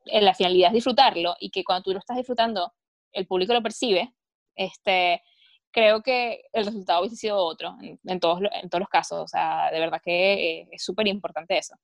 [0.04, 2.72] la finalidad es disfrutarlo y que cuando tú lo estás disfrutando,
[3.12, 4.14] el público lo percibe,
[4.54, 5.22] este,
[5.70, 9.20] creo que el resultado hubiese sido otro en, todos, en todos los casos.
[9.20, 11.74] O sea, de verdad que eh, es súper importante eso.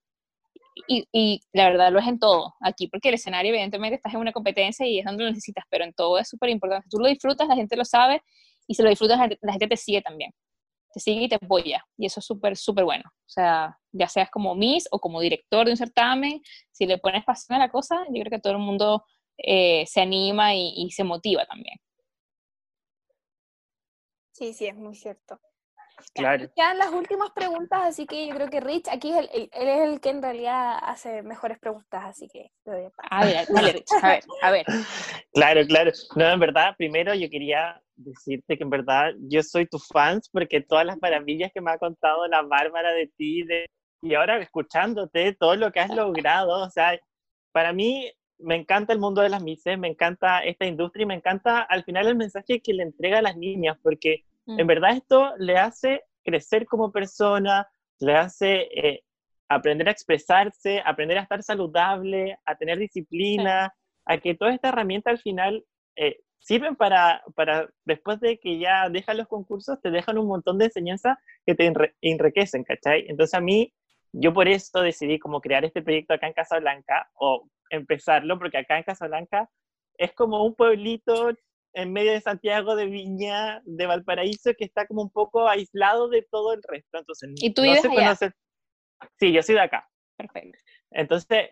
[0.87, 4.21] Y, y, la verdad lo es en todo aquí, porque el escenario evidentemente estás en
[4.21, 6.89] una competencia y es donde lo necesitas, pero en todo es súper importante.
[6.89, 8.23] Tú lo disfrutas, la gente lo sabe
[8.67, 10.33] y si lo disfrutas, la gente te sigue también.
[10.93, 11.85] Te sigue y te apoya.
[11.97, 13.05] Y eso es súper, súper bueno.
[13.07, 16.41] O sea, ya seas como Miss o como director de un certamen,
[16.73, 19.05] si le pones pasión a la cosa, yo creo que todo el mundo
[19.39, 21.79] eh, se anima y, se motiva también.
[24.33, 25.41] Sí, sí, es muy cierto.
[26.14, 26.51] Claro.
[26.55, 29.81] Quedan las últimas preguntas, así que yo creo que Rich aquí es el, él es
[29.89, 32.51] el que en realidad hace mejores preguntas, así que
[33.10, 34.66] a ver, dale Rich, a ver, a ver.
[35.32, 35.93] Claro, claro.
[36.16, 40.60] No, en verdad, primero yo quería decirte que en verdad yo soy tu fans porque
[40.60, 43.66] todas las maravillas que me ha contado la Bárbara de ti de,
[44.02, 46.98] y ahora escuchándote todo lo que has logrado, o sea,
[47.52, 51.14] para mí me encanta el mundo de las mises, me encanta esta industria y me
[51.14, 54.67] encanta al final el mensaje que le entrega a las niñas porque en mm.
[54.67, 57.69] verdad esto le hace crecer como persona,
[58.01, 59.05] le hace eh,
[59.49, 65.11] aprender a expresarse, aprender a estar saludable, a tener disciplina, a que toda esta herramienta
[65.11, 65.65] al final
[65.97, 70.59] eh, sirven para, para, después de que ya dejan los concursos, te dejan un montón
[70.59, 73.07] de enseñanzas que te enriquecen, ¿cachai?
[73.09, 73.73] Entonces a mí,
[74.12, 78.79] yo por eso decidí como crear este proyecto acá en Casablanca, o empezarlo, porque acá
[78.79, 79.49] en Casablanca
[79.99, 81.31] es como un pueblito
[81.73, 86.23] en medio de Santiago, de Viña, de Valparaíso, que está como un poco aislado de
[86.31, 86.99] todo el resto.
[86.99, 88.17] Entonces, ¿Y tú vives allá?
[89.19, 89.89] Sí, yo soy de acá.
[90.17, 90.59] Perfecto.
[90.91, 91.51] Entonces,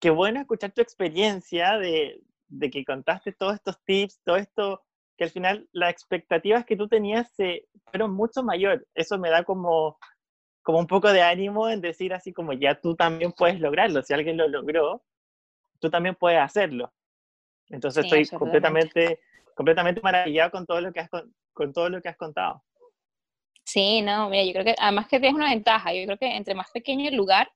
[0.00, 4.84] qué bueno escuchar tu experiencia de, de que contaste todos estos tips, todo esto,
[5.16, 8.86] que al final las expectativas que tú tenías se fueron mucho mayor.
[8.94, 9.98] Eso me da como,
[10.62, 14.02] como un poco de ánimo en decir así como ya tú también puedes lograrlo.
[14.02, 15.02] Si alguien lo logró,
[15.80, 16.92] tú también puedes hacerlo.
[17.68, 19.20] Entonces estoy completamente,
[19.58, 22.62] completamente maravillado con todo lo que has, con, con todo lo que has contado.
[23.64, 26.54] Sí, no, mira, yo creo que además que tienes una ventaja, yo creo que entre
[26.54, 27.50] más pequeño el lugar,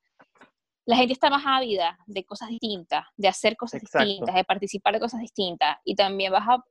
[0.84, 5.00] la gente está más ávida de cosas distintas, de hacer cosas distintas, de participar de
[5.00, 5.76] cosas distintas.
[5.84, 6.64] Y también vas a,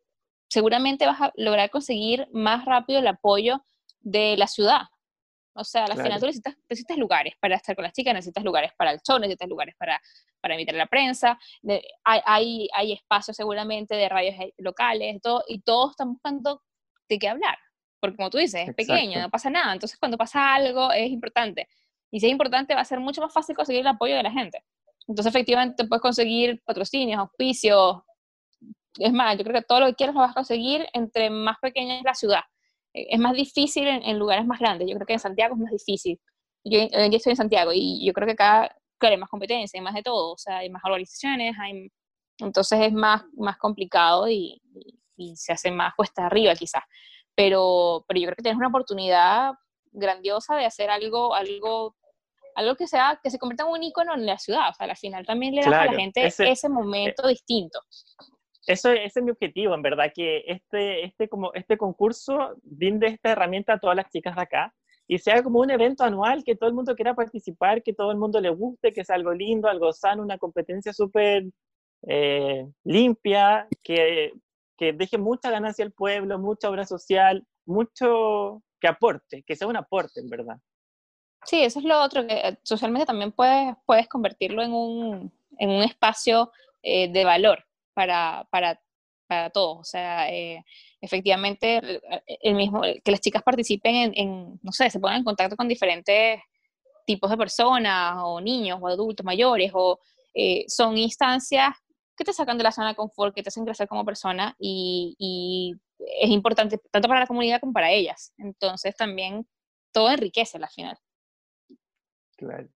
[0.50, 3.64] seguramente vas a lograr conseguir más rápido el apoyo
[4.02, 4.82] de la ciudad.
[5.54, 8.72] O sea, al final tú necesitas, necesitas, lugares para estar con las chicas, necesitas lugares
[8.78, 10.02] para el show, necesitas lugares para,
[10.40, 11.38] para invitar a la prensa,
[12.04, 16.62] hay, hay, hay, espacios seguramente de radios eh, locales, todo, y todos están buscando
[17.10, 17.58] de qué hablar.
[18.00, 19.74] Porque como tú dices, es pequeño, no pasa nada.
[19.74, 21.68] Entonces cuando pasa algo es importante.
[22.12, 24.32] Y si es importante, va a ser mucho más fácil conseguir el apoyo de la
[24.32, 24.64] gente.
[25.08, 28.02] Entonces, efectivamente, puedes conseguir patrocinios, auspicios.
[28.98, 31.58] Es más, yo creo que todo lo que quieras lo vas a conseguir entre más
[31.62, 32.42] pequeña es la ciudad.
[32.94, 34.88] Eh, es más difícil en, lugares más grandes.
[34.90, 36.20] Yo creo que en Santiago es más difícil.
[36.64, 39.84] Yo, yo estoy en Santiago y yo creo que acá, claro, hay más competencia, hay
[39.84, 40.34] más de todo.
[40.34, 41.92] O sea, hay más organizaciones, hay,
[42.40, 44.62] entonces es más, más complicado y,
[45.18, 46.84] y, se hace más cuesta arriba quizás.
[47.36, 49.54] Pero, pero yo creo que tienes una oportunidad
[49.92, 51.96] grandiosa de hacer algo, algo
[52.56, 54.98] algo que sea, que se convierta en un icono en la ciudad, o sea, al
[54.98, 57.80] final también le da a la gente ese, momento distinto.
[58.68, 63.32] Eso, ese es mi objetivo, en verdad, que este, este, como, este concurso brinde esta
[63.32, 64.74] herramienta a todas las chicas de acá
[65.08, 68.18] y sea como un evento anual que todo el mundo quiera participar, que todo el
[68.18, 71.46] mundo le guste, que sea algo lindo, algo sano, una competencia súper
[72.08, 74.32] eh, limpia, que,
[74.78, 79.76] que deje mucha ganancia al pueblo, mucha obra social, mucho que aporte, que sea un
[79.76, 80.58] aporte, en verdad.
[81.46, 85.70] Sí, eso es lo otro, que eh, socialmente también puedes, puedes convertirlo en un, en
[85.72, 86.52] un espacio
[86.84, 88.80] eh, de valor para, para,
[89.28, 89.80] para, todos.
[89.80, 90.64] O sea, eh,
[91.00, 92.02] efectivamente,
[92.42, 95.68] el mismo, que las chicas participen en, en, no sé, se pongan en contacto con
[95.68, 96.42] diferentes
[97.06, 100.00] tipos de personas, o niños, o adultos mayores, o
[100.68, 101.76] son instancias
[102.16, 105.16] que te sacan de la zona de confort, que te hacen crecer como persona y,
[105.18, 105.74] y
[106.22, 108.34] es importante tanto para la comunidad como para ellas.
[108.38, 109.48] Entonces también
[109.92, 110.98] todo enriquece al final.
[112.38, 112.70] Claro.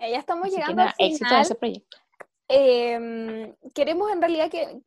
[0.00, 1.42] Ya estamos llegando al final.
[1.42, 1.98] ese proyecto.
[2.48, 4.80] Em, queremos en realidad que,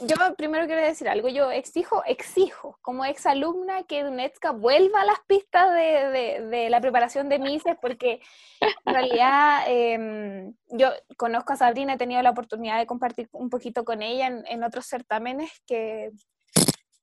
[0.00, 5.20] yo primero quiero decir algo, yo exijo, exijo como exalumna que Dunetska vuelva a las
[5.26, 8.20] pistas de, la preparación de Mises, porque
[8.60, 13.84] en realidad em, yo conozco a Sabrina, he tenido la oportunidad de compartir un poquito
[13.84, 16.10] con ella en, otros certámenes que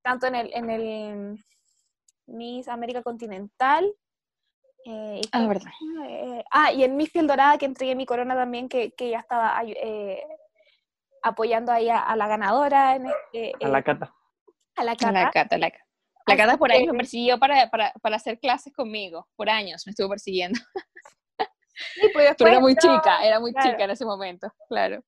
[0.03, 1.45] tanto en el, en el
[2.27, 3.93] Miss América Continental
[4.85, 5.71] eh, y ah, verdad.
[6.07, 9.19] Eh, ah, y en mi fiel dorada que entregué mi corona también, que, que ya
[9.19, 10.23] estaba eh,
[11.21, 12.95] apoyando ahí a, la ganadora.
[12.95, 14.13] En este, a la cata.
[14.75, 15.09] A la cata.
[15.09, 15.83] A la cata, la cata.
[16.25, 19.27] La cata por años me persiguió para, para, para, hacer clases conmigo.
[19.35, 20.59] Por años me estuvo persiguiendo.
[21.95, 25.03] Sí, pues Pero era muy chica, era muy chica en ese momento, claro.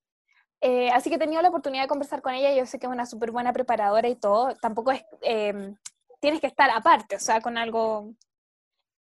[0.92, 2.52] así que he tenido la oportunidad de conversar con ella.
[2.54, 4.52] Yo sé que es una súper buena preparadora y todo.
[4.60, 5.04] Tampoco es.
[6.20, 8.16] tienes que estar aparte, o sea, con algo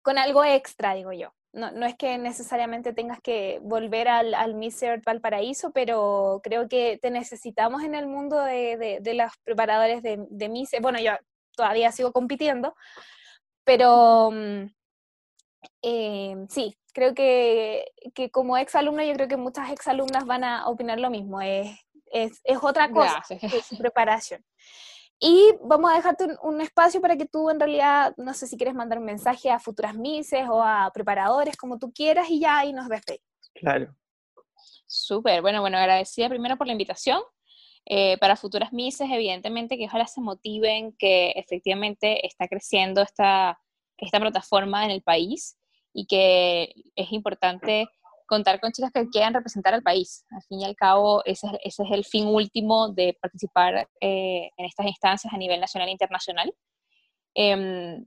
[0.07, 1.33] con algo extra, digo yo.
[1.51, 6.69] No, no, es que necesariamente tengas que volver al, al Miss Earth Valparaíso, pero creo
[6.69, 10.71] que te necesitamos en el mundo de, de, los preparadores de, de Miss.
[10.81, 11.11] Bueno, yo
[11.57, 12.73] todavía sigo compitiendo,
[13.65, 14.67] pero mm,
[15.81, 21.01] eh, sí, creo que, que como exalumna, yo creo que muchas exalumnas van a opinar
[21.01, 24.41] lo mismo, es, es, es otra cosa, es su preparación.
[25.19, 28.55] Y vamos a dejarte un, un, espacio para que tú en realidad, no sé si
[28.55, 32.59] quieres mandar un mensaje a futuras mises o a preparadores, como tú quieras, y ya
[32.59, 33.25] ahí nos despedimos.
[33.55, 33.95] Claro.
[34.85, 37.21] Súper, bueno, bueno, agradecida primero por la invitación.
[37.89, 43.59] Eh, para futuras mises, evidentemente que ojalá se motiven, que efectivamente está creciendo esta,
[43.97, 45.57] esta plataforma en el país
[45.93, 47.87] y que es importante
[48.27, 50.25] contar con chicas que quieran representar al país.
[50.29, 54.65] Al fin y al cabo, ese, ese es el fin último de participar eh, en
[54.65, 56.53] estas instancias a nivel nacional e internacional.
[57.33, 57.97] Eh,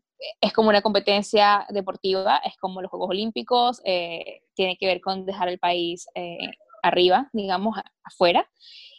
[0.41, 5.25] es como una competencia deportiva, es como los Juegos Olímpicos, eh, tiene que ver con
[5.25, 6.39] dejar el país eh,
[6.83, 8.49] arriba, digamos, afuera.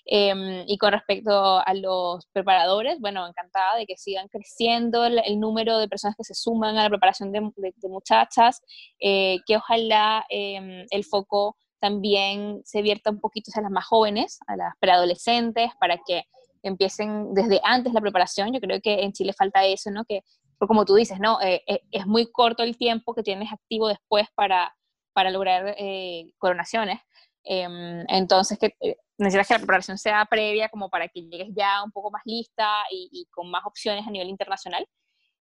[0.05, 5.77] Em, y con respecto a los preparadores, bueno, encantada de que sigan creciendo el, número
[5.77, 7.51] de personas que se suman a la preparación de,
[7.83, 8.61] muchachas,
[8.99, 14.39] eh, que ojalá em, el foco también se vierta un poquito a las más jóvenes,
[14.47, 16.23] a las preadolescentes, para que
[16.63, 18.53] empiecen desde antes la preparación.
[18.53, 20.05] Yo creo que en Chile falta eso, ¿no?
[20.05, 20.21] Que,
[20.59, 21.41] como tú dices, ¿no?
[21.41, 24.75] Eh, eh, es muy corto el tiempo que tienes activo después para,
[25.13, 25.75] para lograr
[26.37, 26.99] coronaciones.
[27.43, 28.75] Em, entonces, que
[29.21, 32.83] necesitas que la preparación sea previa como para que llegues ya un poco más lista
[32.91, 34.85] y, con más opciones a nivel internacional.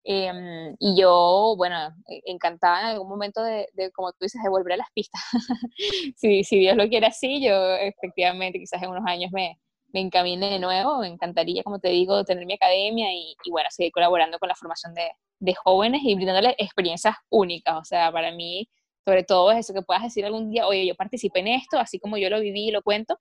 [0.03, 1.77] Em, y yo, bueno,
[2.09, 5.21] e, encantada en algún momento de, como tú dices, de volver a las pistas.
[6.17, 9.59] si, si, Dios lo quiere así, yo efectivamente quizás en unos años me,
[9.93, 10.99] me encamine de nuevo.
[11.01, 14.55] Me encantaría, como te digo, tener mi academia y, y bueno, seguir colaborando con la
[14.55, 17.77] formación de, de jóvenes y brindándoles experiencias únicas.
[17.77, 18.69] O sea, para mí,
[19.05, 21.99] sobre todo es eso que puedas decir algún día, oye, yo participé en esto, así
[21.99, 23.19] como yo lo viví y lo cuento,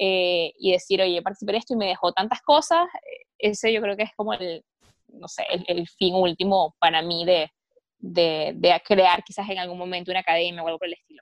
[0.00, 3.82] eh, y decir, oye, participé en esto y me dejó tantas cosas, eh, ese yo
[3.82, 4.64] creo que es como el,
[5.08, 7.50] no sé, el, fin último para mí de,
[7.98, 11.20] de, de, crear quizás en algún momento una academia o algo por el estilo.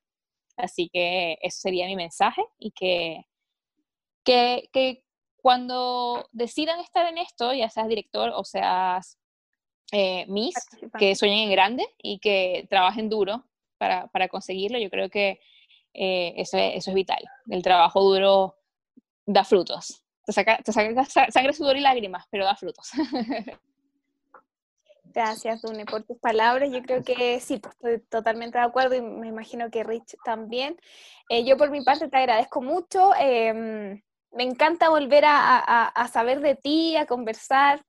[0.59, 3.25] Así que eso sería mi mensaje y que,
[4.23, 5.03] que, que
[5.41, 9.19] cuando decidan estar en esto, ya seas director o seas
[9.91, 10.55] eh, Miss,
[10.99, 13.43] que sueñen en grande y que trabajen duro
[13.79, 15.41] para, para conseguirlo, yo creo que
[15.95, 17.25] eso, eso es vital.
[17.49, 18.57] El trabajo duro
[19.27, 20.03] da frutos.
[20.25, 22.91] Te saca, te saca sangre, sudor y lágrimas, pero da frutos.
[25.17, 26.71] Gracias, Dune, por tus palabras.
[26.71, 30.77] Yo creo que sí, pues estoy totalmente de acuerdo y me imagino que Rich también.
[31.31, 33.13] Eh, yo por mi parte te agradezco mucho.
[33.19, 37.83] Em, me encanta volver a, a, saber de ti, a conversar.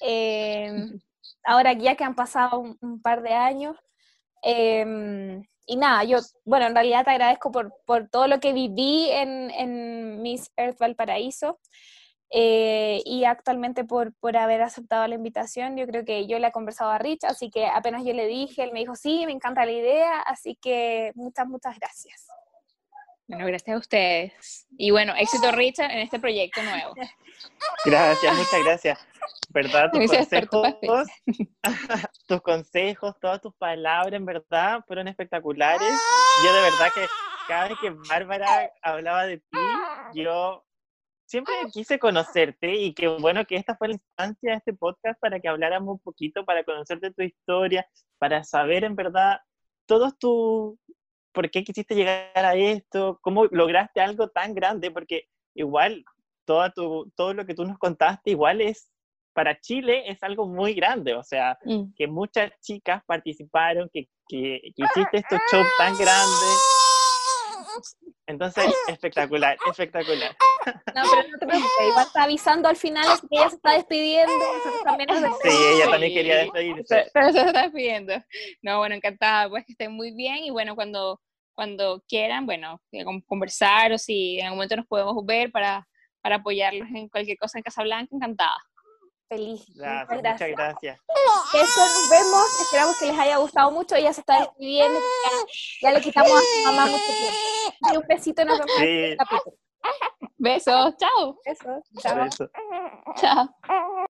[0.00, 0.98] Em,
[1.44, 3.76] ahora ya que han pasado un, par de años.
[4.42, 9.08] Em, y nada, yo, bueno, en realidad te agradezco por, por todo lo que viví
[9.10, 11.58] en, en Miss Earth Valparaíso
[12.30, 15.76] eh, y actualmente por, por haber aceptado la invitación.
[15.76, 18.64] Yo creo que yo le he conversado a Rich, así que apenas yo le dije,
[18.64, 22.31] él me dijo, sí, me encanta la idea, así que muchas, muchas gracias.
[23.32, 24.66] Bueno, gracias a ustedes.
[24.76, 26.92] Y bueno, éxito Richard en este proyecto nuevo.
[27.86, 28.98] Gracias, muchas gracias.
[29.48, 29.90] ¿Verdad?
[29.90, 31.08] Tus consejos,
[32.28, 35.98] tus consejos, todas tus palabras, en verdad, fueron espectaculares.
[36.44, 37.06] Yo de verdad que
[37.48, 39.58] cada vez que Bárbara hablaba de ti,
[40.12, 40.66] yo
[41.24, 45.40] siempre quise conocerte y qué bueno que esta fue la instancia de este podcast para
[45.40, 47.86] que habláramos un poquito, para conocerte tu historia,
[48.18, 49.38] para saber en verdad
[49.86, 50.78] todos tus
[51.32, 56.04] por qué quisiste llegar a esto, cómo lograste algo tan grande, porque igual
[56.44, 58.90] todo, tu, todo lo que tú nos contaste igual es,
[59.32, 61.94] para Chile es algo muy grande, o sea, mm.
[61.96, 66.81] que muchas chicas participaron, que, que, hiciste estos shows tan grandes.
[68.26, 70.36] Entonces, espectacular, espectacular.
[70.66, 74.32] No, pero no te preocupes, igual está avisando al final, que ella se está despidiendo.
[74.84, 75.08] También
[75.42, 77.10] sí, ella también quería despedirse.
[77.12, 78.14] Pero se está despidiendo.
[78.62, 81.20] No, bueno, encantada, pues que estén muy bien y bueno, cuando,
[81.54, 82.80] cuando quieran, bueno,
[83.26, 85.86] conversar o si en algún momento nos podemos ver para,
[86.20, 88.56] para apoyarlos en cualquier cosa en Casablanca, encantada.
[89.32, 89.64] Feliz.
[89.74, 91.00] Gracias, muchas gracias.
[91.54, 92.60] Eso nos vemos.
[92.60, 93.94] Esperamos que les haya gustado mucho.
[93.94, 95.00] Ella se está despidiendo.
[95.80, 98.00] Ya, le quitamos a su mamá mucho tiempo.
[98.00, 98.44] un besito.
[98.44, 98.72] Nos vemos.
[98.78, 99.16] Sí.
[100.36, 100.96] Besos.
[100.98, 101.38] Chao.
[101.46, 101.82] Besos.
[102.02, 102.24] Chao.
[102.24, 102.50] Besos.
[103.16, 104.06] Chao.